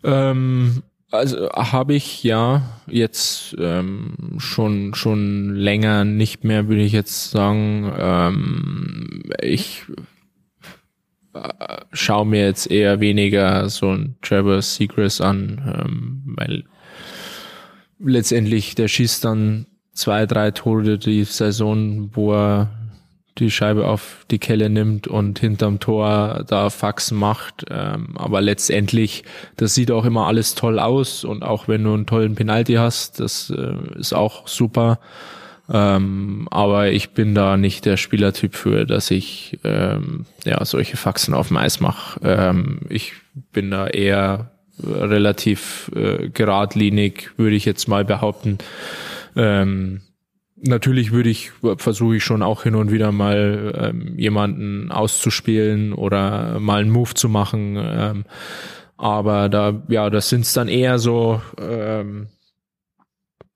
Ähm, 0.03 0.83
also 1.11 1.49
habe 1.49 1.93
ich 1.93 2.23
ja 2.23 2.61
jetzt 2.87 3.55
ähm, 3.59 4.37
schon 4.37 4.93
schon 4.95 5.55
länger 5.55 6.05
nicht 6.05 6.43
mehr, 6.43 6.67
würde 6.69 6.83
ich 6.83 6.93
jetzt 6.93 7.31
sagen. 7.31 7.91
Ähm, 7.97 9.23
ich 9.41 9.83
schaue 11.93 12.25
mir 12.25 12.45
jetzt 12.45 12.69
eher 12.69 12.99
weniger 12.99 13.69
so 13.69 13.91
ein 13.91 14.15
Trevor 14.21 14.61
Seagrass 14.61 15.21
an, 15.21 15.61
ähm, 15.85 16.35
weil 16.37 16.63
letztendlich 17.99 18.75
der 18.75 18.87
schießt 18.87 19.25
dann 19.25 19.67
zwei, 19.93 20.25
drei 20.25 20.51
Tore 20.51 20.97
die 20.97 21.23
Saison, 21.23 22.09
wo 22.13 22.33
er 22.33 22.69
die 23.37 23.51
Scheibe 23.51 23.87
auf 23.87 24.25
die 24.29 24.39
Kelle 24.39 24.69
nimmt 24.69 25.07
und 25.07 25.39
hinterm 25.39 25.79
Tor 25.79 26.43
da 26.47 26.69
Faxen 26.69 27.17
macht. 27.17 27.65
Ähm, 27.69 28.17
aber 28.17 28.41
letztendlich, 28.41 29.23
das 29.57 29.73
sieht 29.73 29.91
auch 29.91 30.05
immer 30.05 30.27
alles 30.27 30.55
toll 30.55 30.79
aus 30.79 31.23
und 31.23 31.43
auch 31.43 31.67
wenn 31.67 31.83
du 31.83 31.93
einen 31.93 32.05
tollen 32.05 32.35
Penalty 32.35 32.73
hast, 32.73 33.19
das 33.19 33.49
äh, 33.49 33.99
ist 33.99 34.13
auch 34.13 34.47
super. 34.47 34.99
Ähm, 35.71 36.47
aber 36.51 36.91
ich 36.91 37.11
bin 37.11 37.33
da 37.33 37.55
nicht 37.55 37.85
der 37.85 37.95
Spielertyp 37.95 38.55
für, 38.55 38.85
dass 38.85 39.09
ich 39.09 39.59
ähm, 39.63 40.25
ja 40.43 40.63
solche 40.65 40.97
Faxen 40.97 41.33
auf 41.33 41.47
dem 41.47 41.57
Eis 41.57 41.79
mache. 41.79 42.19
Ähm, 42.23 42.79
ich 42.89 43.13
bin 43.53 43.71
da 43.71 43.87
eher 43.87 44.51
relativ 44.83 45.91
äh, 45.95 46.29
geradlinig, 46.29 47.31
würde 47.37 47.55
ich 47.55 47.65
jetzt 47.65 47.87
mal 47.87 48.03
behaupten. 48.03 48.57
Ähm, 49.35 50.01
natürlich 50.57 51.11
würde 51.11 51.29
ich, 51.29 51.51
versuche 51.77 52.17
ich 52.17 52.23
schon 52.23 52.41
auch 52.41 52.63
hin 52.63 52.75
und 52.75 52.91
wieder 52.91 53.11
mal 53.11 53.73
ähm, 53.77 54.17
jemanden 54.17 54.91
auszuspielen 54.91 55.93
oder 55.93 56.59
mal 56.59 56.81
einen 56.81 56.91
Move 56.91 57.13
zu 57.13 57.29
machen. 57.29 57.77
Ähm, 57.79 58.25
aber 58.97 59.49
da, 59.49 59.81
ja, 59.87 60.09
das 60.09 60.29
sind 60.29 60.55
dann 60.55 60.67
eher 60.67 60.99
so 60.99 61.41
ähm, 61.59 62.27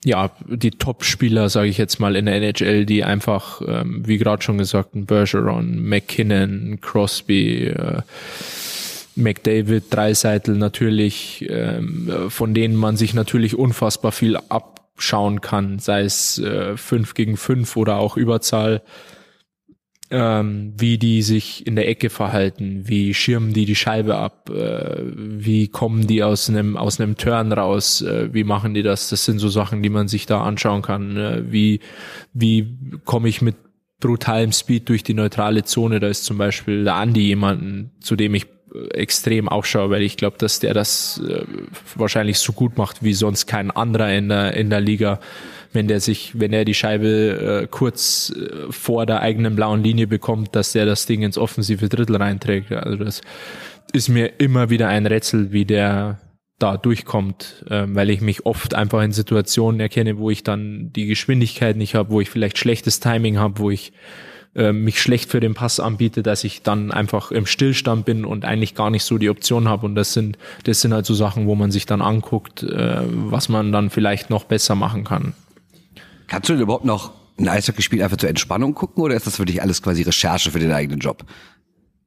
ja, 0.06 0.30
die 0.48 0.70
Top-Spieler, 0.70 1.50
sage 1.50 1.68
ich 1.68 1.80
jetzt 1.80 2.00
mal, 2.00 2.16
in 2.16 2.28
der 2.28 2.36
NHL, 2.36 2.86
die 2.86 3.04
einfach, 3.04 3.60
ähm, 3.68 4.04
wie 4.06 4.20
gerade 4.20 4.44
schon 4.44 4.60
gesagt, 4.60 4.92
Bergeron, 4.94 5.84
McKinnon, 5.84 6.78
Crosby, 6.80 7.66
äh, 7.66 8.02
McDavid, 9.16 9.86
Dreiseitel 9.90 10.58
natürlich, 10.58 11.44
ähm, 11.50 12.30
von 12.30 12.54
denen 12.54 12.76
man 12.76 12.98
sich 12.98 13.16
natürlich 13.16 13.58
unfassbar 13.58 14.12
viel 14.12 14.38
abschauen 14.38 15.42
kann, 15.42 15.80
sei 15.80 16.02
es 16.02 16.38
äh, 16.38 16.78
5 16.78 17.16
gegen 17.16 17.36
5 17.36 17.76
oder 17.76 17.98
auch 17.98 18.16
Überzahl 18.16 18.84
ähm, 20.12 20.74
wie 20.78 20.98
die 20.98 21.22
sich 21.24 21.66
in 21.66 21.76
der 21.76 21.88
Ecke 21.88 22.10
verhalten, 22.10 22.88
wie 22.88 23.14
schirmen 23.14 23.54
die 23.54 23.66
die 23.66 23.76
Scheibe 23.76 24.16
ab, 24.16 24.50
äh, 24.50 25.02
wie 25.04 25.68
kommen 25.68 26.06
die 26.06 26.22
aus 26.22 26.50
einem 26.50 26.78
aus 26.78 27.00
einem 27.00 27.18
Turn 27.18 27.52
raus, 27.52 28.02
äh, 28.02 28.32
wie 28.32 28.44
machen 28.44 28.74
die 28.76 28.84
das? 28.84 29.10
Das 29.10 29.26
sind 29.26 29.40
so 29.40 29.50
Sachen, 29.50 29.82
die 29.82 29.90
man 29.90 30.08
sich 30.08 30.28
da 30.28 30.44
anschauen 30.44 30.84
kann. 30.84 31.18
Äh, 31.18 31.52
wie 31.52 31.80
wie 32.34 32.78
komme 33.04 33.30
ich 33.30 33.42
mit 33.42 33.56
brutalem 34.00 34.52
Speed 34.52 34.90
durch 34.90 35.04
die 35.04 35.16
neutrale 35.16 35.64
Zone? 35.64 36.00
Da 36.00 36.08
ist 36.08 36.26
zum 36.26 36.38
Beispiel 36.38 36.84
der 36.84 36.96
Andi 36.96 37.22
jemanden, 37.22 37.92
zu 38.00 38.16
dem 38.16 38.36
ich 38.36 38.46
äh, 38.76 38.88
extrem 38.90 39.50
aufschaue, 39.50 39.90
weil 39.90 40.04
ich 40.04 40.18
glaube, 40.18 40.38
dass 40.38 40.60
der 40.60 40.76
das 40.76 41.20
äh, 41.28 41.46
wahrscheinlich 41.96 42.38
so 42.38 42.54
gut 42.54 42.78
macht 42.78 43.02
wie 43.02 43.14
sonst 43.14 43.48
kein 43.48 43.72
anderer 43.72 44.14
in 44.14 44.30
der 44.30 44.54
in 44.54 44.70
der 44.70 44.82
Liga 44.82 45.20
wenn 45.76 45.88
der 45.88 46.00
sich, 46.00 46.40
wenn 46.40 46.54
er 46.54 46.66
die 46.66 46.74
Scheibe 46.74 47.62
äh, 47.64 47.68
kurz 47.70 48.34
äh, 48.36 48.72
vor 48.72 49.06
der 49.06 49.22
eigenen 49.22 49.56
blauen 49.56 49.84
Linie 49.84 50.08
bekommt, 50.08 50.56
dass 50.56 50.72
der 50.72 50.86
das 50.86 51.06
Ding 51.06 51.22
ins 51.22 51.38
offensive 51.38 51.90
Drittel 51.90 52.16
reinträgt. 52.16 52.72
Also 52.72 53.04
das 53.04 53.22
ist 53.94 54.10
mir 54.10 54.40
immer 54.40 54.70
wieder 54.70 54.88
ein 54.88 55.06
Rätsel, 55.06 55.52
wie 55.52 55.66
der 55.66 56.20
da 56.58 56.78
durchkommt, 56.78 57.66
äh, 57.70 57.84
weil 57.88 58.10
ich 58.10 58.22
mich 58.22 58.46
oft 58.46 58.74
einfach 58.74 59.04
in 59.04 59.12
Situationen 59.12 59.80
erkenne, 59.80 60.18
wo 60.18 60.30
ich 60.30 60.44
dann 60.44 60.92
die 60.94 61.06
Geschwindigkeit 61.06 61.76
nicht 61.76 61.96
habe, 61.96 62.12
wo 62.12 62.22
ich 62.22 62.30
vielleicht 62.30 62.58
schlechtes 62.58 63.00
Timing 63.00 63.38
habe, 63.38 63.60
wo 63.60 63.70
ich 63.70 63.92
äh, 64.56 64.72
mich 64.72 65.02
schlecht 65.02 65.30
für 65.30 65.42
den 65.42 65.54
Pass 65.54 65.82
anbiete, 65.82 66.24
dass 66.24 66.46
ich 66.46 66.62
dann 66.62 66.92
einfach 66.92 67.32
im 67.32 67.46
Stillstand 67.46 68.06
bin 68.06 68.24
und 68.24 68.46
eigentlich 68.46 68.74
gar 68.74 68.90
nicht 68.90 69.04
so 69.04 69.18
die 69.18 69.30
Option 69.30 69.68
habe. 69.68 69.86
Und 69.86 69.96
das 69.96 70.14
sind, 70.14 70.38
das 70.64 70.80
sind 70.80 70.94
halt 70.94 71.06
so 71.06 71.14
Sachen, 71.14 71.46
wo 71.46 71.56
man 71.56 71.72
sich 71.72 71.86
dann 71.86 72.02
anguckt, 72.02 72.64
äh, 72.64 73.02
was 73.04 73.50
man 73.50 73.74
dann 73.74 73.90
vielleicht 73.90 74.30
noch 74.30 74.46
besser 74.46 74.76
machen 74.76 75.04
kann. 75.04 75.34
Kannst 76.28 76.50
du 76.50 76.54
denn 76.54 76.62
überhaupt 76.62 76.86
noch 76.86 77.12
ein 77.38 77.48
Eishockeyspiel 77.48 78.02
einfach 78.02 78.18
zur 78.18 78.30
Entspannung 78.30 78.74
gucken 78.74 79.04
oder 79.04 79.16
ist 79.16 79.28
das 79.28 79.38
für 79.38 79.46
dich 79.46 79.62
alles 79.62 79.82
quasi 79.82 80.04
Recherche 80.04 80.52
für 80.52 80.60
den 80.60 80.72
eigenen 80.72 81.00
Job? 81.00 81.26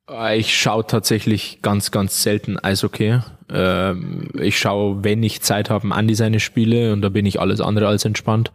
Äh, 0.09 0.39
ich 0.39 0.59
schaue 0.59 0.87
tatsächlich 0.87 1.61
ganz, 1.63 1.91
ganz 1.91 2.23
selten 2.23 2.59
Eishockey. 2.59 3.21
Ähm, 3.51 4.31
ich 4.41 4.59
schaue, 4.59 5.05
wenn 5.05 5.23
ich 5.23 5.43
Zeit 5.43 5.71
habe, 5.71 5.93
an 5.93 6.09
die 6.09 6.15
seine 6.15 6.41
Spiele 6.41 6.93
und 6.93 7.03
da 7.03 7.09
bin 7.09 7.27
ich 7.27 7.41
alles 7.41 7.61
andere 7.61 7.89
als 7.89 8.05
entspannt. 8.05 8.53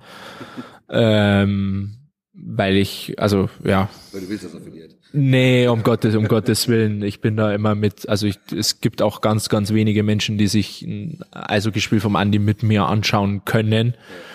Ähm, 0.90 1.96
weil 2.34 2.78
ich, 2.78 3.16
also 3.20 3.50
ja. 3.64 3.90
Weil 4.12 4.22
du 4.22 4.30
willst, 4.30 4.46
dass 4.46 4.54
er 4.54 4.62
verliert. 4.62 4.96
Nee, 5.16 5.68
um 5.68 5.84
Gottes, 5.84 6.16
um 6.16 6.28
Gottes 6.28 6.68
Willen. 6.68 7.04
Ich 7.04 7.22
bin 7.22 7.38
da 7.38 7.54
immer 7.54 7.76
mit, 7.76 8.10
also 8.10 8.26
ich, 8.26 8.40
es 8.52 8.82
gibt 8.82 9.04
auch 9.04 9.22
ganz, 9.22 9.48
ganz 9.48 9.72
wenige 9.72 10.02
Menschen, 10.02 10.40
die 10.40 10.48
sich 10.48 10.82
ein 10.82 11.20
Eishockeyspiel 11.32 12.00
vom 12.00 12.16
Andi 12.16 12.40
mit 12.40 12.64
mir 12.64 12.88
anschauen 12.88 13.46
können. 13.46 13.90
Ja 13.90 14.33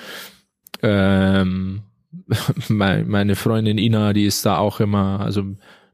ähm, 0.83 1.83
meine 2.69 3.37
Freundin 3.37 3.79
Ina, 3.79 4.13
die 4.13 4.25
ist 4.25 4.45
da 4.47 4.59
auch 4.59 4.81
immer, 4.81 5.21
also 5.21 5.45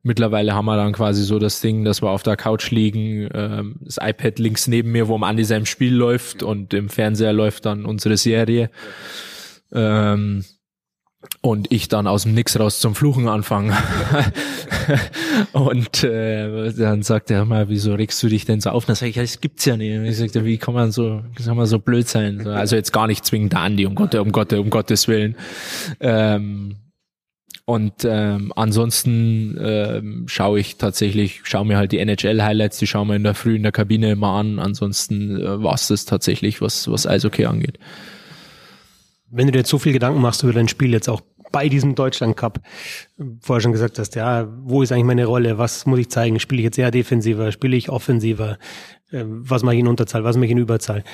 mittlerweile 0.02 0.54
haben 0.54 0.66
wir 0.66 0.76
dann 0.76 0.92
quasi 0.92 1.24
so 1.24 1.38
das 1.38 1.60
Ding, 1.60 1.84
dass 1.84 2.02
wir 2.02 2.10
auf 2.10 2.22
der 2.22 2.36
Couch 2.36 2.70
liegen, 2.70 3.28
ähm, 3.34 3.76
das 3.80 3.98
iPad 4.00 4.38
links 4.38 4.68
neben 4.68 4.92
mir, 4.92 5.08
wo 5.08 5.18
man 5.18 5.30
an 5.30 5.36
diesem 5.36 5.66
Spiel 5.66 5.94
läuft 5.94 6.42
und 6.42 6.74
im 6.74 6.88
Fernseher 6.88 7.32
läuft 7.32 7.66
dann 7.66 7.84
unsere 7.84 8.16
Serie. 8.16 8.70
Ähm, 9.72 10.44
und 11.40 11.70
ich 11.70 11.88
dann 11.88 12.06
aus 12.06 12.22
dem 12.22 12.34
Nix 12.34 12.58
raus 12.58 12.80
zum 12.80 12.94
Fluchen 12.94 13.28
anfange. 13.28 13.76
und 15.52 16.02
äh, 16.02 16.72
dann 16.72 17.02
sagt 17.02 17.30
er 17.30 17.44
mal, 17.44 17.68
wieso 17.68 17.94
regst 17.94 18.22
du 18.22 18.28
dich 18.28 18.44
denn 18.44 18.60
so 18.60 18.70
auf? 18.70 18.86
dann 18.86 18.96
sage 18.96 19.10
ich, 19.10 19.16
das 19.16 19.40
gibt's 19.40 19.64
ja 19.64 19.76
nicht. 19.76 19.96
Und 19.96 20.06
ich 20.06 20.16
sagte, 20.16 20.44
wie 20.44 20.58
kann 20.58 20.74
man 20.74 20.90
so, 20.90 21.22
kann 21.44 21.56
man 21.56 21.66
so 21.66 21.78
blöd 21.78 22.08
sein? 22.08 22.46
Also 22.46 22.76
jetzt 22.76 22.92
gar 22.92 23.06
nicht 23.06 23.24
zwingend 23.24 23.52
der 23.52 23.60
Andi, 23.60 23.86
um 23.86 23.94
Gott, 23.94 24.14
um 24.14 24.32
Gott, 24.32 24.52
um 24.54 24.70
Gottes 24.70 25.06
Willen. 25.06 25.36
Ähm, 26.00 26.76
und 27.66 28.04
ähm, 28.04 28.52
ansonsten 28.56 29.58
ähm, 29.58 30.24
schaue 30.28 30.60
ich 30.60 30.76
tatsächlich, 30.76 31.40
schaue 31.44 31.64
mir 31.64 31.78
halt 31.78 31.92
die 31.92 31.98
NHL-Highlights, 31.98 32.78
die 32.78 32.86
schauen 32.86 33.08
wir 33.08 33.16
in 33.16 33.24
der 33.24 33.34
Früh 33.34 33.56
in 33.56 33.62
der 33.62 33.72
Kabine 33.72 34.12
immer 34.12 34.32
an. 34.32 34.58
Ansonsten 34.58 35.40
äh, 35.40 35.62
war 35.62 35.74
es 35.74 35.88
das 35.88 36.04
tatsächlich, 36.04 36.60
was, 36.60 36.90
was 36.90 37.06
Eishockey 37.06 37.46
angeht. 37.46 37.78
Wenn 39.34 39.46
du 39.46 39.52
dir 39.52 39.58
jetzt 39.58 39.70
so 39.70 39.78
viel 39.78 39.92
Gedanken 39.92 40.20
machst 40.20 40.42
über 40.42 40.52
dein 40.52 40.68
Spiel 40.68 40.92
jetzt 40.92 41.08
auch 41.08 41.22
bei 41.54 41.68
diesem 41.68 41.94
Deutschland 41.94 42.36
Cup. 42.36 42.60
Vorher 43.40 43.60
schon 43.60 43.70
gesagt 43.70 44.00
hast, 44.00 44.16
ja, 44.16 44.48
wo 44.62 44.82
ist 44.82 44.90
eigentlich 44.90 45.04
meine 45.04 45.26
Rolle? 45.26 45.56
Was 45.56 45.86
muss 45.86 46.00
ich 46.00 46.10
zeigen? 46.10 46.40
Spiele 46.40 46.60
ich 46.60 46.64
jetzt 46.64 46.78
eher 46.78 46.90
defensiver? 46.90 47.52
Spiele 47.52 47.76
ich 47.76 47.90
offensiver? 47.90 48.58
Ähm, 49.12 49.48
was 49.48 49.62
mache 49.62 49.76
ich 49.76 49.80
in 49.80 49.86
Unterzahl? 49.86 50.24
Was 50.24 50.36
mache 50.36 50.46
ich 50.46 50.50
in 50.50 50.58
Überzahl? 50.58 51.04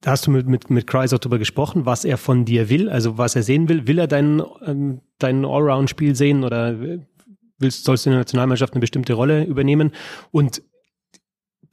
Da 0.00 0.12
hast 0.12 0.26
du 0.26 0.30
mit, 0.30 0.46
mit, 0.46 0.70
mit 0.70 0.86
Kreis 0.86 1.12
auch 1.12 1.18
darüber 1.18 1.38
gesprochen, 1.38 1.84
was 1.84 2.06
er 2.06 2.16
von 2.16 2.46
dir 2.46 2.70
will, 2.70 2.88
also 2.88 3.18
was 3.18 3.36
er 3.36 3.42
sehen 3.42 3.68
will. 3.68 3.86
Will 3.86 3.98
er 3.98 4.06
dein, 4.06 4.42
ähm, 4.64 5.02
dein 5.18 5.44
Allround-Spiel 5.44 6.14
sehen 6.14 6.42
oder 6.42 6.74
willst, 7.58 7.84
sollst 7.84 8.06
du 8.06 8.10
in 8.10 8.12
der 8.12 8.20
Nationalmannschaft 8.20 8.72
eine 8.72 8.80
bestimmte 8.80 9.12
Rolle 9.12 9.44
übernehmen? 9.44 9.92
Und 10.30 10.62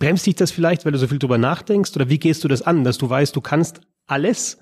bremst 0.04 0.26
dich 0.26 0.36
das 0.36 0.52
vielleicht, 0.52 0.84
weil 0.84 0.92
du 0.92 0.98
so 0.98 1.08
viel 1.08 1.20
drüber 1.20 1.38
nachdenkst? 1.38 1.96
Oder 1.96 2.10
wie 2.10 2.20
gehst 2.20 2.44
du 2.44 2.50
das 2.50 2.62
an, 2.62 2.84
dass 2.84 2.98
du 2.98 3.10
weißt, 3.10 3.34
du 3.34 3.40
kannst 3.40 3.80
alles, 4.06 4.58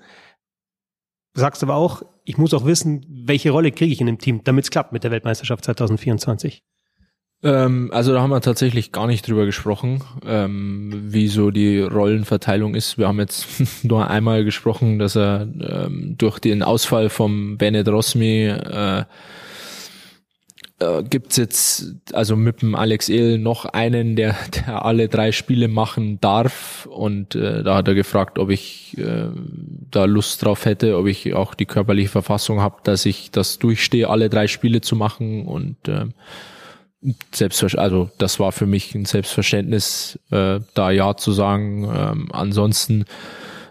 sagst 1.34 1.64
aber 1.64 1.74
auch, 1.74 2.02
ich 2.24 2.38
muss 2.38 2.54
auch 2.54 2.64
wissen, 2.64 3.04
welche 3.08 3.50
Rolle 3.50 3.72
kriege 3.72 3.92
ich 3.92 4.00
in 4.00 4.06
dem 4.06 4.18
Team, 4.18 4.44
damit 4.44 4.64
es 4.64 4.70
klappt 4.70 4.92
mit 4.92 5.02
der 5.02 5.10
Weltmeisterschaft 5.10 5.64
2024? 5.64 6.62
Ähm, 7.42 7.90
also 7.92 8.12
da 8.12 8.20
haben 8.20 8.30
wir 8.30 8.40
tatsächlich 8.40 8.92
gar 8.92 9.08
nicht 9.08 9.26
drüber 9.26 9.44
gesprochen, 9.44 10.04
ähm, 10.24 10.92
wie 11.12 11.26
so 11.26 11.50
die 11.50 11.80
Rollenverteilung 11.80 12.76
ist. 12.76 12.96
Wir 12.96 13.08
haben 13.08 13.18
jetzt 13.18 13.48
nur 13.82 14.08
einmal 14.08 14.44
gesprochen, 14.44 15.00
dass 15.00 15.16
er 15.16 15.48
ähm, 15.60 16.14
durch 16.18 16.38
den 16.38 16.62
Ausfall 16.62 17.08
vom 17.08 17.58
Bennett 17.58 17.88
Rosmi 17.88 18.44
äh, 18.44 19.04
äh, 20.82 21.02
gibt's 21.02 21.36
jetzt 21.36 21.94
also 22.12 22.36
mit 22.36 22.62
dem 22.62 22.74
Alex 22.74 23.08
Ehl 23.08 23.38
noch 23.38 23.64
einen, 23.64 24.16
der, 24.16 24.34
der 24.66 24.84
alle 24.84 25.08
drei 25.08 25.32
Spiele 25.32 25.68
machen 25.68 26.20
darf 26.20 26.86
und 26.90 27.34
äh, 27.34 27.62
da 27.62 27.76
hat 27.76 27.88
er 27.88 27.94
gefragt, 27.94 28.38
ob 28.38 28.50
ich 28.50 28.96
äh, 28.98 29.28
da 29.90 30.04
Lust 30.04 30.44
drauf 30.44 30.64
hätte, 30.64 30.96
ob 30.98 31.06
ich 31.06 31.34
auch 31.34 31.54
die 31.54 31.66
körperliche 31.66 32.08
Verfassung 32.10 32.60
habe, 32.60 32.76
dass 32.84 33.06
ich 33.06 33.30
das 33.30 33.58
durchstehe, 33.58 34.08
alle 34.08 34.28
drei 34.28 34.46
Spiele 34.46 34.80
zu 34.80 34.96
machen 34.96 35.46
und 35.46 35.88
äh, 35.88 36.06
Selbstverständnis, 37.34 37.84
also 37.84 38.10
das 38.18 38.38
war 38.38 38.52
für 38.52 38.66
mich 38.66 38.94
ein 38.94 39.06
Selbstverständnis, 39.06 40.18
äh, 40.30 40.60
da 40.74 40.90
ja 40.90 41.16
zu 41.16 41.32
sagen. 41.32 41.84
Ähm, 41.84 42.28
ansonsten 42.32 43.06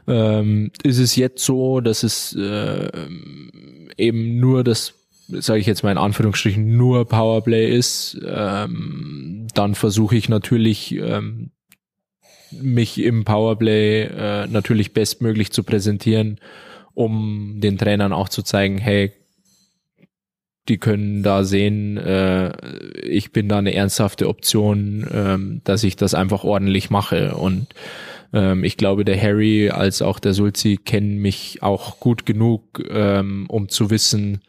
ähm, 0.08 0.72
ist 0.84 1.00
es 1.00 1.16
jetzt 1.16 1.44
so, 1.44 1.80
dass 1.80 2.04
es 2.04 2.36
äh, 2.36 2.90
eben 3.98 4.40
nur 4.40 4.64
das 4.64 5.01
sage 5.40 5.60
ich 5.60 5.68
jetzt 5.68 5.84
mal 5.84 5.92
in 5.92 5.98
Anführungsstrichen, 5.98 6.78
nur 6.78 7.08
Powerplay 7.08 7.70
ist, 7.70 8.20
ähm, 8.26 9.48
dann 9.54 9.76
versuche 9.76 10.16
ich 10.16 10.30
natürlich 10.30 10.96
ähm, 10.96 11.52
mich 12.52 13.02
im 13.02 13.24
Powerplay 13.24 14.04
äh, 14.04 14.48
natürlich 14.48 14.94
bestmöglich 14.94 15.52
zu 15.52 15.64
präsentieren, 15.64 16.40
um 16.94 17.60
den 17.62 17.78
Trainern 17.78 18.14
auch 18.14 18.30
zu 18.30 18.42
zeigen, 18.44 18.78
hey, 18.78 19.14
die 20.68 20.78
können 20.78 21.24
da 21.24 21.44
sehen, 21.44 21.98
äh, 21.98 22.56
ich 23.02 23.32
bin 23.32 23.50
da 23.50 23.58
eine 23.58 23.74
ernsthafte 23.74 24.28
Option, 24.28 25.08
ähm, 25.12 25.62
dass 25.64 25.84
ich 25.84 25.96
das 25.96 26.14
einfach 26.14 26.44
ordentlich 26.44 26.90
mache. 26.90 27.36
Und 27.36 27.68
ähm, 28.34 28.64
ich 28.64 28.78
glaube, 28.78 29.04
der 29.04 29.20
Harry 29.20 29.70
als 29.70 30.02
auch 30.02 30.20
der 30.20 30.34
Sulzi 30.34 30.78
kennen 30.78 31.18
mich 31.18 31.64
auch 31.64 32.00
gut 32.00 32.26
genug, 32.26 32.84
ähm, 32.90 33.46
um 33.48 33.70
zu 33.70 33.90
wissen, 33.90 34.42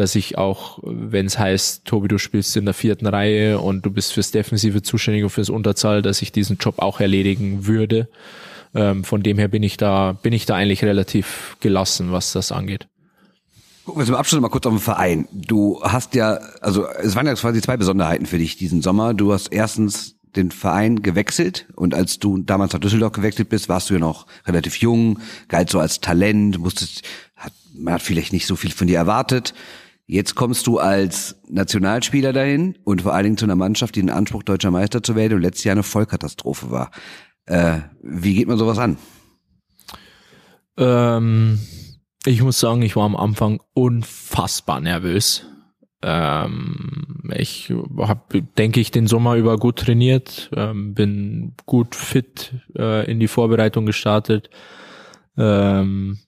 dass 0.00 0.14
ich 0.14 0.38
auch, 0.38 0.78
wenn 0.82 1.26
es 1.26 1.38
heißt, 1.38 1.84
Tobi, 1.84 2.08
du 2.08 2.18
spielst 2.18 2.56
in 2.56 2.64
der 2.64 2.74
vierten 2.74 3.06
Reihe 3.06 3.60
und 3.60 3.84
du 3.84 3.90
bist 3.90 4.12
fürs 4.12 4.30
Defensive 4.30 4.82
zuständig 4.82 5.22
und 5.24 5.30
fürs 5.30 5.50
Unterzahl, 5.50 6.02
dass 6.02 6.22
ich 6.22 6.32
diesen 6.32 6.56
Job 6.56 6.78
auch 6.78 7.00
erledigen 7.00 7.66
würde. 7.66 8.08
Ähm, 8.74 9.04
von 9.04 9.22
dem 9.22 9.38
her 9.38 9.48
bin 9.48 9.62
ich 9.62 9.76
da, 9.76 10.12
bin 10.12 10.32
ich 10.32 10.46
da 10.46 10.56
eigentlich 10.56 10.84
relativ 10.84 11.56
gelassen, 11.60 12.12
was 12.12 12.32
das 12.32 12.50
angeht. 12.50 12.88
Gucken 13.84 14.02
wir 14.02 14.06
zum 14.06 14.14
Abschluss 14.14 14.40
mal 14.40 14.48
kurz 14.48 14.66
auf 14.66 14.72
den 14.72 14.80
Verein. 14.80 15.28
Du 15.32 15.80
hast 15.82 16.14
ja, 16.14 16.38
also 16.60 16.86
es 16.86 17.16
waren 17.16 17.26
ja 17.26 17.34
quasi 17.34 17.60
zwei 17.60 17.76
Besonderheiten 17.76 18.26
für 18.26 18.38
dich 18.38 18.56
diesen 18.56 18.82
Sommer. 18.82 19.14
Du 19.14 19.32
hast 19.32 19.48
erstens 19.48 20.16
den 20.36 20.50
Verein 20.50 21.02
gewechselt 21.02 21.66
und 21.74 21.94
als 21.94 22.18
du 22.18 22.38
damals 22.38 22.72
nach 22.72 22.80
Düsseldorf 22.80 23.12
gewechselt 23.12 23.48
bist, 23.48 23.68
warst 23.68 23.90
du 23.90 23.94
ja 23.94 24.00
noch 24.00 24.26
relativ 24.46 24.76
jung, 24.76 25.18
galt 25.48 25.70
so 25.70 25.80
als 25.80 26.00
Talent, 26.00 26.58
musstest, 26.58 27.02
hat, 27.36 27.52
man 27.74 27.94
hat 27.94 28.02
vielleicht 28.02 28.32
nicht 28.32 28.46
so 28.46 28.54
viel 28.54 28.70
von 28.70 28.86
dir 28.86 28.96
erwartet. 28.96 29.54
Jetzt 30.12 30.34
kommst 30.34 30.66
du 30.66 30.80
als 30.80 31.40
Nationalspieler 31.48 32.32
dahin 32.32 32.76
und 32.82 33.02
vor 33.02 33.14
allen 33.14 33.22
Dingen 33.22 33.36
zu 33.36 33.44
einer 33.44 33.54
Mannschaft, 33.54 33.94
die 33.94 34.00
den 34.00 34.10
Anspruch, 34.10 34.42
deutscher 34.42 34.72
Meister 34.72 35.04
zu 35.04 35.14
werden 35.14 35.34
und 35.34 35.42
letztes 35.42 35.62
Jahr 35.62 35.74
eine 35.74 35.84
Vollkatastrophe 35.84 36.72
war. 36.72 36.90
Äh, 37.46 37.78
wie 38.02 38.34
geht 38.34 38.48
man 38.48 38.58
sowas 38.58 38.78
an? 38.78 38.96
Ähm, 40.76 41.60
ich 42.26 42.42
muss 42.42 42.58
sagen, 42.58 42.82
ich 42.82 42.96
war 42.96 43.04
am 43.04 43.14
Anfang 43.14 43.60
unfassbar 43.72 44.80
nervös. 44.80 45.46
Ähm, 46.02 47.30
ich 47.32 47.72
habe, 47.98 48.42
denke 48.58 48.80
ich, 48.80 48.90
den 48.90 49.06
Sommer 49.06 49.36
über 49.36 49.58
gut 49.58 49.78
trainiert, 49.78 50.50
ähm, 50.56 50.92
bin 50.92 51.54
gut 51.66 51.94
fit 51.94 52.54
äh, 52.76 53.08
in 53.08 53.20
die 53.20 53.28
Vorbereitung 53.28 53.86
gestartet. 53.86 54.50
Ähm, 55.36 56.18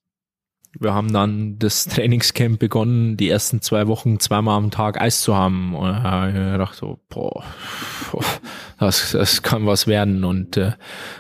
wir 0.79 0.95
haben 0.95 1.13
dann 1.13 1.59
das 1.59 1.85
Trainingscamp 1.89 2.59
begonnen, 2.59 3.17
die 3.17 3.29
ersten 3.29 3.61
zwei 3.61 3.87
Wochen 3.87 4.21
zweimal 4.21 4.57
am 4.57 4.71
Tag 4.71 5.01
Eis 5.01 5.23
zu 5.23 5.37
haben. 5.37 5.75
Und 5.75 6.03
habe 6.03 6.29
ich 6.29 6.35
gedacht 6.35 6.75
so, 6.75 6.99
boah, 7.09 7.45
das, 8.79 9.13
das 9.13 9.43
kann 9.43 9.67
was 9.67 9.87
werden. 9.87 10.25
Und 10.25 10.57
äh, 10.57 10.73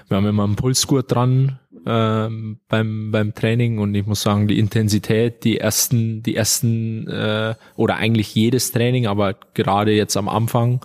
wir 0.09 0.17
haben 0.17 0.27
immer 0.27 0.45
einen 0.45 0.57
Pulsgurt 0.57 1.13
dran 1.13 1.59
ähm, 1.87 2.59
beim, 2.69 3.11
beim 3.11 3.35
Training 3.35 3.79
und 3.79 3.95
ich 3.95 4.07
muss 4.07 4.23
sagen, 4.23 4.49
die 4.49 4.59
Intensität, 4.59 5.45
die 5.45 5.59
ersten, 5.59 6.23
die 6.23 6.37
ersten 6.37 7.09
äh, 7.09 7.55
oder 7.77 7.97
eigentlich 7.97 8.35
jedes 8.35 8.73
Training, 8.73 9.07
aber 9.07 9.35
gerade 9.55 9.93
jetzt 9.93 10.17
am 10.17 10.29
Anfang 10.29 10.85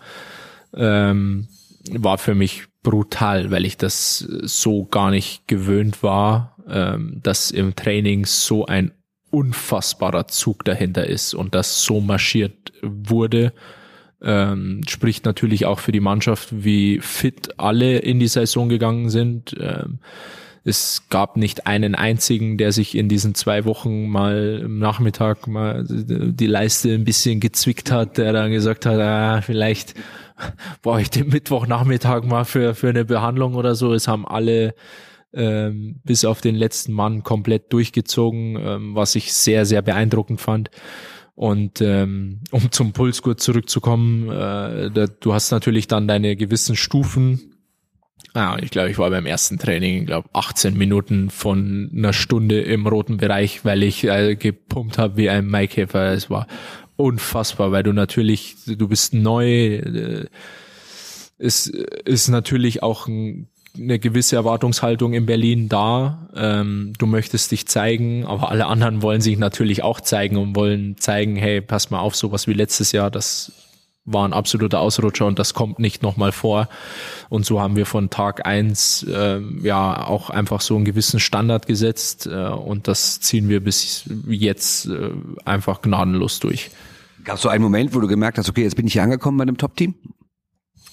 ähm, 0.76 1.47
war 1.91 2.18
für 2.18 2.36
mich 2.36 2.65
brutal, 2.84 3.51
weil 3.51 3.65
ich 3.65 3.78
das 3.78 4.20
so 4.20 4.86
gar 4.86 5.11
nicht 5.11 5.47
gewöhnt 5.47 6.03
war 6.03 6.57
ähm, 6.70 7.20
dass 7.24 7.51
im 7.51 7.76
Training 7.76 8.26
so 8.26 8.65
ein 8.65 8.91
unfassbarer 9.32 10.28
Zug 10.28 10.63
dahinter 10.65 11.07
ist 11.07 11.34
und 11.34 11.53
das 11.53 11.84
so 11.84 11.99
marschiert 11.99 12.74
wurde, 12.82 13.53
ähm, 14.22 14.82
spricht 14.88 15.26
natürlich 15.26 15.65
auch 15.65 15.80
für 15.80 15.91
die 15.91 15.99
Mannschaft, 15.99 16.63
wie 16.63 16.99
fit 16.99 17.59
alle 17.59 17.99
in 17.99 18.20
die 18.20 18.28
Saison 18.28 18.70
gegangen 18.70 19.09
sind. 19.09 19.55
Ähm, 19.59 19.99
es 20.63 21.03
gab 21.09 21.38
nicht 21.38 21.65
einen 21.65 21.95
einzigen, 21.95 22.57
der 22.57 22.74
sich 22.74 22.95
in 22.95 23.07
diesen 23.07 23.36
zwei 23.36 23.63
Wochen 23.63 24.09
mal 24.09 24.61
im 24.65 24.80
Nachmittag 24.80 25.47
mal 25.47 25.86
die 25.88 26.47
Leiste 26.47 26.93
ein 26.93 27.05
bisschen 27.05 27.39
gezwickt 27.39 27.89
hat, 27.89 28.18
der 28.18 28.34
dann 28.34 28.51
gesagt 28.51 28.86
hat, 28.86 28.99
ah, 28.99 29.41
vielleicht 29.41 29.93
brauche 30.82 31.01
ich 31.01 31.09
den 31.09 31.30
Mittwochnachmittag 31.30 32.26
mal 32.26 32.43
für, 32.43 32.76
für 32.76 32.89
eine 32.89 33.05
Behandlung 33.05 33.55
oder 33.55 33.76
so. 33.76 33.93
Es 33.93 34.09
haben 34.09 34.28
alle 34.28 34.74
ähm, 35.38 36.01
bis 36.03 36.25
auf 36.25 36.41
den 36.41 36.55
letzten 36.55 36.91
Mann 36.93 37.23
komplett 37.23 37.71
durchgezogen, 37.71 38.57
ähm, 38.59 38.95
was 38.95 39.15
ich 39.15 39.33
sehr, 39.33 39.65
sehr 39.65 39.81
beeindruckend 39.81 40.41
fand. 40.41 40.71
Und 41.35 41.81
ähm, 41.81 42.41
um 42.49 42.71
zum 42.71 42.93
Pulsgurt 42.93 43.39
zurückzukommen, 43.39 44.29
äh, 44.29 44.89
da, 44.89 45.05
du 45.05 45.33
hast 45.33 45.51
natürlich 45.51 45.88
dann 45.88 46.07
deine 46.07 46.35
gewissen 46.35 46.75
Stufen. 46.75 47.53
Ja, 48.33 48.57
ich 48.59 48.71
glaube, 48.71 48.89
ich 48.89 48.97
war 48.97 49.11
beim 49.11 49.27
ersten 49.27 49.59
Training, 49.59 50.07
glaube 50.07 50.29
18 50.33 50.75
Minuten 50.75 51.29
von 51.29 51.91
einer 51.95 52.13
Stunde 52.13 52.61
im 52.61 52.88
roten 52.88 53.17
Bereich, 53.17 53.63
weil 53.63 53.83
ich 53.83 54.03
äh, 54.05 54.35
gepumpt 54.35 54.97
habe 54.97 55.17
wie 55.17 55.29
ein 55.29 55.47
Maikäfer. 55.47 56.11
Es 56.11 56.31
war 56.31 56.47
unfassbar, 56.95 57.71
weil 57.71 57.83
du 57.83 57.93
natürlich, 57.93 58.55
du 58.65 58.88
bist 58.88 59.13
neu. 59.13 59.75
Äh, 59.75 60.25
es 61.38 61.67
ist 61.67 62.29
natürlich 62.29 62.81
auch 62.81 63.07
ein 63.07 63.47
eine 63.78 63.99
gewisse 63.99 64.36
Erwartungshaltung 64.36 65.13
in 65.13 65.25
Berlin 65.25 65.69
da. 65.69 66.30
Ähm, 66.36 66.93
du 66.97 67.05
möchtest 67.05 67.51
dich 67.51 67.67
zeigen, 67.67 68.25
aber 68.25 68.49
alle 68.49 68.67
anderen 68.67 69.01
wollen 69.01 69.21
sich 69.21 69.38
natürlich 69.38 69.84
auch 69.84 70.01
zeigen 70.01 70.38
und 70.38 70.55
wollen 70.55 70.97
zeigen, 70.97 71.36
hey, 71.36 71.61
pass 71.61 71.89
mal 71.89 71.99
auf, 71.99 72.15
sowas 72.15 72.47
wie 72.47 72.53
letztes 72.53 72.91
Jahr, 72.91 73.11
das 73.11 73.51
war 74.07 74.28
ein 74.28 74.34
absoluter 74.34 74.80
Ausrutscher 74.80 75.25
und 75.25 75.38
das 75.38 75.53
kommt 75.53 75.80
nicht 75.80 76.01
nochmal 76.01 76.32
vor. 76.32 76.69
Und 77.30 77.45
so 77.45 77.59
haben 77.61 77.75
wir 77.75 77.86
von 77.86 78.09
Tag 78.09 78.47
eins 78.47 79.03
äh, 79.03 79.39
ja 79.61 80.07
auch 80.07 80.30
einfach 80.30 80.61
so 80.61 80.75
einen 80.75 80.86
gewissen 80.86 81.19
Standard 81.19 81.67
gesetzt 81.67 82.25
äh, 82.25 82.47
und 82.47 82.88
das 82.88 83.19
ziehen 83.19 83.49
wir 83.49 83.61
bis 83.61 84.09
jetzt 84.28 84.88
äh, 84.88 85.11
einfach 85.43 85.82
gnadenlos 85.82 86.39
durch. 86.39 86.71
Gab 87.25 87.36
es 87.36 87.41
so 87.41 87.49
einen 87.49 87.61
Moment, 87.61 87.93
wo 87.93 87.99
du 87.99 88.07
gemerkt 88.07 88.38
hast, 88.38 88.49
okay, 88.49 88.63
jetzt 88.63 88.78
bin 88.78 88.88
ich 88.88 88.93
hier 88.93 89.03
angekommen 89.03 89.38
bei 89.38 89.41
einem 89.41 89.57
Top-Team? 89.57 89.93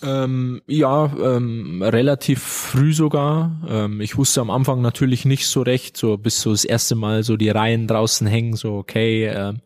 Ähm, 0.05 0.61
ja, 0.67 1.11
ähm, 1.23 1.83
relativ 1.83 2.43
früh 2.43 2.93
sogar. 2.93 3.61
Ähm, 3.69 4.01
ich 4.01 4.17
wusste 4.17 4.41
am 4.41 4.51
Anfang 4.51 4.83
natürlich 4.83 5.25
nicht 5.25 5.47
so 5.47 5.63
recht, 5.63 5.97
so 5.97 6.19
bis 6.19 6.41
so 6.41 6.51
das 6.51 6.65
erste 6.65 6.95
Mal 6.95 7.23
so 7.23 7.37
die 7.37 7.49
Reihen 7.49 7.87
draußen 7.87 8.27
hängen, 8.27 8.55
so 8.55 8.75
okay. 8.75 9.27
Ähm, 9.27 9.61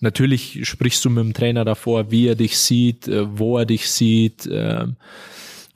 natürlich 0.00 0.68
sprichst 0.68 1.04
du 1.04 1.10
mit 1.10 1.24
dem 1.24 1.32
Trainer 1.32 1.64
davor, 1.64 2.10
wie 2.10 2.28
er 2.28 2.34
dich 2.34 2.58
sieht, 2.58 3.08
äh, 3.08 3.38
wo 3.38 3.58
er 3.58 3.66
dich 3.66 3.90
sieht. 3.90 4.48
Ähm, 4.50 4.96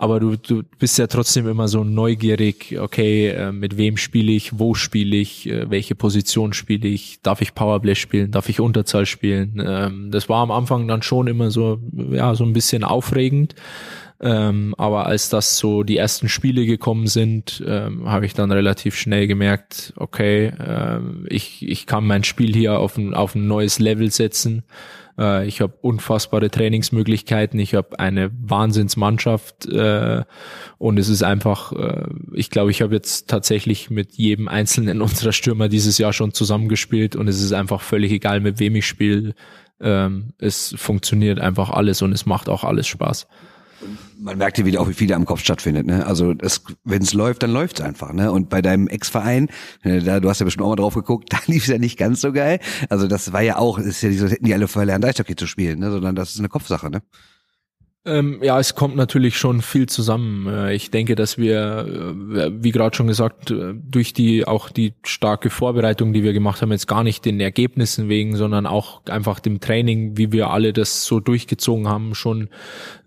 aber 0.03 0.19
du, 0.19 0.35
du 0.35 0.65
bist 0.81 0.99
ja 0.99 1.07
trotzdem 1.07 1.47
immer 1.47 1.69
so 1.69 1.85
neugierig, 1.85 2.77
okay, 2.77 3.29
äh, 3.29 3.53
mit 3.53 3.77
wem 3.77 3.97
spiele 3.97 4.33
ich, 4.33 4.59
wo 4.59 4.75
spiele 4.75 5.15
ich, 5.15 5.49
äh, 5.49 5.71
welche 5.71 5.95
Position 5.95 6.53
spiele 6.55 6.89
ich, 6.89 7.21
darf 7.23 7.41
ich 7.41 7.55
Powerplay 7.55 7.95
spielen, 7.95 8.33
darf 8.33 8.49
ich 8.49 8.59
Unterzahl 8.59 9.07
spielen. 9.07 9.63
Ähm, 9.65 10.11
das 10.11 10.29
war 10.29 10.43
am 10.43 10.51
Anfang 10.51 10.89
dann 10.89 11.03
schon 11.03 11.29
immer 11.29 11.53
so, 11.53 11.79
ja, 12.11 12.35
so 12.35 12.43
ein 12.43 12.53
bisschen 12.53 12.83
aufregend. 12.83 13.55
Ähm, 14.25 14.73
aber 14.79 15.07
als 15.07 15.31
das 15.31 15.59
so 15.59 15.83
die 15.83 15.97
ersten 15.97 16.29
Spiele 16.29 16.65
gekommen 16.65 17.09
sind, 17.09 17.63
ähm, 17.67 18.09
habe 18.09 18.25
ich 18.25 18.35
dann 18.35 18.53
relativ 18.53 18.95
schnell 18.95 19.27
gemerkt, 19.27 19.93
okay, 19.97 20.53
ähm, 20.65 21.27
ich, 21.29 21.69
ich 21.69 21.87
kann 21.87 22.07
mein 22.07 22.23
Spiel 22.23 22.55
hier 22.55 22.79
auf 22.79 22.97
ein, 22.97 23.15
auf 23.15 23.35
ein 23.35 23.49
neues 23.49 23.81
Level 23.81 24.13
setzen. 24.13 24.63
Äh, 25.19 25.49
ich 25.49 25.61
habe 25.61 25.75
unfassbare 25.81 26.51
Trainingsmöglichkeiten, 26.51 27.59
ich 27.59 27.75
habe 27.75 27.99
eine 27.99 28.31
Wahnsinnsmannschaft 28.41 29.67
äh, 29.67 30.23
und 30.79 30.99
es 31.01 31.09
ist 31.09 31.25
einfach, 31.25 31.73
äh, 31.73 32.07
ich 32.33 32.51
glaube, 32.51 32.71
ich 32.71 32.81
habe 32.81 32.95
jetzt 32.95 33.29
tatsächlich 33.29 33.91
mit 33.91 34.13
jedem 34.13 34.47
einzelnen 34.47 35.03
unserer 35.03 35.33
Stürmer 35.33 35.69
dieses 35.69 35.99
Jahr 35.99 36.13
schon 36.13 36.33
zusammengespielt 36.33 37.17
und 37.17 37.27
es 37.27 37.43
ist 37.43 37.53
einfach 37.53 37.81
völlig 37.81 38.13
egal, 38.13 38.39
mit 38.39 38.61
wem 38.61 38.77
ich 38.77 38.87
spiele. 38.87 39.35
Ähm, 39.81 40.35
es 40.39 40.77
funktioniert 40.79 41.41
einfach 41.41 41.71
alles 41.71 42.03
und 42.03 42.13
es 42.13 42.25
macht 42.25 42.49
auch 42.49 42.63
alles 42.63 42.87
Spaß 42.87 43.27
man 44.19 44.39
merkt 44.39 44.59
ja 44.59 44.65
wieder 44.65 44.81
auch, 44.81 44.89
wie 44.89 44.95
viel 44.95 45.09
da 45.09 45.17
am 45.17 45.25
Kopf 45.25 45.41
stattfindet. 45.41 45.87
Ne? 45.87 46.07
Also 46.07 46.35
wenn 46.85 47.03
es 47.03 47.13
läuft, 47.13 47.43
dann 47.43 47.53
läuft's 47.53 47.81
einfach. 47.81 48.13
Ne? 48.13 48.31
Und 48.31 48.49
bei 48.49 48.63
deinem 48.63 48.89
Ex-Verein, 48.89 49.49
äh, 49.83 50.01
da 50.01 50.21
du 50.21 50.29
hast 50.29 50.41
ja 50.41 50.45
bestimmt 50.45 50.65
auch 50.65 50.71
mal 50.71 50.77
drauf 50.77 50.95
geguckt, 50.95 51.29
da 51.33 51.39
lief 51.47 51.65
es 51.65 51.69
ja 51.69 51.79
nicht 51.79 51.99
ganz 51.99 52.21
so 52.21 52.33
geil. 52.33 52.61
Also 52.89 53.09
das 53.09 53.33
war 53.33 53.43
ja 53.43 53.57
auch, 53.59 53.79
ist 53.79 54.03
ja 54.03 54.09
nicht 54.09 54.21
so, 54.21 54.29
hätten 54.29 54.45
die 54.45 54.55
alle 54.55 54.69
verlernt, 54.69 55.05
Eishockey 55.05 55.37
zu 55.37 55.47
spielen, 55.47 55.81
ne? 55.81 55.91
sondern 55.91 56.15
das 56.15 56.31
ist 56.31 56.39
eine 56.39 56.49
Kopfsache. 56.49 56.91
Ne? 56.91 57.03
Ähm, 58.05 58.41
ja, 58.43 58.59
es 58.59 58.75
kommt 58.75 58.97
natürlich 58.97 59.39
schon 59.39 59.63
viel 59.63 59.89
zusammen. 59.89 60.49
Äh, 60.49 60.75
ich 60.75 60.91
denke, 60.91 61.15
dass 61.15 61.39
wir, 61.39 61.87
äh, 62.35 62.51
wie 62.53 62.73
gerade 62.73 62.97
schon 62.97 63.07
gesagt, 63.07 63.53
äh, 63.53 63.75
durch 63.75 64.13
die 64.13 64.45
auch 64.45 64.71
die 64.71 64.95
starke 65.05 65.51
Vorbereitung, 65.51 66.13
die 66.13 66.25
wir 66.25 66.33
gemacht 66.33 66.63
haben, 66.63 66.73
jetzt 66.73 66.89
gar 66.89 67.05
nicht 67.05 67.25
den 67.25 67.39
Ergebnissen 67.39 68.09
wegen, 68.09 68.35
sondern 68.35 68.67
auch 68.67 69.07
einfach 69.07 69.39
dem 69.39 69.61
Training, 69.61 70.17
wie 70.19 70.33
wir 70.33 70.51
alle 70.51 70.73
das 70.73 71.05
so 71.05 71.21
durchgezogen 71.21 71.87
haben, 71.87 72.17
schon 72.17 72.49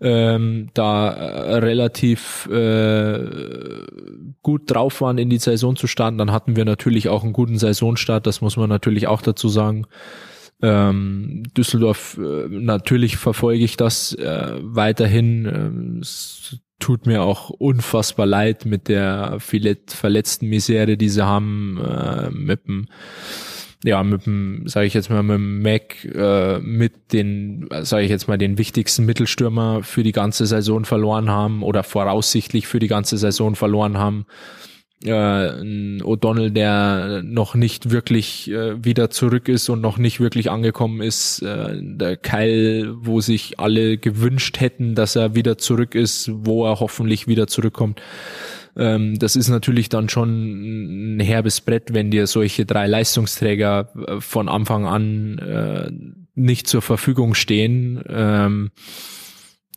ähm, 0.00 0.70
da 0.72 1.08
relativ 1.10 2.48
äh, 2.50 3.20
gut 4.40 4.62
drauf 4.70 5.02
waren, 5.02 5.18
in 5.18 5.28
die 5.28 5.38
Saison 5.38 5.76
zu 5.76 5.88
starten. 5.88 6.16
Dann 6.16 6.32
hatten 6.32 6.56
wir 6.56 6.64
natürlich 6.64 7.10
auch 7.10 7.22
einen 7.22 7.34
guten 7.34 7.58
Saisonstart, 7.58 8.26
das 8.26 8.40
muss 8.40 8.56
man 8.56 8.70
natürlich 8.70 9.08
auch 9.08 9.20
dazu 9.20 9.50
sagen. 9.50 9.86
Ähm, 10.62 11.42
Düsseldorf, 11.56 12.18
äh, 12.18 12.48
natürlich 12.48 13.16
verfolge 13.16 13.64
ich 13.64 13.76
das 13.76 14.14
äh, 14.14 14.54
weiterhin. 14.60 15.44
Ähm, 15.46 15.98
es 16.00 16.58
tut 16.78 17.06
mir 17.06 17.22
auch 17.22 17.50
unfassbar 17.50 18.26
leid 18.26 18.64
mit 18.66 18.88
der 18.88 19.38
verletzten 19.38 20.48
Misere, 20.48 20.96
die 20.96 21.08
sie 21.08 21.24
haben, 21.24 21.78
äh, 21.82 22.30
mit 22.30 22.66
dem 22.66 22.86
ja, 23.84 24.02
mit 24.02 24.26
dem, 24.26 24.66
sage 24.66 24.86
ich 24.86 24.94
jetzt 24.94 25.10
mal, 25.10 25.22
mit 25.22 25.34
dem 25.34 25.62
Mac, 25.62 26.04
äh, 26.04 26.58
mit 26.58 27.12
den, 27.12 27.68
sage 27.82 28.04
ich 28.04 28.10
jetzt 28.10 28.26
mal, 28.26 28.38
den 28.38 28.58
wichtigsten 28.58 29.04
Mittelstürmer 29.04 29.82
für 29.84 30.02
die 30.02 30.12
ganze 30.12 30.46
Saison 30.46 30.84
verloren 30.84 31.30
haben 31.30 31.62
oder 31.62 31.84
voraussichtlich 31.84 32.66
für 32.66 32.80
die 32.80 32.88
ganze 32.88 33.16
Saison 33.16 33.54
verloren 33.54 33.98
haben 33.98 34.26
äh, 35.04 36.00
O'Donnell, 36.02 36.50
der 36.50 37.22
noch 37.22 37.54
nicht 37.54 37.90
wirklich 37.90 38.50
äh, 38.50 38.82
wieder 38.84 39.10
zurück 39.10 39.48
ist 39.48 39.68
und 39.68 39.80
noch 39.80 39.98
nicht 39.98 40.20
wirklich 40.20 40.50
angekommen 40.50 41.00
ist. 41.00 41.42
Äh, 41.42 41.78
der 41.80 42.16
Keil, 42.16 42.94
wo 42.96 43.20
sich 43.20 43.58
alle 43.58 43.98
gewünscht 43.98 44.60
hätten, 44.60 44.94
dass 44.94 45.16
er 45.16 45.34
wieder 45.34 45.58
zurück 45.58 45.94
ist, 45.94 46.30
wo 46.32 46.66
er 46.66 46.80
hoffentlich 46.80 47.28
wieder 47.28 47.46
zurückkommt. 47.46 48.00
Ähm, 48.76 49.18
das 49.18 49.36
ist 49.36 49.48
natürlich 49.48 49.88
dann 49.88 50.08
schon 50.08 51.16
ein 51.16 51.20
herbes 51.20 51.60
Brett, 51.60 51.94
wenn 51.94 52.10
dir 52.10 52.26
solche 52.26 52.66
drei 52.66 52.86
Leistungsträger 52.86 53.88
äh, 54.06 54.20
von 54.20 54.48
Anfang 54.48 54.86
an 54.86 55.38
äh, 55.38 55.90
nicht 56.34 56.66
zur 56.66 56.82
Verfügung 56.82 57.34
stehen. 57.34 58.02
Ähm, 58.08 58.70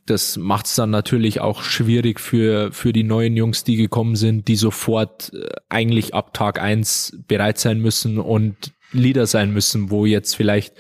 das 0.10 0.38
macht 0.38 0.66
es 0.66 0.76
dann 0.76 0.90
natürlich 0.90 1.42
auch 1.42 1.62
schwierig 1.62 2.20
für, 2.20 2.72
für 2.72 2.94
die 2.94 3.04
neuen 3.04 3.36
Jungs, 3.36 3.64
die 3.64 3.76
gekommen 3.76 4.16
sind, 4.16 4.48
die 4.48 4.56
sofort 4.56 5.32
äh, 5.34 5.50
eigentlich 5.70 6.14
ab 6.14 6.34
Tag 6.34 6.62
eins 6.62 7.18
bereit 7.28 7.58
sein 7.60 7.80
müssen 7.80 8.18
und 8.18 8.74
Leader 8.92 9.28
sein 9.28 9.54
müssen, 9.54 9.92
wo 9.92 10.06
jetzt 10.06 10.36
vielleicht, 10.36 10.74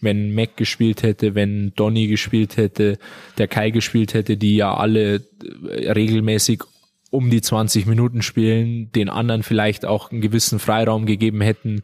wenn 0.00 0.34
Mac 0.34 0.56
gespielt 0.56 1.02
hätte, 1.02 1.34
wenn 1.34 1.72
Donny 1.76 2.08
gespielt 2.08 2.56
hätte, 2.56 2.98
der 3.38 3.48
Kai 3.48 3.70
gespielt 3.70 4.14
hätte, 4.14 4.36
die 4.36 4.56
ja 4.56 4.74
alle 4.74 5.22
äh, 5.68 5.90
regelmäßig 5.92 6.62
um 7.10 7.30
die 7.30 7.42
20 7.42 7.86
Minuten 7.86 8.22
spielen, 8.22 8.90
den 8.92 9.08
anderen 9.08 9.42
vielleicht 9.42 9.84
auch 9.84 10.10
einen 10.10 10.22
gewissen 10.22 10.58
Freiraum 10.58 11.04
gegeben 11.06 11.42
hätten, 11.42 11.82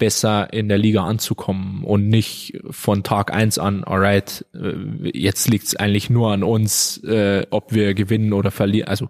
besser 0.00 0.52
in 0.52 0.68
der 0.68 0.78
Liga 0.78 1.04
anzukommen 1.04 1.84
und 1.84 2.08
nicht 2.08 2.58
von 2.70 3.04
Tag 3.04 3.32
eins 3.32 3.60
an, 3.60 3.84
alright, 3.84 4.44
äh, 4.54 5.10
jetzt 5.16 5.48
liegt 5.48 5.66
es 5.68 5.76
eigentlich 5.76 6.10
nur 6.10 6.32
an 6.32 6.42
uns, 6.42 6.96
äh, 7.04 7.46
ob 7.50 7.72
wir 7.72 7.94
gewinnen 7.94 8.32
oder 8.32 8.50
verlieren. 8.50 8.88
Also 8.88 9.08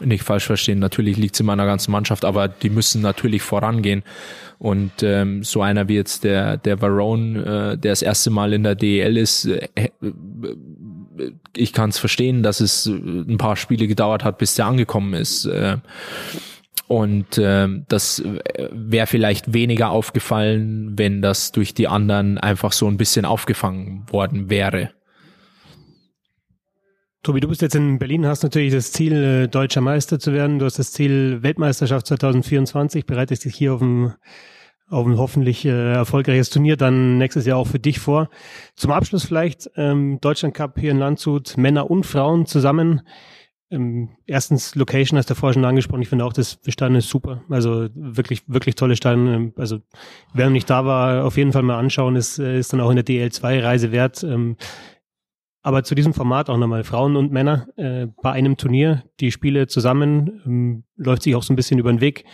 nicht 0.00 0.22
falsch 0.22 0.44
verstehen, 0.44 0.78
natürlich 0.78 1.16
liegt 1.16 1.34
es 1.34 1.40
in 1.40 1.46
meiner 1.46 1.66
ganzen 1.66 1.90
Mannschaft, 1.90 2.24
aber 2.24 2.46
die 2.46 2.70
müssen 2.70 3.02
natürlich 3.02 3.42
vorangehen. 3.42 4.04
Und 4.58 5.02
ähm, 5.02 5.42
so 5.42 5.60
einer 5.60 5.88
wie 5.88 5.96
jetzt 5.96 6.22
der, 6.22 6.56
der 6.56 6.80
Varone, 6.80 7.72
äh, 7.72 7.78
der 7.78 7.90
das 7.92 8.02
erste 8.02 8.30
Mal 8.30 8.52
in 8.52 8.62
der 8.62 8.76
DEL 8.76 9.16
ist, 9.16 9.46
äh, 9.46 9.68
äh 9.74 9.90
ich 11.56 11.72
kann 11.72 11.90
es 11.90 11.98
verstehen, 11.98 12.42
dass 12.42 12.60
es 12.60 12.86
ein 12.86 13.36
paar 13.38 13.56
Spiele 13.56 13.86
gedauert 13.86 14.24
hat, 14.24 14.38
bis 14.38 14.54
der 14.54 14.66
angekommen 14.66 15.14
ist. 15.14 15.44
Äh, 15.44 15.76
und 16.92 17.38
äh, 17.38 17.68
das 17.88 18.22
wäre 18.22 19.06
vielleicht 19.06 19.54
weniger 19.54 19.92
aufgefallen, 19.92 20.92
wenn 20.98 21.22
das 21.22 21.50
durch 21.50 21.72
die 21.72 21.88
anderen 21.88 22.36
einfach 22.36 22.72
so 22.72 22.86
ein 22.86 22.98
bisschen 22.98 23.24
aufgefangen 23.24 24.04
worden 24.10 24.50
wäre. 24.50 24.90
Tobi, 27.22 27.40
du 27.40 27.48
bist 27.48 27.62
jetzt 27.62 27.76
in 27.76 27.98
Berlin, 27.98 28.26
hast 28.26 28.42
natürlich 28.42 28.74
das 28.74 28.92
Ziel, 28.92 29.14
äh, 29.14 29.48
deutscher 29.48 29.80
Meister 29.80 30.18
zu 30.18 30.34
werden. 30.34 30.58
Du 30.58 30.66
hast 30.66 30.78
das 30.78 30.92
Ziel 30.92 31.42
Weltmeisterschaft 31.42 32.08
2024, 32.08 33.06
bereitest 33.06 33.46
dich 33.46 33.54
hier 33.54 33.72
auf 33.72 33.80
ein, 33.80 34.12
auf 34.90 35.06
ein 35.06 35.16
hoffentlich 35.16 35.64
äh, 35.64 35.94
erfolgreiches 35.94 36.50
Turnier 36.50 36.76
dann 36.76 37.16
nächstes 37.16 37.46
Jahr 37.46 37.56
auch 37.56 37.68
für 37.68 37.78
dich 37.78 38.00
vor. 38.00 38.28
Zum 38.76 38.92
Abschluss 38.92 39.24
vielleicht 39.24 39.70
ähm, 39.76 40.18
Deutschland 40.20 40.52
Cup 40.52 40.78
hier 40.78 40.90
in 40.90 40.98
Landshut, 40.98 41.56
Männer 41.56 41.90
und 41.90 42.04
Frauen 42.04 42.44
zusammen. 42.44 43.00
Ähm, 43.72 44.10
erstens 44.26 44.74
Location 44.74 45.18
hast 45.18 45.30
du 45.30 45.34
vorher 45.34 45.54
schon 45.54 45.64
angesprochen. 45.64 46.02
Ich 46.02 46.08
finde 46.08 46.24
auch, 46.24 46.32
das 46.32 46.60
Stadion 46.68 46.98
ist 46.98 47.08
super. 47.08 47.42
Also 47.48 47.88
wirklich, 47.94 48.42
wirklich 48.46 48.74
tolle 48.74 48.96
Stadion. 48.96 49.26
Ähm, 49.26 49.52
also 49.56 49.80
wer 50.34 50.50
nicht 50.50 50.68
da 50.68 50.84
war, 50.84 51.24
auf 51.24 51.36
jeden 51.36 51.52
Fall 51.52 51.62
mal 51.62 51.78
anschauen. 51.78 52.14
Ist, 52.14 52.38
äh, 52.38 52.58
ist 52.58 52.72
dann 52.72 52.80
auch 52.80 52.90
in 52.90 52.96
der 52.96 53.06
DL2 53.06 53.62
Reise 53.62 53.90
wert. 53.90 54.22
Ähm, 54.22 54.56
aber 55.64 55.84
zu 55.84 55.94
diesem 55.94 56.12
Format 56.12 56.50
auch 56.50 56.58
nochmal 56.58 56.82
Frauen 56.84 57.16
und 57.16 57.32
Männer 57.32 57.68
äh, 57.76 58.08
bei 58.20 58.32
einem 58.32 58.56
Turnier, 58.56 59.04
die 59.20 59.30
Spiele 59.30 59.68
zusammen, 59.68 60.42
ähm, 60.44 60.84
läuft 60.96 61.22
sich 61.22 61.36
auch 61.36 61.44
so 61.44 61.52
ein 61.52 61.56
bisschen 61.56 61.78
über 61.78 61.92
den 61.92 62.00
Weg. 62.00 62.24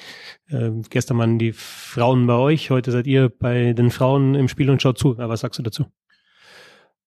Äh, 0.48 0.70
gestern 0.88 1.18
waren 1.18 1.38
die 1.38 1.52
Frauen 1.52 2.26
bei 2.26 2.34
euch, 2.34 2.70
heute 2.70 2.90
seid 2.90 3.06
ihr 3.06 3.28
bei 3.28 3.74
den 3.74 3.90
Frauen 3.90 4.34
im 4.34 4.48
Spiel 4.48 4.70
und 4.70 4.80
schaut 4.80 4.98
zu. 4.98 5.12
Aber 5.12 5.28
was 5.28 5.40
sagst 5.40 5.58
du 5.58 5.62
dazu? 5.62 5.84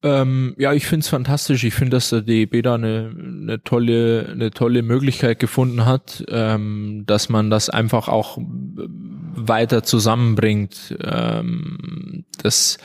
Ähm, 0.03 0.55
ja, 0.57 0.73
ich 0.73 0.85
find's 0.87 1.09
fantastisch. 1.09 1.63
Ich 1.63 1.73
finde, 1.73 1.91
dass 1.91 2.09
der 2.09 2.21
DEB 2.21 2.63
da 2.63 2.75
eine, 2.75 3.11
eine 3.15 3.63
tolle, 3.63 4.29
eine 4.31 4.51
tolle 4.51 4.81
Möglichkeit 4.81 5.39
gefunden 5.39 5.85
hat, 5.85 6.23
ähm, 6.27 7.03
dass 7.05 7.29
man 7.29 7.49
das 7.49 7.69
einfach 7.69 8.07
auch 8.07 8.39
weiter 8.39 9.83
zusammenbringt. 9.83 10.97
Ähm, 11.03 12.25
das 12.41 12.77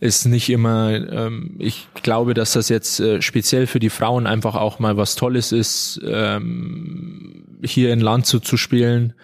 ist 0.00 0.26
nicht 0.26 0.48
immer, 0.50 0.90
ähm, 0.92 1.56
ich 1.58 1.88
glaube, 2.02 2.34
dass 2.34 2.52
das 2.52 2.68
jetzt 2.68 2.98
äh, 2.98 3.20
speziell 3.20 3.66
für 3.66 3.80
die 3.80 3.90
Frauen 3.90 4.26
einfach 4.26 4.54
auch 4.54 4.78
mal 4.78 4.96
was 4.96 5.16
Tolles 5.16 5.52
ist, 5.52 6.00
ähm, 6.04 7.44
hier 7.62 7.92
in 7.92 8.00
Land 8.00 8.26
zu, 8.26 8.40
zu 8.40 8.56
spielen 8.56 9.14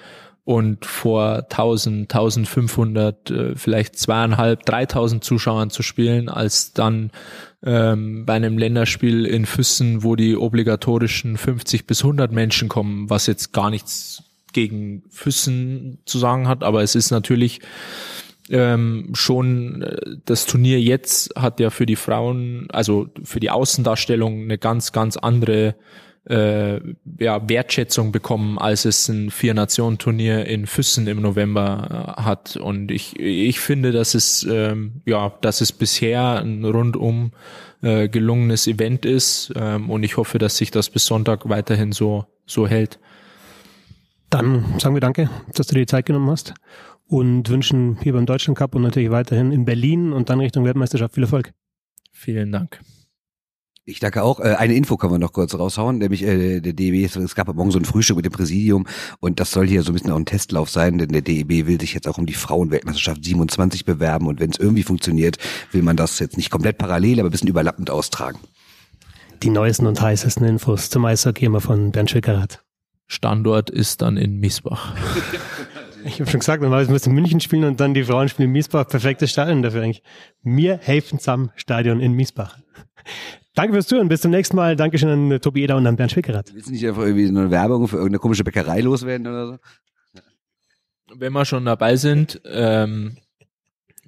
und 0.51 0.84
vor 0.84 1.46
1000, 1.48 2.12
1500, 2.12 3.30
äh, 3.30 3.55
vielleicht 3.55 3.96
zweieinhalb, 3.96 4.66
3000 4.66 5.22
Zuschauern 5.22 5.70
zu 5.70 5.84
spielen, 5.84 6.28
als 6.28 6.72
dann 6.72 7.12
ähm, 7.62 8.26
bei 8.26 8.34
einem 8.34 8.59
Länderspiel 8.59 9.26
in 9.26 9.46
Füssen, 9.46 10.03
wo 10.03 10.16
die 10.16 10.36
obligatorischen 10.36 11.36
50 11.36 11.86
bis 11.86 12.03
100 12.03 12.32
Menschen 12.32 12.68
kommen, 12.68 13.09
was 13.09 13.28
jetzt 13.28 13.53
gar 13.53 13.70
nichts 13.70 14.24
gegen 14.53 15.05
Füssen 15.09 15.98
zu 16.05 16.18
sagen 16.18 16.48
hat, 16.48 16.64
aber 16.64 16.82
es 16.82 16.96
ist 16.96 17.12
natürlich 17.12 17.61
ähm, 18.48 19.11
schon 19.14 19.82
äh, 19.82 19.98
das 20.24 20.46
Turnier 20.46 20.80
jetzt 20.80 21.32
hat 21.36 21.61
ja 21.61 21.70
für 21.70 21.86
die 21.86 21.94
Frauen, 21.94 22.66
also 22.72 23.07
für 23.22 23.38
die 23.38 23.51
Außendarstellung 23.51 24.42
eine 24.42 24.59
ganz, 24.59 24.90
ganz 24.90 25.16
andere 25.16 25.76
äh, 26.28 26.80
ja, 27.18 27.48
Wertschätzung 27.48 28.12
bekommen, 28.12 28.58
als 28.58 28.84
es 28.84 29.08
ein 29.08 29.30
Vier-Nationen-Turnier 29.30 30.46
in 30.46 30.66
Füssen 30.66 31.06
im 31.06 31.22
November 31.22 32.16
äh, 32.18 32.22
hat. 32.22 32.56
Und 32.56 32.90
ich, 32.90 33.18
ich 33.18 33.60
finde, 33.60 33.92
dass 33.92 34.14
es, 34.14 34.46
ähm, 34.50 35.02
ja, 35.06 35.32
dass 35.40 35.60
es 35.60 35.72
bisher 35.72 36.40
ein 36.40 36.64
rundum 36.64 37.32
äh, 37.82 38.08
gelungenes 38.08 38.66
Event 38.66 39.06
ist. 39.06 39.52
Ähm, 39.56 39.90
und 39.90 40.02
ich 40.02 40.16
hoffe, 40.16 40.38
dass 40.38 40.56
sich 40.56 40.70
das 40.70 40.90
bis 40.90 41.06
Sonntag 41.06 41.48
weiterhin 41.48 41.92
so, 41.92 42.26
so 42.46 42.66
hält. 42.66 42.98
Dann 44.28 44.64
sagen 44.78 44.94
wir 44.94 45.00
danke, 45.00 45.28
dass 45.54 45.66
du 45.66 45.74
dir 45.74 45.80
die 45.80 45.86
Zeit 45.86 46.06
genommen 46.06 46.30
hast 46.30 46.54
und 47.08 47.48
wünschen 47.48 47.98
hier 48.02 48.12
beim 48.12 48.26
Deutschland 48.26 48.56
Cup 48.56 48.74
und 48.76 48.82
natürlich 48.82 49.10
weiterhin 49.10 49.50
in 49.50 49.64
Berlin 49.64 50.12
und 50.12 50.30
dann 50.30 50.40
Richtung 50.40 50.64
Weltmeisterschaft 50.64 51.14
viel 51.14 51.24
Erfolg. 51.24 51.52
Vielen 52.12 52.52
Dank. 52.52 52.80
Ich 53.91 53.99
danke 53.99 54.22
auch. 54.22 54.38
Äh, 54.38 54.55
eine 54.55 54.74
Info 54.74 54.97
können 54.97 55.12
wir 55.12 55.18
noch 55.18 55.32
kurz 55.32 55.55
raushauen, 55.55 55.99
nämlich 55.99 56.22
äh, 56.22 56.61
der 56.61 56.72
DEB, 56.72 57.05
es 57.05 57.34
gab 57.34 57.53
morgen 57.53 57.72
so 57.72 57.78
ein 57.78 57.84
Frühstück 57.84 58.16
mit 58.16 58.24
dem 58.24 58.32
Präsidium 58.32 58.86
und 59.18 59.41
das 59.41 59.51
soll 59.51 59.66
hier 59.66 59.82
so 59.82 59.91
ein 59.91 59.95
bisschen 59.95 60.12
auch 60.12 60.16
ein 60.16 60.26
Testlauf 60.26 60.70
sein, 60.70 60.99
denn 60.99 61.09
der 61.09 61.22
DEB 61.22 61.66
will 61.66 61.80
sich 61.80 61.93
jetzt 61.93 62.07
auch 62.07 62.16
um 62.16 62.26
die 62.26 62.34
Frauenweltmeisterschaft 62.34 63.24
27 63.24 63.84
bewerben 63.84 64.28
und 64.28 64.38
wenn 64.38 64.51
es 64.51 64.59
irgendwie 64.59 64.84
funktioniert, 64.84 65.38
will 65.72 65.82
man 65.82 65.97
das 65.97 66.20
jetzt 66.20 66.36
nicht 66.36 66.51
komplett 66.51 66.78
parallel, 66.78 67.18
aber 67.18 67.28
ein 67.28 67.32
bisschen 67.32 67.49
überlappend 67.49 67.91
austragen. 67.91 68.38
Die 69.43 69.51
neuesten 69.51 69.86
und 69.86 70.01
heißesten 70.01 70.47
Infos 70.47 70.88
zum 70.88 71.05
Eishockey 71.05 71.47
immer 71.47 71.61
von 71.61 71.91
Bernd 71.91 72.11
Schwickerath. 72.11 72.62
Standort 73.09 73.70
ist 73.70 74.03
dann 74.03 74.16
in 74.16 74.38
Miesbach. 74.38 74.95
Ich 76.05 76.18
habe 76.18 76.30
schon 76.30 76.41
gesagt, 76.41 76.62
normalerweise 76.62 76.93
müssen 76.93 77.12
München 77.12 77.41
spielen 77.41 77.64
und 77.64 77.78
dann 77.78 77.93
die 77.93 78.05
Frauen 78.05 78.28
spielen 78.30 78.49
in 78.49 78.53
Miesbach. 78.53 78.88
Perfektes 78.88 79.30
Stadion 79.30 79.61
dafür 79.61 79.82
eigentlich. 79.82 80.03
Mir 80.43 80.78
helfen 80.78 81.18
zusammen 81.18 81.51
Stadion 81.57 82.01
in 82.01 82.14
Miesbach. 82.14 82.57
Danke 83.55 83.72
fürs 83.72 83.86
Zuhören. 83.86 84.09
Bis 84.09 84.20
zum 84.20 84.30
nächsten 84.30 84.57
Mal. 84.57 84.76
Dankeschön 84.76 85.09
an 85.09 85.30
äh, 85.30 85.40
Tobi 85.40 85.64
Eder 85.64 85.76
und 85.76 85.86
an 85.86 85.96
Bernd 85.96 86.12
Schwickerath. 86.12 86.55
Willst 86.55 86.68
du 86.68 86.72
nicht 86.72 86.86
einfach 86.86 87.03
irgendwie 87.03 87.28
eine 87.28 87.51
Werbung 87.51 87.88
für 87.88 87.96
irgendeine 87.96 88.18
komische 88.18 88.44
Bäckerei 88.44 88.80
loswerden 88.80 89.26
oder 89.26 89.46
so? 89.46 89.59
Wenn 91.14 91.32
wir 91.32 91.44
schon 91.44 91.64
dabei 91.64 91.96
sind, 91.96 92.40
ähm, 92.44 93.16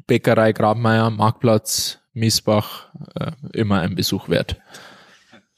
Bäckerei 0.06 0.52
Grabmeier, 0.52 1.10
Marktplatz, 1.10 1.98
Miesbach, 2.12 2.92
äh, 3.14 3.32
immer 3.52 3.80
ein 3.80 3.94
Besuch 3.94 4.28
wert. 4.28 4.60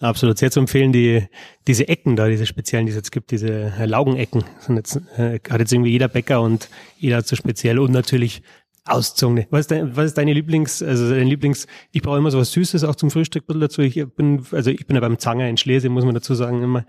Absolut. 0.01 0.39
Sehr 0.39 0.51
zu 0.51 0.61
empfehlen, 0.61 0.93
die, 0.93 1.27
diese 1.67 1.89
Ecken 1.89 2.17
da, 2.17 2.29
diese 2.29 2.47
speziellen, 2.47 2.87
die 2.87 2.91
es 2.91 2.97
jetzt 2.97 3.13
gibt, 3.13 3.31
diese 3.31 3.73
äh, 3.79 3.87
Laugenecken, 3.87 4.45
sind 4.59 4.77
jetzt, 4.77 4.97
äh, 5.17 5.39
hat 5.49 5.61
jetzt 5.61 5.73
irgendwie 5.73 5.93
jeder 5.93 6.09
Bäcker 6.09 6.41
und 6.41 6.69
jeder 6.99 7.19
hat 7.19 7.27
so 7.27 7.37
speziell 7.37 7.79
und 7.79 7.93
natürlich 7.93 8.43
Auszunge. 8.87 9.47
Was 9.51 9.61
ist, 9.61 9.71
dein, 9.71 9.97
was 9.97 10.07
ist 10.07 10.19
deine 10.19 10.35
Lieblings, 10.35 10.83
also 10.83 11.09
dein 11.09 11.27
Lieblings, 11.27 11.67
ich 11.91 12.03
brauche 12.03 12.19
immer 12.19 12.31
so 12.31 12.39
was 12.39 12.53
Süßes 12.53 12.85
auch 12.85 12.97
zum 12.97 13.11
Frühstück 13.11 13.49
ein 13.49 13.61
dazu. 13.61 13.81
Ich 13.81 14.05
bin, 14.15 14.45
also 14.53 14.71
ich 14.71 14.87
bin 14.87 14.95
ja 14.95 15.01
beim 15.01 15.19
Zanger 15.19 15.49
in 15.49 15.57
Schlesien, 15.57 15.93
muss 15.93 16.05
man 16.05 16.15
dazu 16.15 16.35
sagen, 16.35 16.63
immer. 16.63 16.85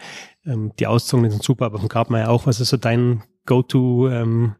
Ähm, 0.45 0.73
die 0.77 0.87
Auszungen 0.87 1.31
sind 1.31 1.43
super, 1.43 1.67
aber 1.67 1.79
vom 1.79 1.87
Grabmeier 1.87 2.29
auch. 2.29 2.47
Was 2.47 2.59
ist 2.59 2.69
so 2.69 2.77
dein 2.77 3.23
Go-To 3.45 4.09
ähm, 4.09 4.55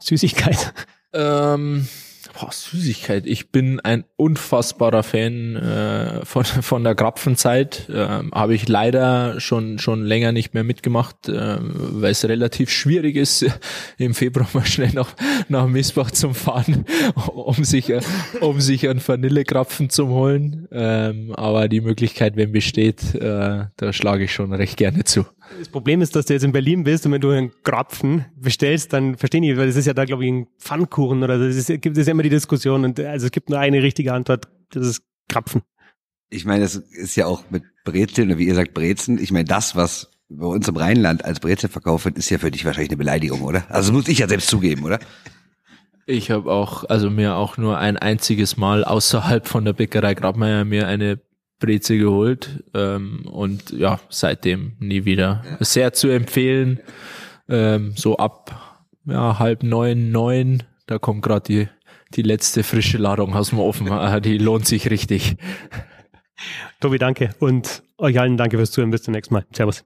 Süßigkeit? 0.00 0.74
Ähm, 1.12 1.86
Boah, 2.38 2.52
Süßigkeit. 2.52 3.26
Ich 3.26 3.50
bin 3.50 3.80
ein 3.80 4.04
unfassbarer 4.16 5.02
Fan 5.02 5.56
äh, 5.56 6.24
von, 6.24 6.44
von 6.44 6.84
der 6.84 6.94
Grapfenzeit. 6.94 7.88
Ähm, 7.92 8.30
Habe 8.32 8.54
ich 8.54 8.68
leider 8.68 9.40
schon, 9.40 9.78
schon 9.78 10.04
länger 10.04 10.32
nicht 10.32 10.54
mehr 10.54 10.64
mitgemacht, 10.64 11.28
äh, 11.28 11.58
weil 11.60 12.12
es 12.12 12.24
relativ 12.24 12.70
schwierig 12.70 13.16
ist, 13.16 13.44
im 13.98 14.14
Februar 14.14 14.48
mal 14.52 14.66
schnell 14.66 14.92
nach, 14.92 15.14
nach 15.48 15.66
Missbach 15.66 16.10
zu 16.10 16.32
fahren, 16.32 16.84
um 17.26 17.64
sich, 17.64 17.92
um 18.40 18.60
sich 18.60 18.88
einen 18.88 19.06
Vanillekrapfen 19.06 19.90
zu 19.90 20.08
holen. 20.08 20.68
Ähm, 20.70 21.32
aber 21.34 21.68
die 21.68 21.80
Möglichkeit, 21.80 22.36
wenn 22.36 22.52
besteht, 22.52 23.14
äh, 23.14 23.64
da 23.76 23.92
schlage 23.92 24.24
ich 24.24 24.32
schon 24.32 24.52
recht 24.52 24.76
gerne 24.76 25.04
zu. 25.04 25.26
Das 25.58 25.68
Problem 25.68 26.00
ist, 26.00 26.16
dass 26.16 26.26
du 26.26 26.32
jetzt 26.32 26.42
in 26.42 26.52
Berlin 26.52 26.84
bist 26.84 27.04
und 27.06 27.12
wenn 27.12 27.20
du 27.20 27.30
einen 27.30 27.50
Krapfen 27.62 28.24
bestellst, 28.36 28.92
dann 28.92 29.16
verstehe 29.16 29.40
ich, 29.42 29.58
weil 29.58 29.66
das 29.66 29.76
ist 29.76 29.86
ja 29.86 29.94
da, 29.94 30.04
glaube 30.04 30.24
ich, 30.24 30.30
ein 30.30 30.46
Pfannkuchen 30.58 31.22
oder 31.22 31.38
das 31.38 31.56
ist, 31.56 31.82
gibt 31.82 31.96
es 31.96 32.06
ja 32.06 32.12
immer 32.12 32.22
die 32.22 32.30
Diskussion 32.30 32.84
und 32.84 33.00
also 33.00 33.26
es 33.26 33.32
gibt 33.32 33.50
nur 33.50 33.58
eine 33.58 33.82
richtige 33.82 34.12
Antwort, 34.12 34.48
das 34.70 34.86
ist 34.86 35.02
Krapfen. 35.28 35.62
Ich 36.30 36.44
meine, 36.44 36.62
das 36.62 36.76
ist 36.76 37.16
ja 37.16 37.26
auch 37.26 37.44
mit 37.50 37.64
Brezeln 37.84 38.28
oder 38.28 38.38
wie 38.38 38.46
ihr 38.46 38.54
sagt 38.54 38.74
Brezen. 38.74 39.18
Ich 39.18 39.32
meine, 39.32 39.44
das, 39.44 39.74
was 39.74 40.10
bei 40.28 40.46
uns 40.46 40.68
im 40.68 40.76
Rheinland 40.76 41.24
als 41.24 41.40
Brezel 41.40 41.68
verkauft 41.68 42.04
wird, 42.04 42.16
ist 42.16 42.30
ja 42.30 42.38
für 42.38 42.50
dich 42.50 42.64
wahrscheinlich 42.64 42.90
eine 42.90 42.98
Beleidigung, 42.98 43.42
oder? 43.42 43.64
Also 43.68 43.92
muss 43.92 44.08
ich 44.08 44.18
ja 44.18 44.28
selbst 44.28 44.48
zugeben, 44.48 44.84
oder? 44.84 45.00
Ich 46.06 46.30
habe 46.30 46.50
auch, 46.50 46.84
also 46.84 47.10
mir 47.10 47.36
auch 47.36 47.56
nur 47.56 47.78
ein 47.78 47.96
einziges 47.96 48.56
Mal 48.56 48.84
außerhalb 48.84 49.46
von 49.46 49.64
der 49.64 49.72
Bäckerei 49.72 50.14
Grabmeier 50.14 50.64
mir 50.64 50.86
eine 50.86 51.20
Breze 51.60 51.98
geholt 51.98 52.64
ähm, 52.74 53.26
und 53.26 53.70
ja, 53.70 54.00
seitdem 54.08 54.72
nie 54.80 55.04
wieder. 55.04 55.44
Ja. 55.44 55.64
Sehr 55.64 55.92
zu 55.92 56.08
empfehlen, 56.08 56.80
ähm, 57.48 57.92
so 57.96 58.16
ab 58.16 58.80
ja, 59.06 59.38
halb 59.38 59.62
neun, 59.62 60.10
neun, 60.10 60.62
da 60.86 60.98
kommt 60.98 61.22
gerade 61.22 61.42
die, 61.46 61.68
die 62.14 62.22
letzte 62.22 62.62
frische 62.62 62.98
Ladung 62.98 63.34
aus 63.34 63.50
dem 63.50 63.60
Ofen. 63.60 63.88
Ah, 63.90 64.20
die 64.20 64.38
lohnt 64.38 64.66
sich 64.66 64.90
richtig. 64.90 65.36
Tobi, 66.80 66.98
danke 66.98 67.30
und 67.38 67.82
euch 67.98 68.18
allen 68.18 68.36
danke 68.36 68.56
fürs 68.56 68.70
Zuhören. 68.70 68.90
Bis 68.90 69.02
zum 69.02 69.12
nächsten 69.12 69.34
Mal. 69.34 69.44
Servus. 69.52 69.84